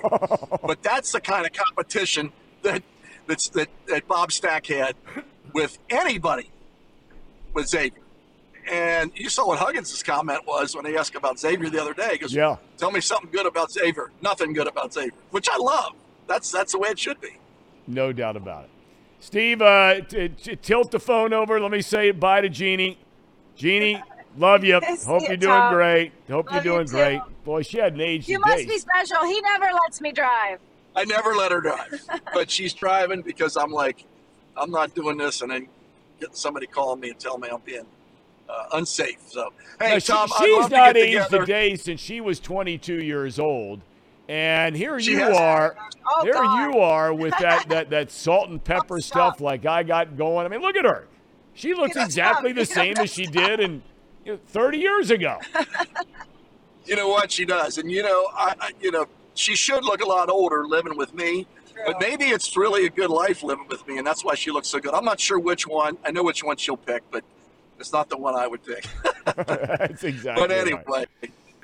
[0.64, 2.82] but that's the kind of competition that
[3.26, 4.94] that's that, that Bob Stack had
[5.52, 6.50] with anybody
[7.54, 8.00] with Xavier.
[8.70, 12.10] And you saw what Huggins' comment was when they asked about Xavier the other day.
[12.12, 12.56] He goes, Yeah.
[12.78, 14.10] Tell me something good about Xavier.
[14.22, 15.92] Nothing good about Xavier, which I love.
[16.26, 17.38] That's that's the way it should be.
[17.86, 18.70] No doubt about it.
[19.20, 21.60] Steve, uh, t- t- tilt the phone over.
[21.60, 22.98] Let me say bye to Jeannie.
[23.54, 24.02] Jeannie,
[24.38, 24.80] love you.
[24.96, 25.72] See Hope you, you're doing Thom.
[25.74, 26.12] great.
[26.30, 26.92] Hope Love you're doing too.
[26.92, 27.20] great.
[27.44, 28.66] Boy, she hadn't aged You must day.
[28.66, 29.24] be special.
[29.24, 30.58] He never lets me drive.
[30.94, 32.00] I never let her drive,
[32.32, 34.04] but she's driving because I'm like,
[34.56, 35.68] I'm not doing this, and then
[36.18, 37.84] getting somebody calling me and telling me I'm being
[38.48, 39.18] uh, unsafe.
[39.28, 42.40] So, hey, No, Thom, I'd she's not to get aged a day since she was
[42.40, 43.82] 22 years old,
[44.28, 45.76] and here She you has- are.
[46.06, 46.72] Oh, there God.
[46.72, 50.46] you are with that, that, that salt and pepper stuff like I got going.
[50.46, 51.06] I mean, look at her.
[51.52, 52.54] She looks exactly stop.
[52.54, 53.82] the You same gotta as she did in
[54.26, 55.38] you know, 30 years ago.
[56.86, 60.00] You know what she does, and you know, I, I you know, she should look
[60.02, 61.44] a lot older living with me.
[61.84, 64.68] But maybe it's really a good life living with me, and that's why she looks
[64.68, 64.94] so good.
[64.94, 65.98] I'm not sure which one.
[66.04, 67.24] I know which one she'll pick, but
[67.80, 68.86] it's not the one I would pick.
[69.24, 70.46] That's exactly.
[70.46, 70.60] but right.
[70.60, 71.06] anyway,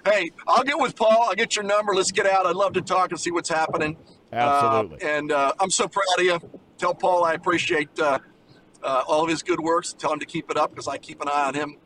[0.05, 1.28] hey, I'll get with Paul.
[1.28, 1.94] I'll get your number.
[1.94, 2.44] Let's get out.
[2.44, 3.97] I'd love to talk and see what's happening.
[4.32, 5.06] Absolutely.
[5.06, 6.40] Uh, and uh, I'm so proud of you.
[6.78, 8.18] Tell Paul I appreciate uh,
[8.82, 9.94] uh, all of his good works.
[9.94, 11.76] Tell him to keep it up because I keep an eye on him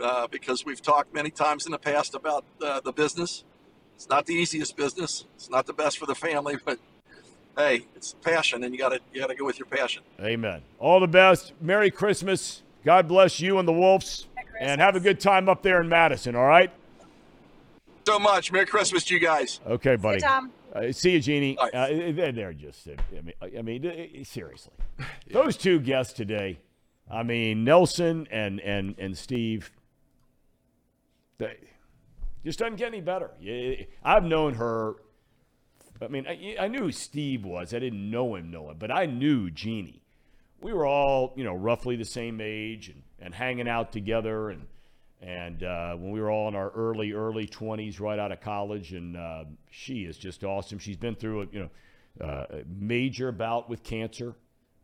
[0.00, 3.44] uh, because we've talked many times in the past about uh, the business.
[3.94, 5.26] It's not the easiest business.
[5.36, 6.78] It's not the best for the family, but
[7.56, 10.02] hey, it's passion, and you got to you got to go with your passion.
[10.20, 10.62] Amen.
[10.78, 11.52] All the best.
[11.60, 12.62] Merry Christmas.
[12.84, 14.26] God bless you and the Wolves.
[14.60, 16.70] And have a good time up there in Madison, all right?
[18.06, 18.52] So much.
[18.52, 19.60] Merry Christmas to you guys.
[19.66, 20.20] Okay, buddy.
[20.20, 20.52] Thom.
[20.72, 21.56] Uh, see you, Jeannie.
[21.58, 21.74] All right.
[21.74, 24.72] Uh, they're, they're just, uh, I mean, I mean uh, seriously.
[25.32, 26.58] Those two guests today,
[27.10, 29.70] I mean, Nelson and, and, and Steve,
[31.42, 31.56] they
[32.44, 33.30] just doesn't get any better.
[34.02, 34.94] I've known her.
[36.00, 37.72] I mean, I, I knew Steve was.
[37.72, 40.02] I didn't know him, know him, but I knew Jeannie.
[40.60, 44.50] We were all, you know, roughly the same age and, and hanging out together.
[44.50, 44.66] And,
[45.20, 48.92] and uh, when we were all in our early, early 20s, right out of college.
[48.92, 50.78] And uh, she is just awesome.
[50.78, 54.34] She's been through a, you know, uh, major bout with cancer.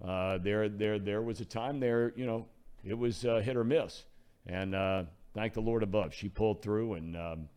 [0.04, 2.46] Uh, there, there, there was a time there, you know,
[2.84, 4.04] it was uh, hit or miss.
[4.46, 5.04] And uh,
[5.38, 6.94] thank the Lord above, she pulled through.
[6.94, 7.48] And, um,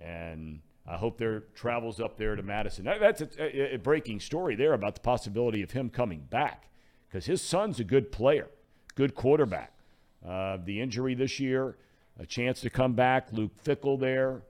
[0.00, 2.84] and I hope their travels up there to Madison.
[2.84, 6.70] That, that's a, a, a breaking story there about the possibility of him coming back
[7.08, 8.48] because his son's a good player,
[8.94, 9.72] good quarterback.
[10.26, 11.76] Uh, the injury this year,
[12.18, 13.28] a chance to come back.
[13.32, 14.42] Luke Fickell there.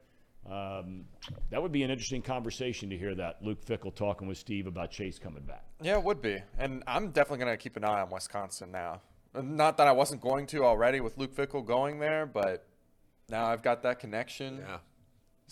[0.49, 1.07] Um,
[1.51, 4.93] that would be an interesting conversation to hear that Luke Fickell talking with Steve about
[4.93, 5.65] Chase coming back.
[5.83, 6.41] Yeah, it would be.
[6.57, 9.01] And I'm definitely going to keep an eye on Wisconsin now.
[9.35, 12.65] Not that I wasn't going to already with Luke Fickell going there, but
[13.29, 14.59] now I've got that connection.
[14.59, 14.79] Yeah.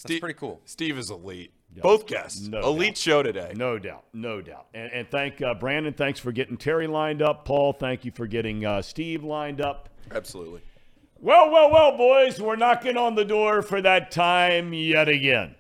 [0.03, 0.61] That's pretty cool.
[0.65, 1.53] Steve is elite.
[1.83, 2.47] Both guests.
[2.47, 2.99] No elite doubt.
[2.99, 3.53] show today.
[3.57, 4.67] No doubt, no doubt.
[4.75, 5.93] And, and thank uh, Brandon.
[5.93, 7.45] Thanks for getting Terry lined up.
[7.45, 9.89] Paul, thank you for getting uh, Steve lined up.
[10.13, 10.61] Absolutely.
[11.19, 15.55] Well, well, well, boys, we're knocking on the door for that time yet again.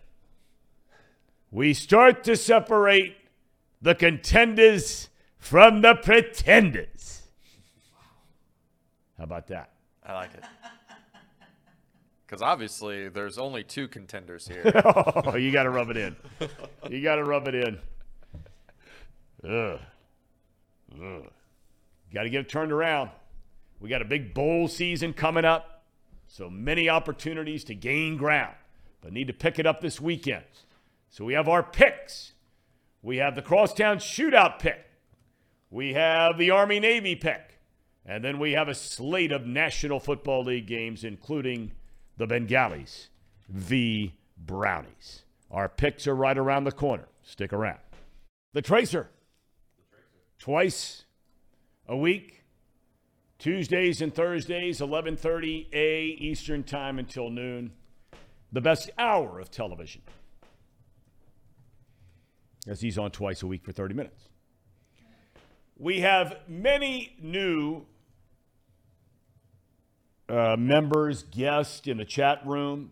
[1.50, 3.16] We start to separate
[3.80, 5.08] the contenders
[5.38, 7.22] from the pretenders.
[9.16, 9.70] How about that?
[10.04, 10.44] I like it.
[12.26, 14.64] Because obviously, there's only two contenders here.
[15.26, 16.16] Oh, you got to rub it in.
[16.88, 17.78] You got to rub it in.
[19.48, 19.80] Ugh.
[21.02, 21.30] Ugh.
[22.12, 23.10] Got to get it turned around.
[23.80, 25.84] We got a big bowl season coming up.
[26.26, 28.55] So many opportunities to gain ground,
[29.01, 30.44] but need to pick it up this weekend.
[31.10, 32.32] So we have our picks.
[33.02, 34.84] We have the Crosstown Shootout pick.
[35.70, 37.60] We have the Army Navy pick.
[38.06, 41.72] And then we have a slate of National Football League games, including
[42.16, 43.08] the Bengalis
[43.48, 44.14] v.
[44.36, 45.22] Brownies.
[45.50, 47.08] Our picks are right around the corner.
[47.22, 47.78] Stick around.
[48.52, 49.10] The Tracer.
[50.38, 51.04] Twice
[51.86, 52.42] a week.
[53.38, 57.72] Tuesdays and Thursdays, 11:30 a Eastern Time until noon.
[58.52, 60.02] The best hour of television.
[62.66, 64.28] As he's on twice a week for 30 minutes.
[65.76, 67.84] We have many new
[70.28, 72.90] uh, members, guests in the chat room,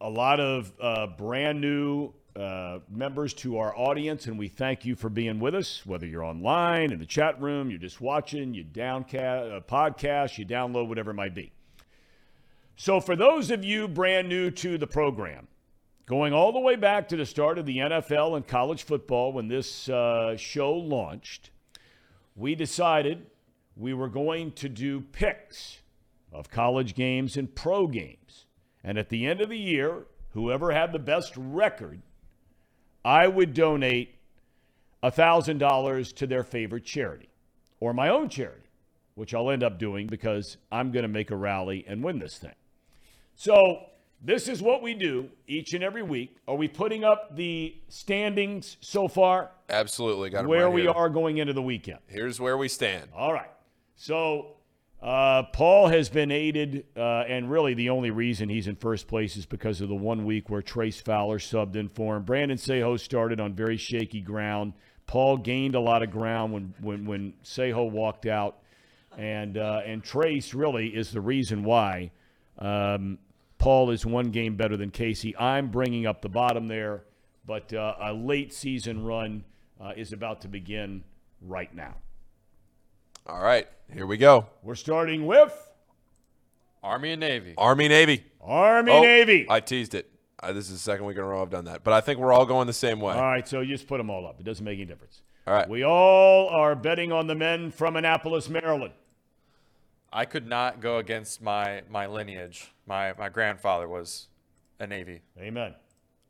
[0.00, 4.96] a lot of uh, brand new uh, members to our audience, and we thank you
[4.96, 5.86] for being with us.
[5.86, 10.44] Whether you're online in the chat room, you're just watching, you downcast uh, podcast, you
[10.44, 11.52] download, whatever it might be.
[12.76, 15.46] So, for those of you brand new to the program,
[16.06, 19.46] going all the way back to the start of the NFL and college football when
[19.46, 21.50] this uh, show launched,
[22.34, 23.26] we decided
[23.76, 25.78] we were going to do picks
[26.34, 28.46] of college games and pro games.
[28.82, 32.02] And at the end of the year, whoever had the best record,
[33.04, 34.16] I would donate
[35.02, 37.28] $1,000 to their favorite charity
[37.80, 38.68] or my own charity,
[39.14, 42.36] which I'll end up doing because I'm going to make a rally and win this
[42.36, 42.54] thing.
[43.36, 43.86] So,
[44.22, 46.38] this is what we do each and every week.
[46.48, 49.50] Are we putting up the standings so far?
[49.68, 50.30] Absolutely.
[50.30, 50.92] Got Where right we here.
[50.92, 51.98] are going into the weekend.
[52.06, 53.10] Here's where we stand.
[53.14, 53.50] All right.
[53.96, 54.56] So
[55.04, 59.36] uh, Paul has been aided, uh, and really the only reason he's in first place
[59.36, 62.22] is because of the one week where Trace Fowler subbed in for him.
[62.22, 64.72] Brandon Seho started on very shaky ground.
[65.06, 68.60] Paul gained a lot of ground when when when Seho walked out,
[69.18, 72.10] and uh, and Trace really is the reason why.
[72.58, 73.18] Um,
[73.58, 75.36] Paul is one game better than Casey.
[75.36, 77.04] I'm bringing up the bottom there,
[77.44, 79.44] but uh, a late season run
[79.78, 81.04] uh, is about to begin
[81.42, 81.96] right now.
[83.26, 83.66] All right.
[83.92, 84.46] Here we go.
[84.62, 85.52] We're starting with
[86.82, 87.54] Army and Navy.
[87.56, 88.24] Army Navy.
[88.42, 89.46] Army Oh, Navy.
[89.48, 90.10] I teased it.
[90.42, 92.18] Uh, this is the second week in a row I've done that, but I think
[92.18, 93.14] we're all going the same way.
[93.14, 94.38] All right, so you just put them all up.
[94.40, 95.22] It doesn't make any difference.
[95.46, 95.68] All right.
[95.68, 98.92] We all are betting on the men from Annapolis, Maryland.
[100.12, 102.72] I could not go against my my lineage.
[102.86, 104.28] My my grandfather was
[104.78, 105.22] a Navy.
[105.38, 105.74] Amen.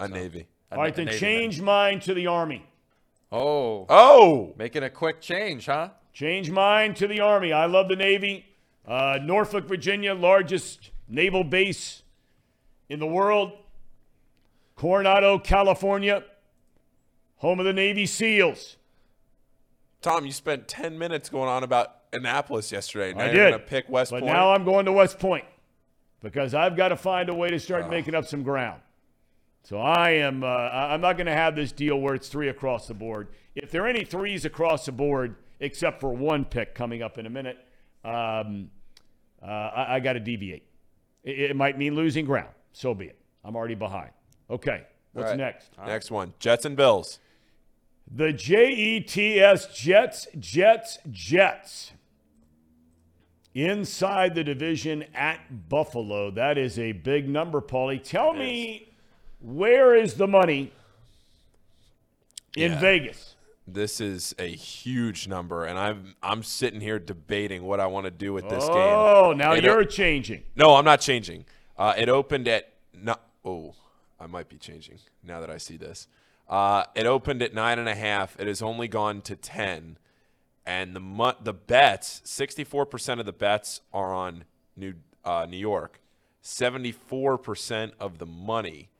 [0.00, 0.46] A Navy.
[0.70, 1.64] a All right, Na- then Navy change man.
[1.66, 2.64] mine to the Army.
[3.32, 5.88] Oh, Oh, making a quick change, huh?
[6.14, 7.52] Change mine to the Army.
[7.52, 8.46] I love the Navy.
[8.86, 12.02] Uh, Norfolk, Virginia, largest naval base
[12.88, 13.52] in the world.
[14.76, 16.22] Coronado, California,
[17.36, 18.76] home of the Navy SEALs.
[20.02, 23.12] Thom, you spent 10 minutes going on about Annapolis yesterday.
[23.12, 23.50] Now I you're did.
[23.50, 24.32] going to pick West but Point.
[24.32, 25.44] now I'm going to West Point
[26.22, 28.80] because I've got to find a way to start making up some ground.
[29.64, 30.44] So I am.
[30.44, 33.28] Uh, I'm not going to have this deal where it's three across the board.
[33.54, 37.26] If there are any threes across the board, except for one pick coming up in
[37.26, 37.58] a minute,
[38.04, 38.70] um,
[39.42, 40.64] uh, I, I got to deviate.
[41.22, 42.54] It, it might mean losing ground.
[42.72, 43.18] So be it.
[43.44, 44.10] I'm already behind.
[44.50, 44.84] Okay.
[45.12, 45.36] What's right.
[45.38, 45.70] next?
[45.86, 47.18] Next one Jets and Bills.
[48.12, 51.92] The JETS Jets, Jets, Jets.
[53.54, 56.32] Inside the division at Buffalo.
[56.32, 58.02] That is a big number, Paulie.
[58.02, 58.92] Tell me
[59.40, 60.72] where is the money
[62.56, 62.80] in Yeah.
[62.80, 63.33] Vegas?
[63.66, 68.10] This is a huge number, and I'm I'm sitting here debating what I want to
[68.10, 68.76] do with this game.
[68.76, 70.42] Oh, now you're changing.
[70.54, 71.46] No, I'm not changing.
[71.78, 73.16] Uh, it opened at no.
[73.42, 73.74] Oh,
[74.20, 76.08] I might be changing now that I see this.
[76.46, 78.38] Uh, it opened at nine and a half.
[78.38, 79.96] It has only gone to ten,
[80.66, 82.20] and the mu- the bets.
[82.24, 84.44] Sixty four percent of the bets are on
[84.76, 86.00] New uh, New York.
[86.42, 88.90] Seventy four percent of the money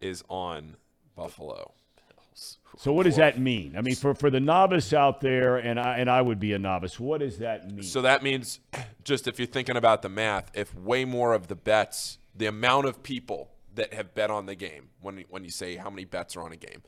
[0.00, 0.76] is on
[1.14, 1.74] Buffalo.
[2.76, 3.74] So what does that mean?
[3.76, 6.58] I mean, for, for the novice out there, and I and I would be a
[6.58, 7.00] novice.
[7.00, 7.82] What does that mean?
[7.82, 8.60] So that means,
[9.04, 12.86] just if you're thinking about the math, if way more of the bets, the amount
[12.86, 16.36] of people that have bet on the game, when when you say how many bets
[16.36, 16.82] are on a game,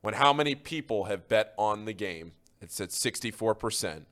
[0.00, 4.06] when how many people have bet on the game, it's at 64%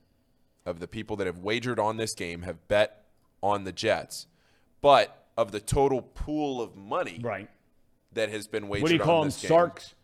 [0.65, 3.05] of the people that have wagered on this game have bet
[3.41, 4.27] on the Jets,
[4.81, 7.49] but of the total pool of money right.
[8.13, 9.31] that has been wagered What do you call them?
[9.31, 9.95] Sarks?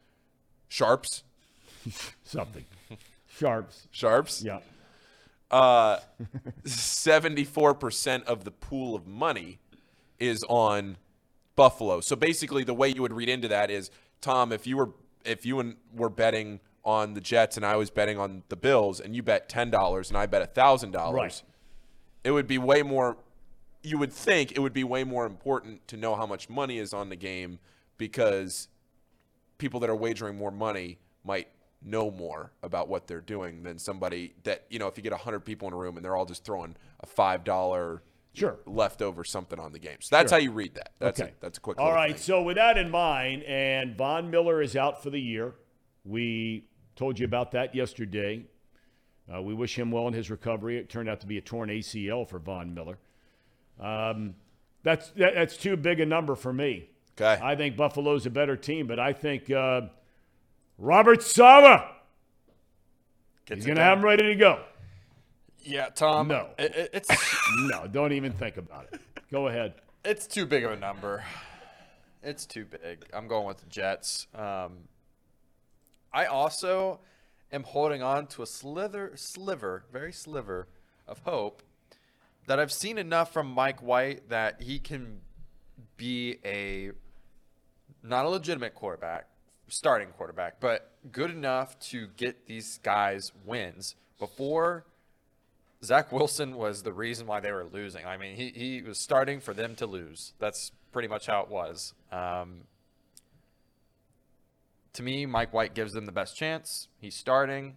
[0.68, 1.24] Sharps,
[2.24, 2.66] Something.
[3.28, 3.88] Sharps.
[3.92, 4.60] sharps, Yeah.
[5.52, 6.00] uh,
[6.66, 9.60] 74% of the pool of money
[10.20, 10.98] is on
[11.56, 12.00] Buffalo.
[12.02, 14.90] So basically the way you would read into that is Thom, if you were
[15.26, 19.00] if you and were betting on the Jets and I was betting on the Bills
[19.00, 21.42] and you bet $10 and I bet $1,000, Right.
[22.24, 23.18] it would be way more
[23.84, 26.94] you would think it would be way more important to know how much money is
[26.94, 27.60] on the game
[27.98, 28.68] because
[29.58, 31.48] people that are wagering more money might
[31.82, 35.42] know more about what they're doing than somebody that you know if you get 100
[35.42, 38.02] people in a room and they're all just throwing a five dollar
[38.34, 38.58] Sure.
[38.66, 40.40] leftover something on the game so that's Sure.
[40.40, 41.30] how you read that that's okay.
[41.30, 42.22] a, that's a quick all right thing.
[42.22, 45.54] So with that in mind, and Von Miller is out for the year.
[46.04, 46.66] We
[46.96, 48.46] told you about that yesterday.
[49.34, 50.78] Uh, we wish him well in his recovery.
[50.78, 52.98] It turned out to be a torn ACL for Von Miller.
[53.80, 54.36] Um,
[54.84, 56.90] that's that, that's too big a number for me.
[57.20, 59.82] Okay I think Buffalo's a better team, but I think uh,
[60.78, 61.82] Robert Saleh
[63.46, 64.60] Gets he's going to have him ready to go.
[65.60, 66.28] Yeah, Thom.
[66.28, 66.50] No.
[66.58, 67.10] it- it- it's
[67.68, 69.00] No, don't even think about it.
[69.32, 69.76] Go ahead.
[70.04, 71.24] it's too big of a number.
[72.24, 73.06] It's too big.
[73.14, 74.26] I'm going with the Jets.
[74.34, 74.88] Um,
[76.12, 77.00] I also
[77.52, 80.68] am holding on to a slither, sliver, very sliver
[81.08, 81.62] of hope
[82.48, 85.22] that I've seen enough from Mike White that he can
[85.98, 86.92] be a
[88.06, 89.28] not a legitimate quarterback,
[89.68, 94.86] starting quarterback, but good enough to get these guys wins before
[95.86, 98.06] Zach Wilson was the reason why they were losing.
[98.06, 100.34] I mean, he, he was starting for them to lose.
[100.40, 101.94] That's pretty much how it was.
[102.12, 102.62] Um,
[104.94, 106.88] to me, Mike White gives them the best chance.
[107.00, 107.76] He's starting.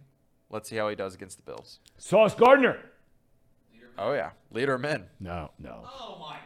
[0.49, 1.79] Let's see how he does against the Bills.
[1.97, 2.79] Sauce Gardner.
[3.97, 4.31] Oh, yeah.
[4.51, 5.05] Leader of men.
[5.19, 5.85] No, no.
[5.85, 6.39] Oh my God.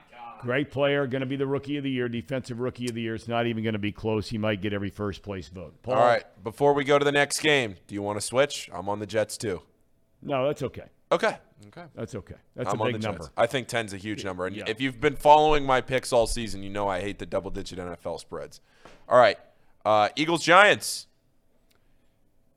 [0.44, 3.16] Great player, going to be the rookie of the year, defensive rookie of the year.
[3.16, 4.30] It's not even going to be close.
[4.30, 5.74] He might get every first place vote.
[5.82, 5.96] Paul?
[5.96, 8.90] all right before we go to the next game do you want to switch i'm
[8.90, 9.62] on the jets too
[10.22, 10.86] No, that's okay.
[11.12, 11.38] okay
[11.68, 11.86] Okay.
[11.96, 12.36] That's okay.
[12.58, 13.24] That's I'm a on big the number.
[13.24, 13.32] Jets.
[13.38, 14.46] I think 10's a huge number.
[14.46, 14.66] And Yeah.
[14.68, 17.80] if you've been following my picks all season, you know I hate the double digit
[17.80, 18.60] NFL spreads.
[19.08, 19.38] All right.
[19.86, 21.08] Uh, Eagles Giants.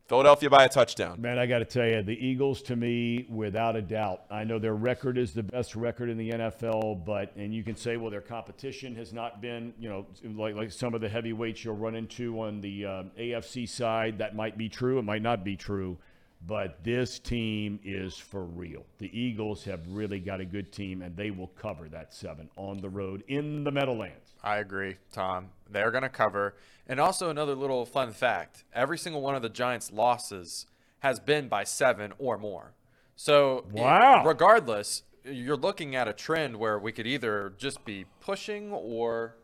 [0.08, 1.20] Philadelphia by a touchdown.
[1.20, 4.60] Man, I got to tell you, the Eagles, to me, without a doubt, I know
[4.60, 8.10] their record is the best record in the NFL, but and you can say, well,
[8.10, 10.06] their competition has not been, you know,
[10.36, 14.18] like like some of the heavyweights you'll run into on the um, AFC side.
[14.18, 15.00] That might be true.
[15.00, 15.98] It might not be true,
[16.46, 18.86] but this team is for real.
[18.98, 22.80] The Eagles have really got a good team, and they will cover that seven on
[22.80, 24.25] the road in the Meadowlands.
[24.46, 25.50] I agree, Thom.
[25.68, 26.54] They're going to cover.
[26.86, 30.66] And also, another little fun fact every single one of the Giants' losses
[31.00, 32.72] has been by seven or more.
[33.16, 34.24] So, i- Wow.
[34.24, 39.34] regardless, you're looking at a trend where we could either just be pushing or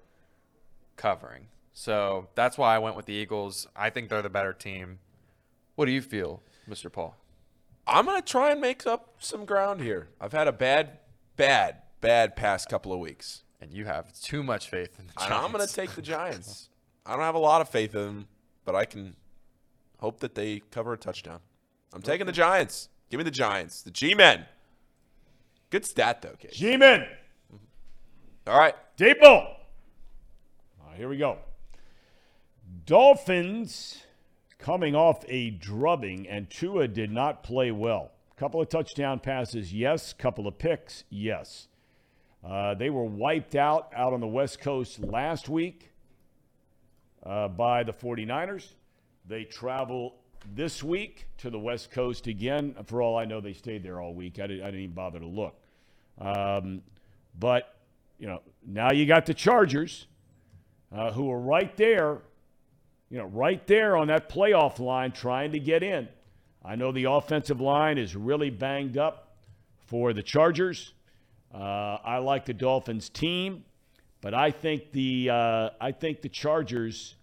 [0.96, 1.48] covering.
[1.72, 3.66] So, that's why I went with the Eagles.
[3.74, 5.00] I think they're the better team.
[5.74, 6.92] What do you feel, Mr.
[6.92, 7.16] Paul?
[7.88, 10.10] I'm gonna try and make up some ground here.
[10.20, 11.00] I've had a bad,
[11.36, 13.42] bad, bad past couple of weeks.
[13.62, 15.36] And you have too much faith in the Giants.
[15.36, 16.68] I'm gonna take the Giants.
[17.06, 18.28] I don't have a lot of faith in them,
[18.64, 19.14] but I can
[19.98, 21.38] hope that they cover a touchdown.
[21.94, 22.88] I'm taking the Giants.
[23.08, 23.82] Give me the Giants.
[23.82, 24.46] The G-men.
[25.70, 26.52] Good stat though, kid.
[26.52, 28.50] G-Men, mm-hmm.
[28.50, 28.74] All right.
[28.96, 29.56] deep ball.
[30.80, 31.38] All right, here we go.
[32.84, 34.02] Dolphins
[34.58, 38.10] coming off a drubbing, and Tua did not play well.
[38.36, 40.12] Couple of touchdown passes, yes.
[40.12, 41.68] Couple of picks, yes.
[42.44, 45.90] Uh, they were wiped out out on the West Coast last week
[47.24, 48.66] uh, by the 49ers.
[49.26, 50.16] They travel
[50.54, 52.74] this week to the West Coast again.
[52.86, 54.40] For all I know, they stayed there all week.
[54.40, 55.54] I didn't, I didn't even bother to look.
[56.18, 56.82] Um,
[57.38, 57.76] but,
[58.18, 60.06] you know, now you got the Chargers
[60.90, 62.18] uh, who are right there,
[63.08, 66.08] you know, right there on that playoff line trying to get in.
[66.64, 69.36] I know the offensive line is really banged up
[69.86, 70.92] for the Chargers.
[71.54, 73.64] Uh, I like the Dolphins team,
[74.20, 77.16] but I think the uh, I think the Chargers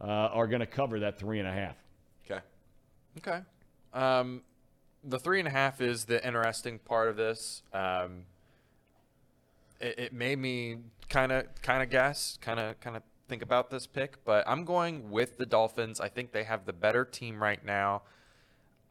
[0.00, 1.76] uh, are going to cover that three and a half.
[2.24, 2.40] Okay.
[3.18, 3.40] Okay.
[3.92, 4.42] Um,
[5.02, 7.62] the three and a half is the interesting part of this.
[7.72, 8.24] Um,
[9.80, 10.78] it, it made me
[11.08, 14.64] kind of kind of guess, kind of kind of think about this pick, but I'm
[14.64, 16.00] going with the Dolphins.
[16.00, 18.02] I think they have the better team right now.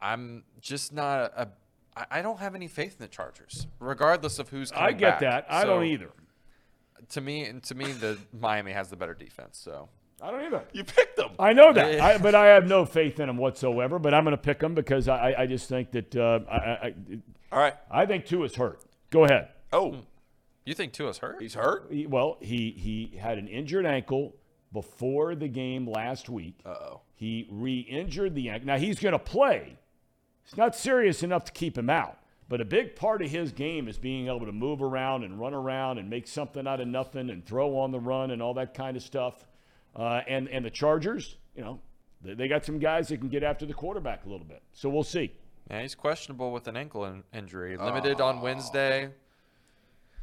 [0.00, 1.48] I'm just not a.
[2.10, 5.20] I I don't have any faith in the Chargers, regardless of who's coming I get
[5.20, 5.20] back.
[5.20, 5.46] that.
[5.52, 6.10] I So, don't either.
[7.10, 9.58] To me, and to me, the Miami has the better defense.
[9.58, 9.88] So
[10.22, 10.62] I don't either.
[10.72, 11.30] You picked them.
[11.38, 13.98] I know that, I, but I have no faith in them whatsoever.
[13.98, 16.56] But I'm going to pick them because I, I- I just think that uh, I,
[16.56, 16.94] I,
[17.50, 17.74] All right.
[17.90, 18.82] I think Tua's hurt.
[19.10, 19.48] Go ahead.
[19.72, 19.96] Oh,
[20.64, 21.40] you think Tua's hurt?
[21.40, 21.86] he's hurt.
[21.90, 24.34] He- well, he he had an injured ankle
[24.72, 26.58] before the game last week.
[26.64, 27.00] Uh-oh.
[27.16, 28.66] He re-injured the ankle.
[28.68, 29.76] Now he's going to play.
[30.50, 32.18] It's not serious enough to keep him out.
[32.48, 35.54] But a big part of his game is being able to move around and run
[35.54, 38.74] around and make something out of nothing and throw on the run and all that
[38.74, 39.46] kind of stuff.
[39.94, 41.78] Uh, and and the Chargers, you know,
[42.20, 44.60] they, they got some guys that can get after the quarterback a little bit.
[44.72, 45.32] So we'll see.
[45.70, 47.76] Yeah, he's questionable with an ankle in- injury.
[47.76, 49.10] Limited on Wednesday.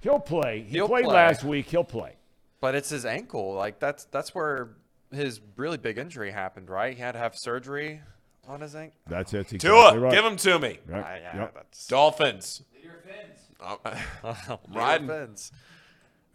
[0.02, 0.64] He'll play.
[0.64, 1.14] He He'll played play.
[1.16, 1.68] last week.
[1.70, 2.18] He'll play.
[2.60, 3.54] But it's his ankle.
[3.54, 4.72] Like that's that's where
[5.14, 6.94] his really big injury happened, right?
[6.94, 8.02] He had to have surgery
[8.48, 8.98] on his ankle.
[9.08, 9.48] That's it.
[9.60, 10.80] Tua, give them to me.
[10.88, 11.22] Right.
[11.22, 11.54] Yeah, Yep.
[11.56, 12.64] that's Dolphins.
[12.82, 13.40] your fins.
[13.60, 13.76] Uh,
[14.48, 15.10] Your riding.
[15.10, 15.52] offense.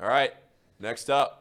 [0.01, 0.33] All right.
[0.81, 1.39] Next up.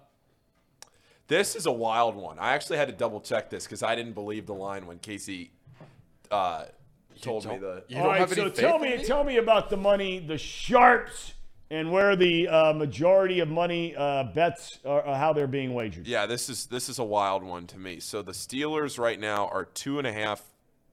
[1.27, 2.37] This is a wild one.
[2.39, 5.51] I actually had to double check this because I didn't believe the line when Casey
[6.29, 6.65] uh,
[7.21, 7.83] told me the.
[7.87, 9.03] You All don't right, have so faith tell in me, me?
[9.03, 11.33] tell me about the money, the sharps,
[11.69, 16.05] and where the uh, majority of money uh, bets are, uh, how they're being wagered.
[16.05, 18.01] Yeah, this is this is a wild one to me.
[18.01, 20.43] So the Steelers right now are two and a half.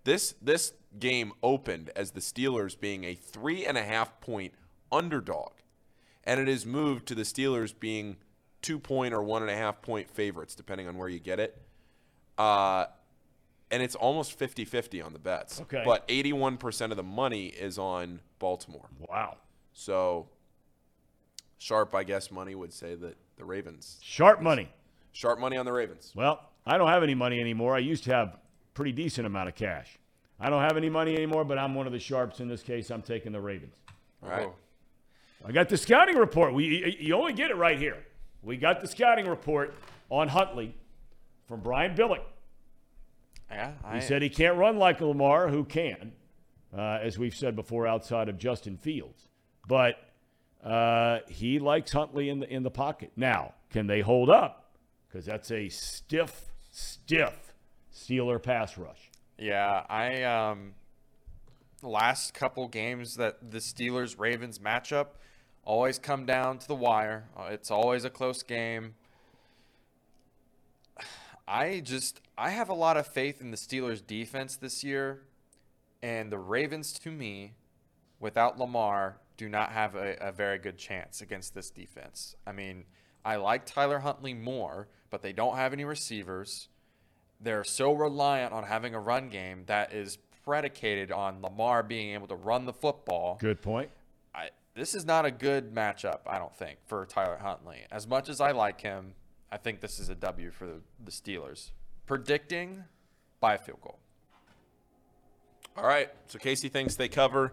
[0.08, 4.54] This this game opened as the Steelers being a three and a half point
[4.90, 5.52] underdog,
[6.24, 8.16] and it has moved to the Steelers being
[8.62, 11.60] two point or one and a half point favorites, depending on where you get it.
[12.38, 12.86] Uh,
[13.70, 15.60] and it's almost 50-50 on the bets.
[15.60, 15.82] Okay.
[15.84, 18.88] But 81% of the money is on Baltimore.
[19.10, 19.36] Wow,
[19.74, 20.30] So
[21.58, 23.98] sharp, I guess, money would say that the Ravens.
[24.00, 24.70] sharp money.
[25.12, 26.12] Sharp money on the Ravens.
[26.16, 27.76] Well, I don't have any money anymore.
[27.76, 28.38] I used to have
[28.78, 29.98] pretty decent amount of cash.
[30.38, 32.92] I don't have any money anymore, but I'm one of the sharps in this case.
[32.92, 33.74] I'm taking the Ravens.
[34.22, 34.48] All right.
[35.44, 36.54] I got the scouting report.
[36.54, 37.96] We you only get it right here.
[38.40, 39.74] We got the scouting report
[40.10, 40.76] on Huntley
[41.48, 42.22] from Brian Billick.
[43.50, 46.12] Yeah, I, He said he can't run like Lamar, who can,
[46.72, 49.26] uh, as we've said before, outside of Justin Fields.
[49.66, 49.96] But
[50.62, 53.10] uh, he likes Huntley in the in the pocket.
[53.16, 54.70] Now, can they hold up?
[55.08, 57.47] Because that's a stiff, stiff
[57.94, 59.10] Steeler pass rush.
[59.38, 60.74] Yeah, I um
[61.82, 65.08] last couple games that the Steelers Ravens matchup
[65.64, 67.28] always come down to the wire.
[67.36, 68.94] Uh, It's always a close game.
[71.48, 75.22] I just I have a lot of faith in the Steelers defense this year
[76.02, 77.54] and the Ravens to me
[78.20, 82.34] without Lamar do not have a, a very good chance against this defense.
[82.46, 82.84] I mean,
[83.24, 86.68] I like Tyler Huntley more, but they don't have any receivers
[87.40, 92.26] they're so reliant on having a run game that is predicated on Lamar being able
[92.26, 93.38] to run the football.
[93.40, 93.90] Good point.
[94.34, 97.84] I, this is not a good matchup, I don't think, for Tyler Huntley.
[97.90, 99.14] As much as I like him,
[99.52, 101.70] I think this is a W for the, the Steelers.
[102.06, 102.84] Predicting
[103.40, 103.98] by a field goal.
[105.76, 106.10] All right.
[106.26, 107.52] So Casey thinks they cover.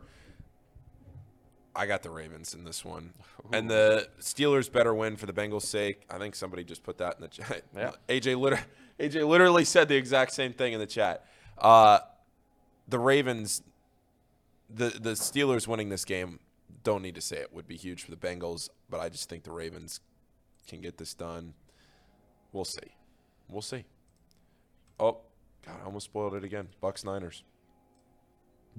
[1.76, 3.14] I got the Ravens in this one.
[3.52, 6.02] And the Steelers better win for the Bengals' sake.
[6.10, 7.64] I think somebody just put that in the chat.
[7.76, 7.92] Yeah.
[8.10, 8.66] AJ, liter-
[9.00, 11.26] AJ literally said the exact same thing in the chat.
[11.58, 12.00] Uh,
[12.88, 13.62] the Ravens,
[14.70, 16.40] the, the Steelers winning this game,
[16.84, 19.44] don't need to say it, would be huge for the Bengals, but I just think
[19.44, 20.00] the Ravens
[20.68, 21.54] can get this done.
[22.54, 22.96] We'll see.
[23.50, 23.84] We'll see.
[25.00, 25.18] Oh,
[25.66, 26.70] God, I almost spoiled it again.
[26.80, 27.44] Bucks Niners.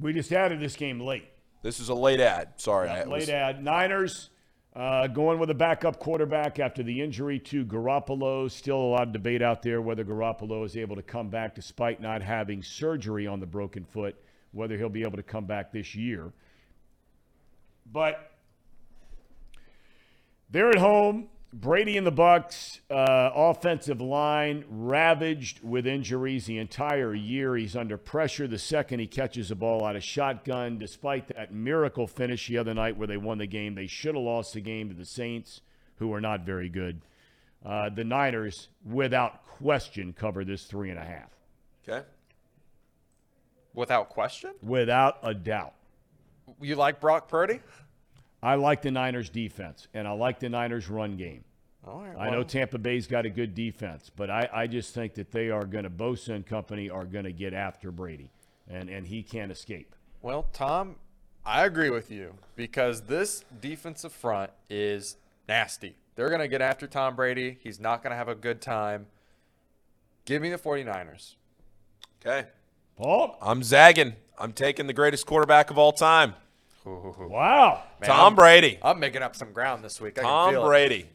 [0.01, 1.29] We just added this game late.
[1.63, 2.55] This is a late ad.
[2.57, 3.65] Sorry, I Late was, ad.
[3.65, 4.31] Niners
[4.77, 8.51] uh, going with a backup quarterback after the injury to Garoppolo.
[8.51, 12.01] Still a lot of debate out there whether Garoppolo is able to come back despite
[12.03, 14.17] not having surgery on the broken foot,
[14.53, 16.31] whether he'll be able to come back this year.
[17.91, 18.33] But
[20.51, 21.29] they're at home.
[21.61, 27.57] Brady and the Bucs uh, offensive line ravaged with injuries the entire year.
[27.57, 30.79] He's under pressure the second he catches a ball out of shotgun.
[30.79, 34.23] Despite that miracle finish the other night where they won the game, they should have
[34.25, 35.63] lost the game to the Saints,
[35.97, 37.01] who are not very good.
[37.65, 41.31] Uh, the Niners, without question, cover this three and a half,
[41.89, 42.07] Okay.
[43.73, 44.53] Without question?
[44.63, 45.73] without a doubt.
[46.61, 47.61] You like Brock Purdy?
[48.47, 51.43] I like the Niners defense, and I like the Niners run game.
[51.85, 55.15] All right, I know Tampa Bay's got a good defense, but I, I just think
[55.15, 58.31] that they are going to, Bosa and company are going to get after Brady,
[58.71, 59.97] and, and he can't escape.
[60.23, 60.95] Well, Tom,
[61.45, 65.17] I agree with you because this defensive front is
[65.49, 65.97] nasty.
[66.15, 67.59] They're going to get after Tom Brady.
[67.61, 69.07] He's not going to have a good time.
[70.25, 71.35] Give me the 49ers.
[72.25, 72.49] Okay.
[72.97, 73.39] Paul?
[73.43, 74.15] I'm zagging.
[74.39, 76.35] I'm taking the greatest quarterback of all time,
[76.87, 77.83] Wow.
[78.01, 78.79] Man, Tom I'm- Brady.
[78.83, 80.19] I'm making up some ground this week.
[80.19, 80.67] I can Tom feel it.
[80.67, 81.07] Brady.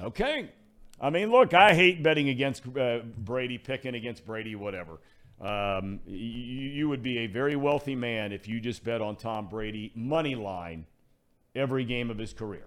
[0.00, 0.50] Okay.
[1.00, 4.98] I mean, look, I hate betting against uh, Brady, picking against Brady, whatever.
[5.40, 9.48] Um, you, you would be a very wealthy man if you just bet on Tom
[9.48, 10.84] Brady money line
[11.54, 12.66] every game of his career.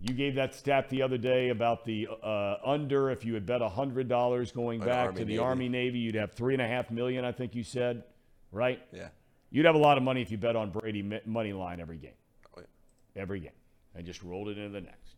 [0.00, 3.10] You gave that stat the other day about the uh, under.
[3.10, 5.38] If you had bet hundred dollars going back Army to the Navy.
[5.38, 7.24] Army Navy, you'd have three and a half million.
[7.24, 8.04] I think you said,
[8.52, 8.80] right?
[8.92, 9.08] Yeah.
[9.50, 12.10] You'd have a lot of money if you bet on Brady money line every game.
[12.56, 13.22] Oh, yeah.
[13.22, 13.50] Every game.
[13.94, 15.14] And just rolled it into the next.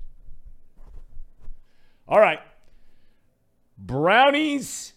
[2.09, 2.41] All right.
[3.77, 4.93] Brownies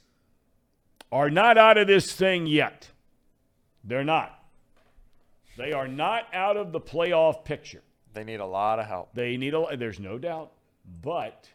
[1.12, 2.90] are not out of this thing yet.
[3.84, 4.38] They're not.
[5.58, 7.82] They are not out of the playoff picture.
[8.14, 9.14] They need a lot of help.
[9.14, 9.78] They need a.
[9.78, 10.52] There's no doubt,
[11.02, 11.48] but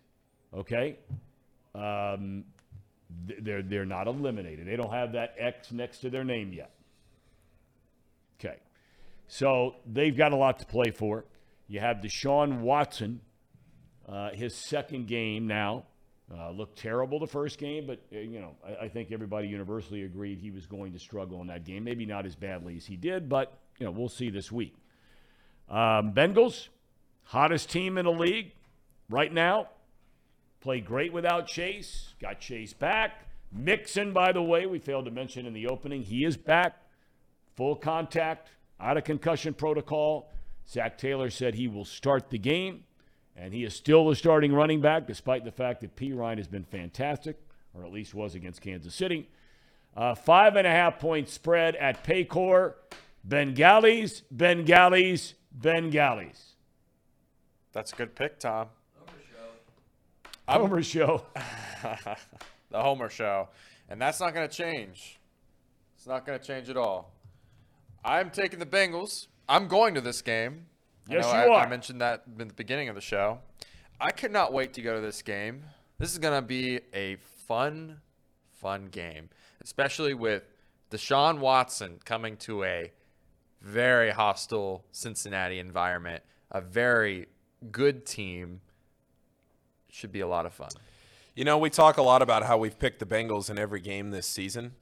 [0.55, 0.99] okay,
[1.75, 2.45] um,
[3.41, 4.67] they're they're not eliminated.
[4.67, 6.71] They don't have that X next to their name yet.
[8.39, 8.57] Okay,
[9.29, 11.25] so they've got a lot to play for.
[11.69, 13.21] You have Deshaun Watson,
[14.09, 15.85] uh, his second game now.
[16.37, 20.03] Uh, looked terrible the first game, but uh, you know I, I think everybody universally
[20.03, 21.85] agreed he was going to struggle in that game.
[21.85, 24.75] Maybe not as badly as he did, but you know we'll see this week.
[25.69, 26.69] Um, Bengals,
[27.23, 28.53] hottest team in the league
[29.09, 29.69] right now.
[30.61, 32.15] Played great without Chase.
[32.21, 33.29] Got Chase back.
[33.53, 36.77] Mixon, by the way, we failed to mention in the opening, he is back.
[37.57, 40.31] Full contact, out of concussion protocol.
[40.69, 42.85] Zac Taylor said he will start the game,
[43.35, 46.65] and he is still the starting running back, despite the fact that Perine has been
[46.65, 47.39] fantastic,
[47.75, 49.29] or at least was against Kansas City.
[49.97, 52.75] Uh, five and a half point spread at Paycor.
[53.25, 56.55] Bengalis, Bengalis, Bengalis.
[57.73, 58.69] That's a good pick, Tom.
[60.47, 61.25] Homer show.
[61.39, 62.17] Homer show.
[62.71, 63.49] the Homer show.
[63.89, 65.19] And that's not going to change.
[65.97, 67.16] It's not going to change at all.
[68.07, 69.27] I'm taking the Bengals.
[69.49, 70.67] I'm going to this game.
[71.11, 71.67] I Yes, know you I, are.
[71.67, 73.41] I mentioned that in the beginning of the show.
[74.01, 75.65] I cannot wait to go to this game.
[75.99, 78.01] This is going to be a fun,
[78.53, 79.29] fun game,
[79.63, 80.45] especially with
[80.91, 82.93] Deshaun Watson coming to a
[83.61, 86.23] very hostile Cincinnati environment,
[86.53, 87.27] a very
[87.73, 88.61] good team.
[89.91, 90.71] Should be a lot of fun.
[91.35, 94.11] You know, we talk a lot about how we've picked the Bengals in every game
[94.11, 94.75] this season,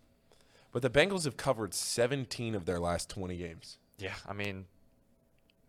[0.74, 3.78] but the Bengals have covered 17 of their last 20 games.
[3.96, 4.66] Yeah, I mean,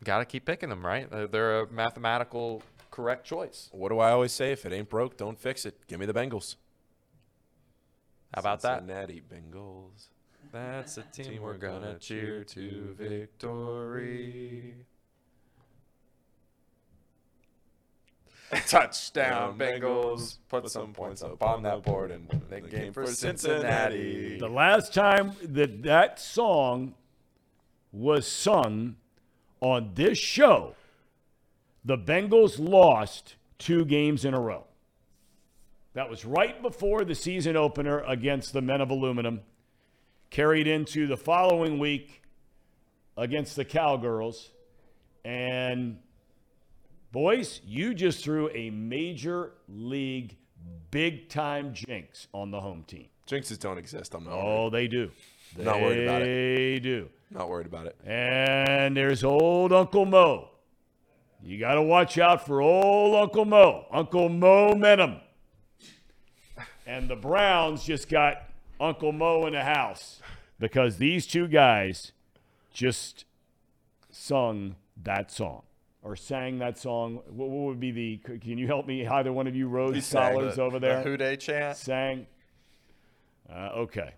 [0.04, 1.08] got to keep picking them, right?
[1.10, 3.70] They're, they're a mathematical correct choice.
[3.72, 4.52] What do I always say?
[4.52, 5.78] If it ain't broke, don't fix it.
[5.88, 6.56] Give me the Bengals.
[8.34, 8.80] How about that?
[8.80, 10.08] Cincinnati Bengals.
[10.52, 14.74] That's a team we're gonna cheer to victory.
[18.68, 20.38] Touchdown, Bengals.
[20.50, 24.38] Put some points up on that board and win the game for Cincinnati.
[24.38, 26.96] The last time that that song
[27.92, 28.98] was sung
[29.62, 30.76] on this show,
[31.84, 34.66] the Bengals lost two games in a row.
[35.94, 39.42] That was right before the season opener against the Men of Aluminum,
[40.30, 42.22] carried into the following week
[43.16, 44.52] against the Cowgirls.
[45.24, 46.00] And
[47.16, 50.36] boys, you just threw a major league
[50.92, 53.08] big time jinx on the home team.
[53.26, 54.14] Jinxes don't exist.
[54.14, 54.34] I'm not.
[54.34, 54.74] Oh, worried.
[54.74, 55.12] they do.
[55.58, 56.26] Not worried about it.
[56.26, 57.08] They do.
[57.32, 57.96] Not worried about it.
[58.06, 60.50] And there's old Uncle Mo.
[61.42, 65.22] You got to watch out for old Uncle Mo, Uncle Mo Momentum.
[66.86, 68.44] And the Browns just got
[68.78, 70.20] Uncle Mo in the house
[70.60, 72.12] because these two guys
[72.74, 73.24] just
[74.12, 75.65] sung that song
[76.06, 77.16] or sang that song.
[77.28, 78.18] What, what would be the?
[78.40, 79.06] Can you help me?
[79.08, 81.76] Either one of you Rhodes sang scholars The- over there The Who Dey chant.
[81.78, 82.28] sang.
[83.52, 84.14] Uh, okay.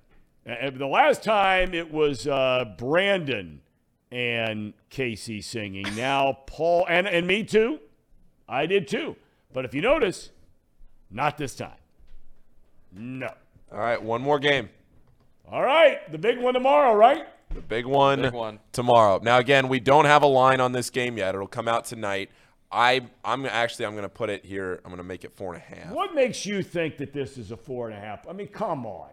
[0.45, 3.61] And the last time it was uh, Brandon
[4.11, 5.85] and Casey singing.
[5.95, 7.79] Now Paul and, and me too.
[8.47, 9.15] I did too.
[9.53, 10.29] But if you notice,
[11.09, 11.71] not this time.
[12.93, 13.29] No.
[13.71, 14.69] All right, one more game.
[15.49, 17.27] All right, the big one tomorrow, right?
[17.57, 18.59] The big one, Big one.
[18.71, 19.19] tomorrow.
[19.21, 21.33] Now again, we don't have a line on this game yet.
[21.35, 22.29] It'll come out tonight.
[22.71, 24.79] I I'm actually I'm gonna put it here.
[24.85, 25.91] I'm gonna make it four and a half.
[25.93, 28.27] What makes you think that this is a four and a half?
[28.27, 29.09] I mean, come on.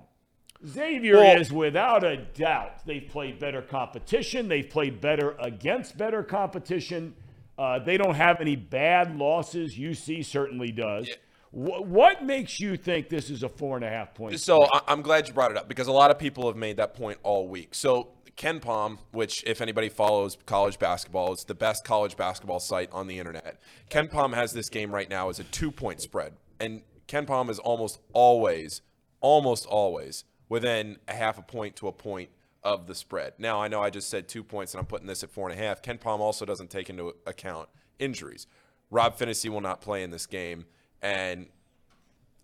[0.67, 2.85] Xavier Well- is without a doubt.
[2.87, 4.49] They've played better competition.
[4.49, 7.15] They've played better against better competition.
[7.59, 9.79] Uh, they don't have any bad losses.
[9.79, 11.09] UC certainly does.
[11.53, 14.41] Wh- what makes you think this is a four and a half point?
[14.41, 16.79] So I- I'm glad you brought it up because a lot of people have made
[16.79, 17.75] that point all week.
[17.75, 23.07] So KenPom, which if anybody follows college basketball, it's the best college basketball site on
[23.07, 23.61] the internet.
[23.91, 28.01] KenPom has this game right now as a two point spread, and KenPom is almost
[28.13, 28.83] always,
[29.21, 32.31] almost always within a half a point to a point
[32.63, 33.35] of the spread.
[33.39, 35.59] Now I know I just said two points and I'm putting this at four and
[35.59, 35.83] a half.
[35.83, 38.47] KenPom also doesn't take into account injuries.
[38.91, 40.67] Rob Phinisee will not play in this game,
[41.03, 41.47] and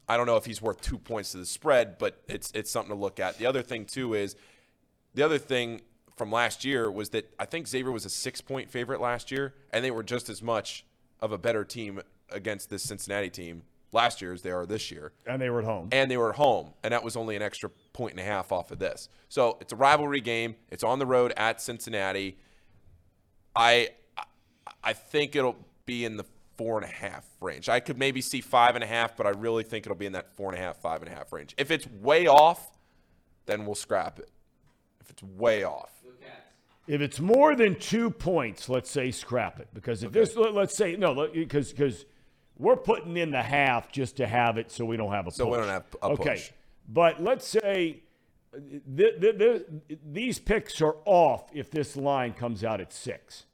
[0.08, 2.94] I don't know if he's worth two points to the spread, but it's it's something
[2.94, 3.38] to look at.
[3.38, 4.36] The other thing too is
[5.14, 5.82] the other thing
[6.16, 9.54] from last year was that I think Xavier was a six point favorite last year,
[9.72, 10.84] and they were just as much
[11.20, 12.00] of a better team
[12.30, 13.62] against this Cincinnati team
[13.92, 15.12] last year as they are this year.
[15.26, 15.88] and they were at home.
[15.92, 18.52] And they were at home, and that was only an extra point and a half
[18.52, 19.08] off of this.
[19.28, 20.56] So it's a rivalry game.
[20.70, 22.38] It's on the road at Cincinnati.
[23.56, 23.88] I
[24.84, 25.56] I think it'll
[25.86, 26.24] be in the
[26.56, 27.68] four and a half range.
[27.68, 30.12] I could maybe see five and a half, but I really think it'll be in
[30.12, 31.54] that four and a half, five and a half range.
[31.58, 32.70] If it's way off,
[33.46, 34.30] then we'll scrap it.
[35.00, 35.92] If it's way off,
[36.86, 39.68] If it's more than two points, let's say scrap it.
[39.72, 42.04] Because if this, let, us say no, because because
[42.58, 45.36] we're putting in the half just to have it, so we don't have a push.
[45.36, 46.30] So we don't have a okay.
[46.30, 46.50] push.
[46.88, 48.02] But let's say
[48.52, 49.66] th- th- th-
[50.12, 53.46] these picks are off if this line comes out at six.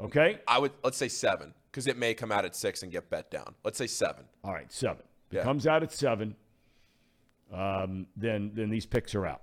[0.00, 0.38] Okay.
[0.46, 3.30] I would let's say seven because it may come out at six and get bet
[3.30, 3.54] down.
[3.64, 4.24] Let's say seven.
[4.42, 5.02] All right, seven.
[5.30, 6.36] If it comes out at seven,
[7.52, 9.42] um, then then these picks are out.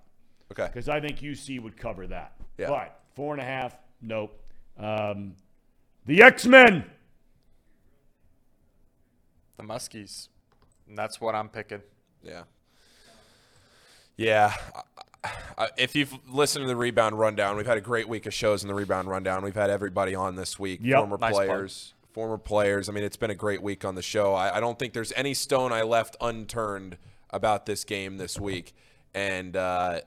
[0.51, 0.65] Okay.
[0.67, 2.33] because I think UC would cover that.
[2.57, 2.67] Yeah.
[2.69, 4.37] But four and a half, nope.
[4.77, 5.35] Um,
[6.05, 6.85] the X Men.
[9.57, 10.27] The Muskies.
[10.87, 11.81] And that's what I'm picking.
[12.23, 12.43] Yeah.
[14.17, 14.53] Yeah.
[14.75, 18.33] I- I- If you've listened to the rebound rundown, we've had a great week of
[18.33, 19.43] shows in the rebound rundown.
[19.43, 20.97] We've had everybody on this week, Yep.
[20.97, 21.45] former Nice plug.
[21.47, 22.89] players, former players.
[22.89, 24.33] I mean, it's been a great week on the show.
[24.33, 26.97] I, I don't think there's any stone I left unturned
[27.29, 28.73] about this game this week.
[29.13, 30.01] And uh,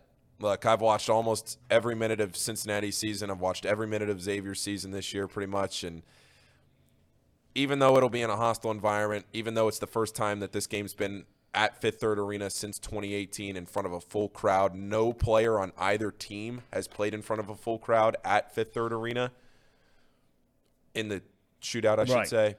[0.45, 3.31] look, I've watched almost every minute of Cincinnati's season.
[3.31, 5.83] I've watched every minute of Xavier's season this year, pretty much.
[5.83, 6.03] And
[7.55, 10.53] even though it'll be in a hostile environment, even though it's the first time that
[10.53, 14.75] this game's been at Fifth Third Arena since 2018 in front of a full crowd,
[14.75, 18.75] no player on either team has played in front of a full crowd at Fifth
[18.75, 19.33] Third Arena
[20.95, 21.23] in the
[21.63, 22.29] shootout, I should Right.
[22.29, 22.57] say.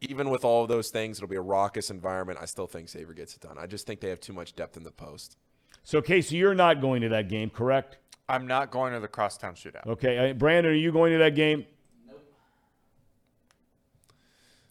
[0.00, 2.38] Even with all of those things, it'll be a raucous environment.
[2.40, 3.58] I still think Xavier gets it done.
[3.58, 5.36] I just think they have too much depth in the post.
[5.84, 7.98] So Casey, you're not going to that game, correct?
[8.28, 9.86] I'm not going to the crosstown shootout.
[9.86, 11.66] Okay, uh, Brandon, are you going to that game?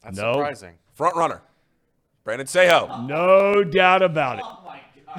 [0.04, 0.34] That's No.
[0.34, 0.74] surprising.
[0.94, 1.42] Front runner,
[2.24, 3.08] Brandon Seho.
[3.08, 4.46] No doubt about it.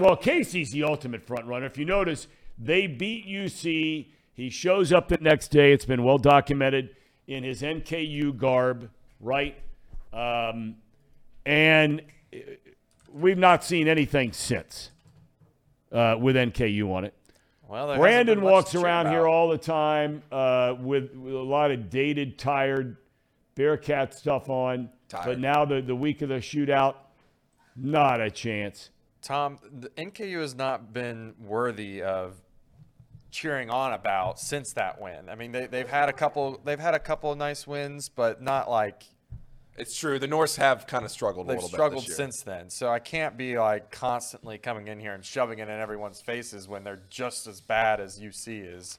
[0.00, 1.66] Well, Casey's the ultimate front runner.
[1.66, 2.26] If you notice,
[2.58, 4.08] they beat UC.
[4.34, 5.72] He shows up the next day.
[5.72, 6.90] It's been well documented
[7.28, 8.90] in his NKU garb,
[9.20, 9.56] right?
[10.12, 10.76] Um,
[11.46, 12.02] and
[12.34, 12.38] uh,
[13.12, 14.90] we've not seen anything since
[15.94, 17.14] uh, with NKU on it.
[17.68, 21.88] Well, there Brandon walks around here all the time uh, with, with a lot of
[21.88, 22.98] dated, tired
[23.54, 24.90] Bearcat stuff on.
[25.10, 26.96] But now the, the week of the shootout,
[27.76, 28.90] not a chance.
[29.22, 32.34] Tom, the NKU has not been worthy of
[33.30, 35.28] cheering on about since that win.
[35.28, 36.60] I mean, they, they've had a couple.
[36.64, 39.04] They've had a couple of nice wins, but not like
[39.76, 40.18] It's true.
[40.20, 42.26] The Norse have kind of struggled a they've little struggled bit this year.
[42.28, 42.70] since then.
[42.70, 46.68] So I can't be like constantly coming in here and shoving it in everyone's faces
[46.68, 48.98] when they're just as bad as UC is,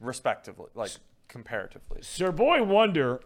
[0.00, 0.92] respectively, like
[1.28, 1.98] comparatively.
[2.00, 3.20] Sir Boy Wonder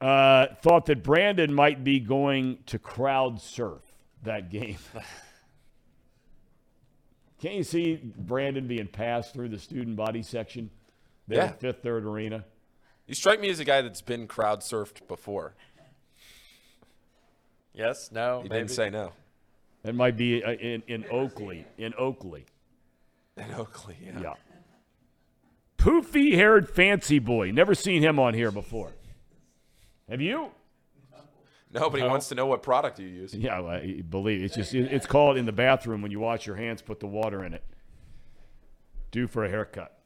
[0.00, 3.80] uh, thought that Brandon might be going to crowd surf
[4.24, 4.76] that game.
[7.40, 10.70] Can't you see Brandon being passed through the student body section
[11.28, 11.44] there Yeah.
[11.46, 12.44] at Fifth Third Arena?
[13.06, 15.54] You strike me as a guy that's been crowd surfed before.
[17.74, 18.60] Yes, no, He maybe.
[18.60, 19.12] didn't say no.
[19.84, 21.66] It might be uh, in, in Oakley.
[21.76, 22.46] In Oakley.
[23.36, 24.20] In Oakley, yeah.
[24.20, 24.34] Yeah.
[25.76, 27.50] Poofy haired fancy boy.
[27.50, 28.92] Never seen him on here before.
[30.08, 30.50] Have you?
[31.72, 33.34] Nobody wants to know what product you use.
[33.34, 36.46] Yeah, well, I believe it's just it- it's called in the bathroom when you wash
[36.46, 37.64] your hands, put the water in it.
[39.10, 39.98] Due for a haircut.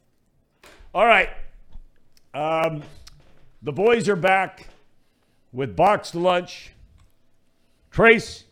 [0.93, 1.29] All right.
[2.33, 2.83] Um,
[3.61, 4.67] the boys are back
[5.51, 6.71] with boxed lunch.
[7.91, 8.43] Trace,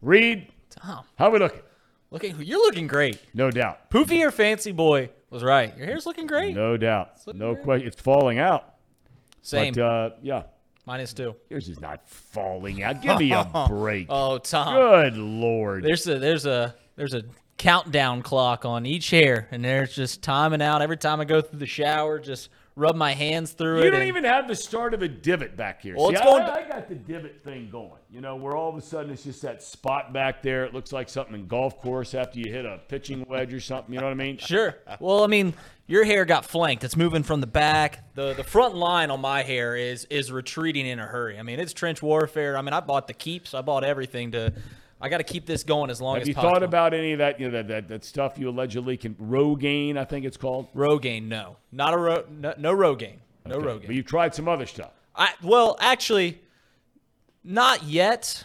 [0.00, 1.60] Reed, Tom, how we looking?
[2.10, 3.20] looking, you're looking great.
[3.34, 3.90] No doubt.
[3.90, 5.76] Poofy or fancy boy was right.
[5.76, 6.54] Your hair's looking great.
[6.54, 7.10] No doubt.
[7.26, 7.64] looking No great.
[7.64, 7.88] question.
[7.88, 8.74] It's falling out.
[9.42, 9.74] Same.
[9.74, 10.42] But uh, yeah,
[10.86, 11.36] Minus two.
[11.50, 13.02] yours is not falling out.
[13.02, 14.06] Give me a break.
[14.08, 14.74] Oh, Tom.
[14.74, 15.84] Good lord.
[15.84, 17.24] There's a there's a there's a
[17.58, 21.58] countdown clock on each hair, and there's just timing out every time I go through
[21.58, 22.18] the shower.
[22.18, 22.48] Just
[22.78, 23.84] rub my hands through You it.
[23.86, 25.96] You don't and- even have the start of a divot back here.
[25.96, 27.90] Well, See, it's I- going- I, I got the divot thing going.
[28.10, 30.64] You know, where all of a sudden it's just that spot back there.
[30.64, 33.92] It looks like something in golf course after you hit a pitching wedge or something.
[33.92, 34.38] You know what I mean?
[34.48, 34.76] Sure.
[35.00, 35.52] Well, I mean,
[35.86, 36.84] your hair got flanked.
[36.84, 38.14] It's moving from the back.
[38.14, 41.38] The the front line on my hair is is retreating in a hurry.
[41.38, 42.56] I mean, it's trench warfare.
[42.56, 43.52] I mean, I bought the keeps.
[43.54, 44.52] I bought everything to.
[45.00, 46.54] I got to keep this going as long Have as you possible.
[46.54, 47.38] thought about any of that?
[47.38, 50.72] You know, that, that, that stuff you allegedly can Rogaine, I think it's called.
[50.74, 51.28] Rogaine?
[51.28, 52.24] No, not a ro.
[52.30, 53.18] No, no Rogaine.
[53.46, 53.66] No Okay.
[53.66, 53.86] Rogaine.
[53.86, 54.90] But you tried some other stuff.
[55.14, 56.40] I well, actually,
[57.44, 58.44] not yet.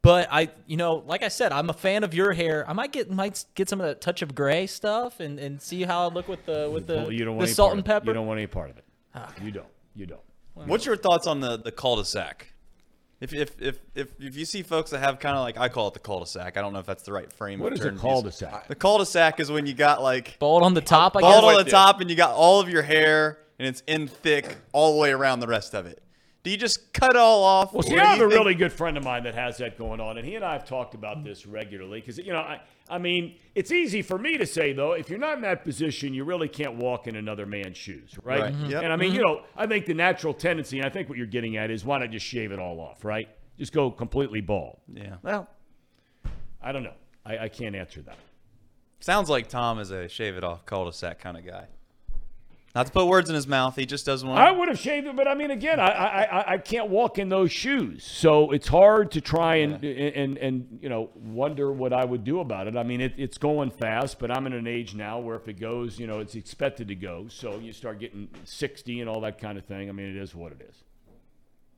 [0.00, 2.64] But I, you know, like I said, I'm a fan of your hair.
[2.68, 5.82] I might get might get some of that touch of gray stuff and, and see
[5.82, 7.84] how I look with the with the, Well, you don't the want any salt and
[7.84, 8.06] pepper.
[8.06, 8.84] You don't want any part of it.
[9.14, 9.32] Ah.
[9.42, 9.66] You don't.
[9.96, 10.20] You don't.
[10.54, 12.52] What's your thoughts on the the cul-de-sac?
[13.20, 15.88] If if if if, if you see folks that have kind of like I call
[15.88, 16.56] it the cul-de-sac.
[16.56, 17.58] I don't know if that's the right frame.
[17.58, 18.00] What of is a to use.
[18.00, 18.68] cul-de-sac?
[18.68, 21.58] The cul-de-sac is when you got like Bald on the top, I bald guess.
[21.58, 24.94] on the top and you got all of your hair and it's in thick all
[24.94, 26.00] the way around the rest of it.
[26.44, 27.72] Do you just cut it all off?
[27.74, 30.00] Well, see, I have you a really good friend of mine that has that going
[30.00, 32.96] on, and he and I have talked about this regularly because, you know, I, I
[32.98, 36.24] mean, it's easy for me to say, though, if you're not in that position, you
[36.24, 38.40] really can't walk in another man's shoes, right?
[38.40, 38.54] Right.
[38.54, 38.70] Mhm.
[38.70, 38.82] Yep.
[38.84, 41.26] And I mean, you know, I think the natural tendency, and I think what you're
[41.26, 43.28] getting at is why not just shave it all off, right?
[43.58, 44.78] Just go completely bald.
[44.90, 45.16] Yeah.
[45.22, 45.48] Well,
[46.62, 46.94] I don't know.
[47.26, 48.16] I, I can't answer that.
[49.00, 51.66] sounds like Tom is a shave it off cul-de-sac kind of guy.
[52.74, 54.40] Not to put words in his mouth, he just doesn't want.
[54.40, 57.18] I would have shaved it, but I mean, again, I, I, I, I can't walk
[57.18, 61.92] in those shoes, so it's hard to try and and and you know wonder what
[61.92, 62.76] I would do about it.
[62.76, 65.58] I mean, it, it's going fast, but I'm in an age now where if it
[65.58, 67.26] goes, you know, it's expected to go.
[67.28, 69.88] So you start getting 60 and all that kind of thing.
[69.88, 70.76] I mean, it is what it is.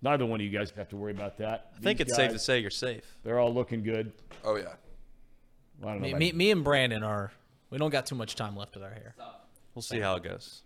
[0.02, 1.72] Neither one of you guys have to worry about that.
[1.76, 3.04] I think These it's safe to say you're safe.
[3.22, 4.12] they're all looking good.
[4.44, 4.64] Oh yeah.
[5.82, 6.00] I don't.
[6.00, 7.32] Me, about me, me and Brandon are.
[7.70, 9.14] We don't got too much time left with our hair.
[9.74, 10.62] We'll see how it goes.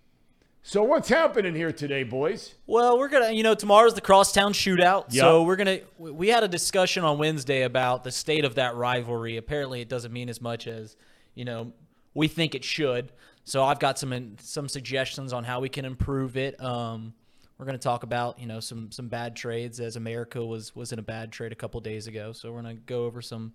[0.67, 2.55] So what's happening here today, boys?
[2.67, 5.81] Well, we're gonna, you know, tomorrow's the crosstown shootout, so we're gonna.
[5.99, 9.37] we- We had a discussion on Wednesday about the state of that rivalry.
[9.37, 10.97] Apparently, it doesn't mean as much as
[11.35, 11.73] you know
[12.15, 13.13] we think it should.
[13.45, 16.59] So I've got some some suggestions on how we can improve it.
[16.63, 17.13] Um,
[17.59, 20.99] we're gonna talk about you know some some bad trades as America was was in
[20.99, 22.33] a bad trade a couple days ago.
[22.33, 23.53] So we're gonna go over some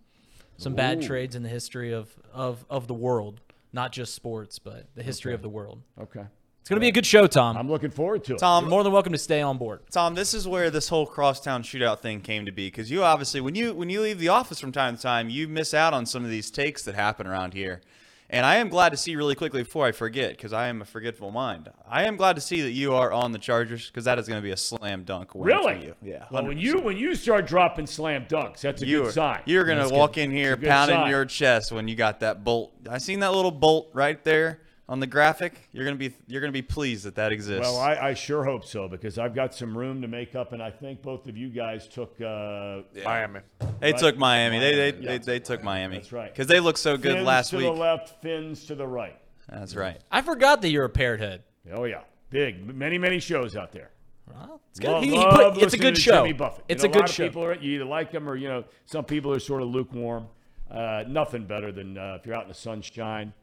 [0.57, 3.41] some bad trades in the history of of of the world,
[3.73, 5.81] not just sports, but the history of the world.
[5.99, 6.25] Okay,
[6.61, 7.57] It's gonna be a good show, Tom.
[7.57, 8.39] I'm looking forward to it.
[8.39, 9.81] Tom, You're more than welcome to stay on board.
[9.91, 13.41] Tom, this is where this whole crosstown shootout thing came to be because you obviously,
[13.41, 16.05] when you when you leave the office from time to time, you miss out on
[16.05, 17.81] some of these takes that happen around here.
[18.31, 20.85] And I am glad to see really quickly before I forget because I am a
[20.85, 21.67] forgetful mind.
[21.89, 24.39] I am glad to see that you are on the Chargers because that is going
[24.39, 25.33] to be a slam dunk.
[25.33, 25.83] win for Really?
[25.85, 25.95] you.
[26.03, 26.25] Yeah.
[26.29, 29.41] Well, when you when you start dropping slam dunks, that's a you good are, sign.
[29.45, 30.25] You're gonna walk good.
[30.25, 31.09] in here It's a good pounding sign.
[31.09, 32.71] your chest when you got that bolt.
[32.87, 34.59] I seen that little bolt right there
[34.89, 35.69] on the graphic.
[35.71, 37.61] You're gonna be you're gonna be pleased that that exists.
[37.61, 40.61] Well, I, I sure hope so because I've got some room to make up, and
[40.61, 43.41] I think both of you guys took uh, Miami.
[43.79, 43.97] they right.
[43.97, 44.59] took Miami.
[44.59, 45.17] They they, they, yeah.
[45.19, 45.97] they took Miami.
[45.97, 46.33] That's right.
[46.33, 47.65] Because they looked so good fins last to week.
[47.67, 49.15] the left, fins to the right.
[49.47, 50.01] That's right.
[50.11, 51.43] I forgot that you're a parrot head.
[51.71, 52.01] Oh yeah,
[52.31, 53.91] big, many many shows out there.
[54.27, 54.89] Well, it's good.
[54.89, 56.23] Love- He- he put- it's a good to show.
[56.23, 56.65] Jimmy Buffett.
[56.67, 57.27] It's You a know, good lot of show.
[57.27, 60.27] People are, you either like him or you know some people are sort of lukewarm.
[60.69, 63.33] Uh, nothing better than uh, if you're out in the sunshine,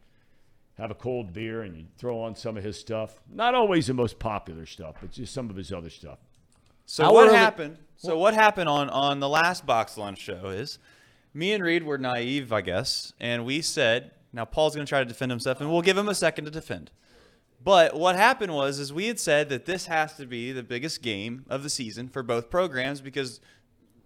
[0.77, 3.19] have a cold beer and you throw on some of his stuff.
[3.31, 6.19] Not always the most popular stuff, but just some of his other stuff.
[6.85, 7.77] So How what early- happened?
[7.97, 10.77] So what happened on on the last box lunch show is
[11.33, 14.99] me and Reed were naive, I guess, and we said, now Paul's going to try
[14.99, 16.91] to defend himself, and we'll give him a second to defend.
[17.63, 21.01] But what happened was, is we had said that this has to be the biggest
[21.01, 23.39] game of the season for both programs because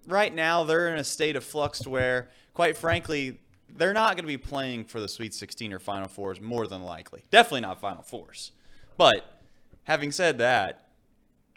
[0.08, 3.40] right now they're in a state of flux where, quite frankly,
[3.76, 6.84] they're not going to be playing for the Sweet 16 or Final Fours more than
[6.84, 7.24] likely.
[7.32, 8.52] Definitely not Final Fours.
[8.98, 9.42] But
[9.84, 10.88] having said that,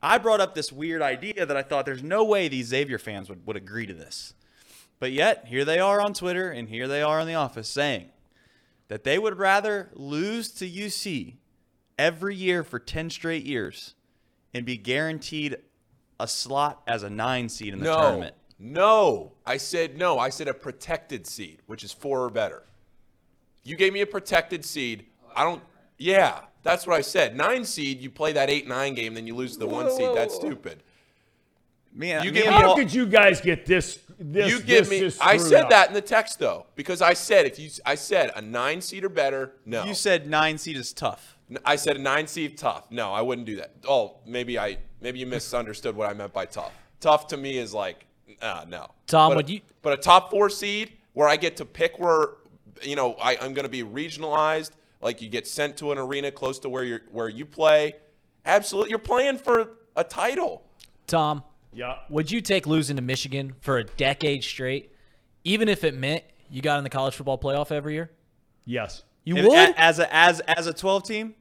[0.03, 3.29] I brought up this weird idea that I thought there's no way these Xavier fans
[3.29, 4.35] would, would agree to this.
[5.01, 8.11] But yet, here they are on Twitter and here they are in the office saying
[8.89, 11.37] that they would rather lose to UC
[11.99, 13.95] every year for 10 straight years
[14.53, 15.57] and be guaranteed
[16.21, 18.35] a slot as a nine seed in the no, tournament.
[18.65, 19.33] No.
[19.47, 20.19] I said no.
[20.19, 22.63] I said a protected seed, which is four or better.
[23.63, 25.07] You gave me a protected seed.
[25.37, 25.63] I don't.
[25.99, 27.37] Yeah, that's what I said.
[27.37, 30.11] Nine seed, you play that eight nine game, then you lose the one seed.
[30.15, 30.83] That's stupid.
[31.97, 34.01] Man, You me give me How Paul- could you guys get this?
[34.19, 34.99] this you give this me.
[34.99, 35.71] is I said up?
[35.71, 39.05] that in the text though, because I said if you, I said a nine seed
[39.05, 39.53] or better.
[39.65, 41.37] No, you said nine seed is tough.
[41.65, 42.91] I said a nine seed tough.
[42.91, 43.75] No, I wouldn't do that.
[43.89, 46.73] Oh, maybe I maybe you misunderstood what I meant by tough.
[47.01, 48.07] Tough to me is like,
[48.43, 48.89] uh, no.
[49.07, 51.99] Tom, but would a, you- But a top four seed where I get to pick
[51.99, 52.29] where,
[52.83, 54.71] you know, I, I'm going to be regionalized.
[55.01, 57.95] Like you get sent to an arena close to where you are where you play.
[58.47, 60.63] Absolutely, you're playing for a title.
[61.07, 61.43] Tom,
[61.73, 61.97] Yeah.
[62.09, 64.91] would you take losing to Michigan for a decade straight,
[65.45, 68.11] even if it meant you got in the college football playoff every year?
[68.65, 69.03] Yes.
[69.25, 69.57] You And would?
[69.71, 71.35] a- as a as as a 12 team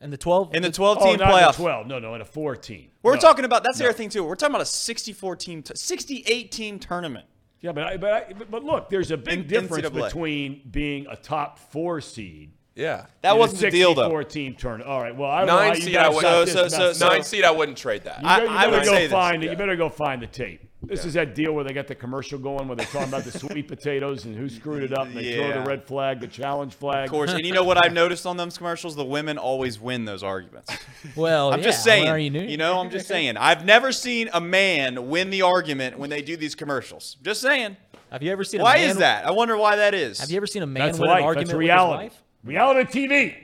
[0.00, 0.54] in the 12?
[0.54, 1.56] in the 12 Oh, team not in playoff.
[1.56, 1.86] 12.
[1.86, 2.90] No, no, in a 14.
[3.02, 3.20] We're No.
[3.20, 3.90] talking about that's the No.
[3.90, 4.24] other thing too.
[4.24, 7.26] We're talking about a 64 team, t- 68 team tournament.
[7.60, 10.04] Yeah, but I, but, I, but but look, there's a big In- difference NCAA.
[10.04, 12.52] between being a top four seed.
[12.74, 14.04] Yeah, That wasn't a the deal though.
[14.04, 14.88] 64 team tournament.
[14.88, 15.14] All right.
[15.14, 16.22] Well, I don't Nine you seed, I would.
[16.22, 18.22] got So- this so- so- nine seed, I wouldn't trade that.
[18.22, 19.46] You, I- you I would go say this, find it.
[19.46, 19.52] yeah.
[19.52, 20.69] You better go find the tape.
[20.82, 23.38] This is that deal where they got the commercial going where they're talking about the
[23.38, 26.74] sweet potatoes and who screwed it up and they throw the red flag, the challenge
[26.74, 27.04] flag.
[27.04, 28.96] Of course, and you know what I've noticed on those commercials?
[28.96, 30.72] The women always win those arguments.
[31.16, 32.06] well, I'm yeah, just saying.
[32.06, 32.42] well, you, knew.
[32.42, 33.36] You know, I'm just saying.
[33.36, 37.18] I've never seen a man win the argument when they do these commercials.
[37.22, 37.76] Just saying.
[38.10, 38.62] Have you ever seen?
[38.62, 39.26] Why a man, is that?
[39.26, 40.18] I wonder why that is.
[40.18, 41.18] Have you ever seen a man That's win life.
[41.18, 42.04] an argument That's with reality.
[42.04, 42.22] his wife?
[42.42, 43.36] Reality TV.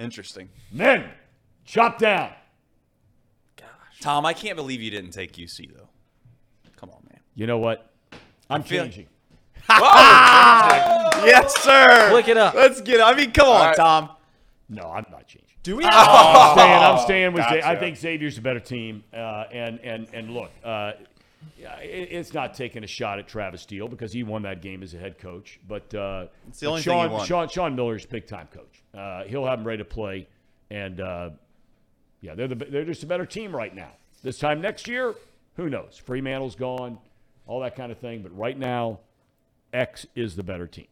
[0.00, 0.48] Interesting.
[0.72, 1.08] Men,
[1.64, 2.32] chop down.
[3.56, 3.66] Gosh.
[4.00, 5.89] Tom, I can't believe you didn't take UC though.
[7.36, 7.42] Come on, man.
[7.42, 7.90] You know what?
[8.48, 9.06] I'm feel- changing.
[11.22, 12.10] Yes, sir.
[12.12, 12.54] Look it up.
[12.54, 12.96] Let's get.
[12.96, 13.02] it.
[13.02, 13.76] I mean, come on, right.
[13.76, 14.10] Tom.
[14.70, 15.44] No, I'm not changing.
[15.62, 15.84] Do we?
[15.84, 16.82] I'm staying.
[16.82, 17.44] I'm staying with.
[17.44, 19.04] Xa- I think Xavier's a better team.
[19.12, 20.92] Uh, and and and look, uh,
[21.82, 24.98] it's not taking a shot at Travis Steele because he won that game as a
[24.98, 25.60] head coach.
[25.68, 27.26] But uh, It's the only but thing he Sean, won.
[27.26, 28.82] Sean Sean Miller's big time coach.
[28.98, 30.26] Uh, he'll have him ready to play,
[30.70, 31.30] and uh,
[32.22, 33.90] yeah, they're the they're just a better team right now.
[34.22, 35.14] This time next year,
[35.56, 36.00] who knows?
[36.02, 36.98] Freemantle's gone,
[37.50, 38.22] all that kind of thing.
[38.22, 39.00] But right now,
[39.72, 40.86] X is the better team.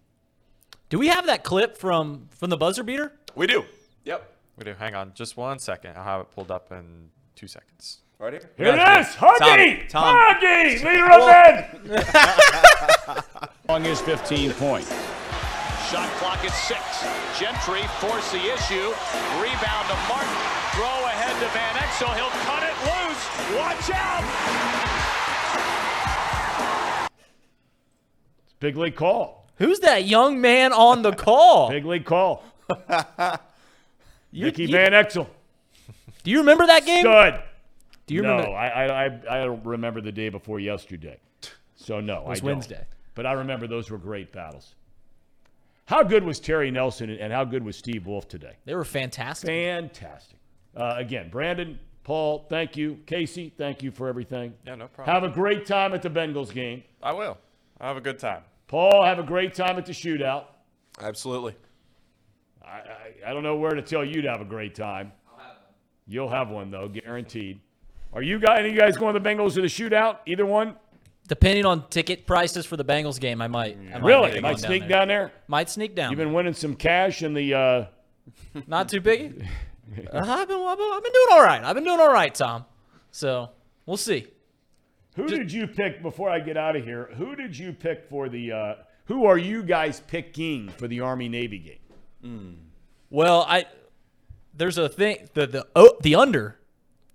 [0.90, 3.12] Do we have that clip from from the buzzer beater?
[3.34, 3.64] We do.
[4.04, 4.34] Yep.
[4.56, 4.74] We do.
[4.74, 5.96] Hang on, just one second.
[5.96, 8.00] I'll have it pulled up in two seconds.
[8.18, 8.50] Right here.
[8.56, 10.16] Here it is, Huggy, Tom.
[10.16, 11.22] Huggy, leader of
[13.14, 13.46] men.
[13.68, 14.90] Long is 15 points.
[15.88, 16.82] Shot clock at six.
[17.38, 18.90] Gentry force the issue.
[19.38, 20.34] Rebound to Martin.
[20.74, 22.12] Throw ahead to Van Exel.
[22.18, 23.22] He'll cut it loose.
[23.56, 24.77] Watch out.
[28.60, 29.46] Big league call.
[29.56, 31.68] Who's that young man on the call?
[31.70, 32.44] Big league call.
[34.30, 35.26] You- Mickey you- Van Exel.
[36.22, 37.02] Do you remember that game?
[37.02, 37.40] Good.
[38.06, 38.56] Do you no, remember?
[38.56, 41.18] I, I, I, I don't remember the day before yesterday.
[41.76, 42.46] So, no, was I don't.
[42.46, 42.84] Wednesday.
[43.14, 44.74] But I remember those were great battles.
[45.86, 48.52] How good was Terry Nelson and how good was Steve Wolf today?
[48.66, 49.48] They were fantastic.
[49.48, 50.36] Fantastic.
[50.76, 52.98] Uh, again, Brandon, Paul, thank you.
[53.06, 54.52] Casey, thank you for everything.
[54.66, 55.14] Yeah, no problem.
[55.14, 56.82] Have a great time at the Bengals game.
[57.02, 57.38] I will.
[57.80, 58.42] I'll have a good time.
[58.66, 60.44] Paul, have a great time at the shootout.
[61.00, 61.54] Absolutely.
[62.62, 65.12] I, I, I don't know where to tell you to have a great time.
[65.38, 65.56] Have
[66.06, 67.60] You'll have one though, guaranteed.
[68.12, 68.58] Are you guys?
[68.60, 70.18] Any of you guys going to the Bengals to the shootout?
[70.26, 70.76] Either one?
[71.28, 73.76] Depending on ticket prices for the Bengals game, I might.
[73.92, 74.32] I might Really?
[74.32, 74.88] make Might going sneak there.
[74.88, 75.32] down there.
[75.46, 76.10] Might sneak down.
[76.10, 77.54] You've been winning some cash in the.
[77.54, 77.84] Uh,
[78.66, 79.46] Not too big.
[79.96, 81.62] Uh, I've, been, I've, been, I've been doing all right.
[81.62, 82.64] I've been doing all right, Tom.
[83.10, 83.50] So
[83.84, 84.26] we'll see.
[85.18, 87.10] Who did you pick before I get out of here?
[87.16, 88.52] Who did you pick for the?
[88.52, 88.74] Uh,
[89.06, 91.58] who are you guys picking for the Army Navy
[92.22, 92.58] game?
[93.10, 93.66] Well, I
[94.54, 96.58] there's a thing the the oh, the under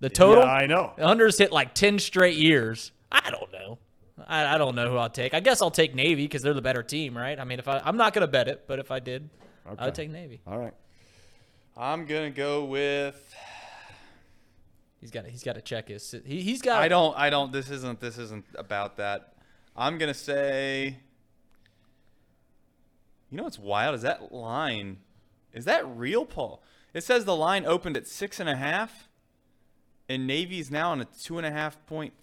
[0.00, 0.44] The total?
[0.44, 0.92] Yeah, I know.
[0.96, 2.92] The unders hit like 10 straight years.
[3.12, 3.78] I don't know.
[4.26, 5.34] I, I don't know who I'll take.
[5.34, 7.38] I guess I'll take Navy because they're the better team, right?
[7.38, 9.28] I mean, if I, I'm not going to bet it, but if I did,
[9.78, 10.40] I would take Navy.
[10.46, 10.74] All right.
[11.76, 13.34] I'm gonna go with.
[15.04, 16.14] He's got to, he's got to check his.
[16.24, 16.80] He, he's got.
[16.80, 17.14] I don't.
[17.14, 17.52] I don't.
[17.52, 18.00] This isn't.
[18.00, 19.34] This isn't about that.
[19.76, 20.96] I'm gonna say.
[23.28, 25.00] You know what's wild is that line.
[25.52, 26.62] Is that real, Paul?
[26.94, 29.10] It says the line opened at six and a half,
[30.08, 32.14] and Navy's now on a two and a half point.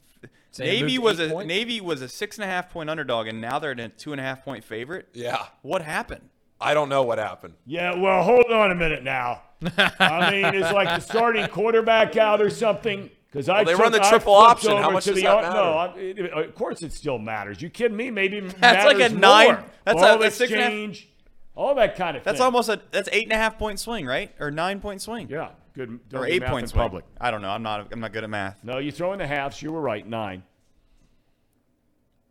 [0.50, 1.48] So Navy was a points?
[1.48, 4.12] Navy was a six and a half point underdog, and now they're at a two
[4.12, 5.08] and a half point favorite.
[5.14, 5.46] Yeah.
[5.62, 6.30] What happened?
[6.60, 7.54] I don't know what happened.
[7.68, 9.44] Yeah, well, hold on a minute now.
[9.78, 13.10] I mean, it's like the starting quarterback out or something.
[13.32, 14.76] Because I Well, they took- run the triple option.
[14.78, 16.00] How much to does the, that No, matter?
[16.00, 17.62] I, it, of course it still matters.
[17.62, 18.12] You kidding me?
[18.12, 19.64] Maybe That's like a matters nine- more.
[19.86, 21.10] that's Ball a- a six and a half- exchange,
[21.56, 22.46] all that kind of That's thing.
[22.46, 24.34] almost a that's eight and a half point swing, right?
[24.40, 25.30] Or nine point swing.
[25.30, 26.00] yeah, good.
[26.14, 26.82] Or eight points swing.
[26.82, 27.06] public.
[27.22, 27.50] I don't know.
[27.50, 27.88] I'm not.
[27.94, 28.64] I'm not good at math.
[28.64, 29.62] No, you throw in the halves.
[29.62, 30.06] You were right.
[30.06, 30.44] Nine.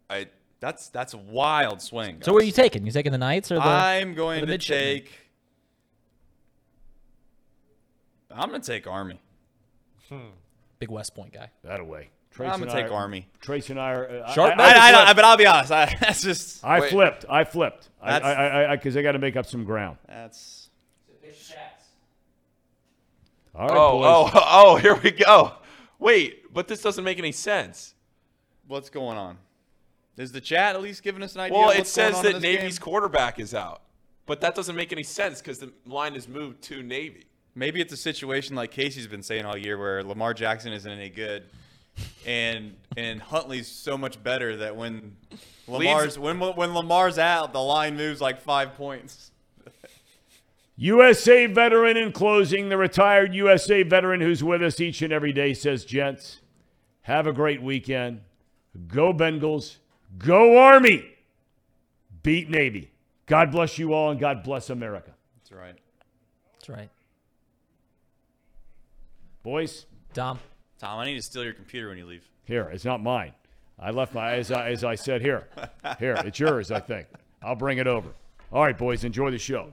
[0.09, 0.27] I
[0.61, 2.19] That's that's a wild swing.
[2.23, 2.85] So what are you taking?
[2.85, 3.62] You taking the Knights or the?
[3.62, 4.85] I'm going the to midshipmen?
[5.05, 5.20] take.
[8.35, 9.20] I'm going to take Army.
[10.09, 10.28] Hmm.
[10.78, 11.51] Big West Point guy.
[11.65, 12.11] That away.
[12.39, 13.28] I'm gonna I take are- Army.
[13.40, 14.09] Trace and I are.
[14.24, 15.16] uh, Sharp I, I, I, I, flipped.
[15.16, 15.73] but I'll be honest.
[15.73, 16.90] I, that's just I Wait.
[16.90, 17.24] flipped.
[17.28, 17.89] I flipped.
[18.01, 18.36] I That's-
[18.70, 19.98] I because I, got to make up some ground.
[20.09, 20.70] that's.
[23.55, 24.32] All right, oh boys.
[24.35, 25.52] oh oh here we go.
[25.98, 27.94] Wait, but this doesn't make any sense.
[28.69, 29.36] What's going on?
[30.16, 31.59] Is the chat at least giving us an idea?
[31.59, 32.85] Well, of it what's going says on that Navy's game?
[32.85, 33.82] quarterback is out,
[34.27, 37.24] but that doesn't make any sense because the line is moved to Navy.
[37.55, 41.09] Maybe it's a situation like Casey's been saying all year, where Lamar Jackson isn't any
[41.09, 41.44] good,
[42.27, 45.16] and and Huntley's so much better that when
[45.66, 49.31] Lamar's when when Lamar's out, the line moves like five points.
[50.81, 55.52] USA veteran in closing, the retired USA veteran who's with us each and every day
[55.52, 56.40] says, Gents,
[57.02, 58.22] have a great weekend.
[58.89, 59.77] Go Bengals.
[60.16, 61.05] Go Army.
[62.22, 62.90] Beat Navy.
[63.27, 65.12] God bless you all and God bless America.
[65.36, 65.77] That's right.
[66.55, 66.89] That's right.
[69.43, 70.39] Boys, Tom.
[70.79, 72.29] Tom, I need to steal your computer when you leave.
[72.45, 73.33] here, it's not mine.
[73.79, 75.49] I left my, as I, as I said, here.
[75.99, 77.07] Here, it's yours, I think.
[77.43, 78.11] I'll bring it over.
[78.53, 79.71] All right, boys, enjoy the show.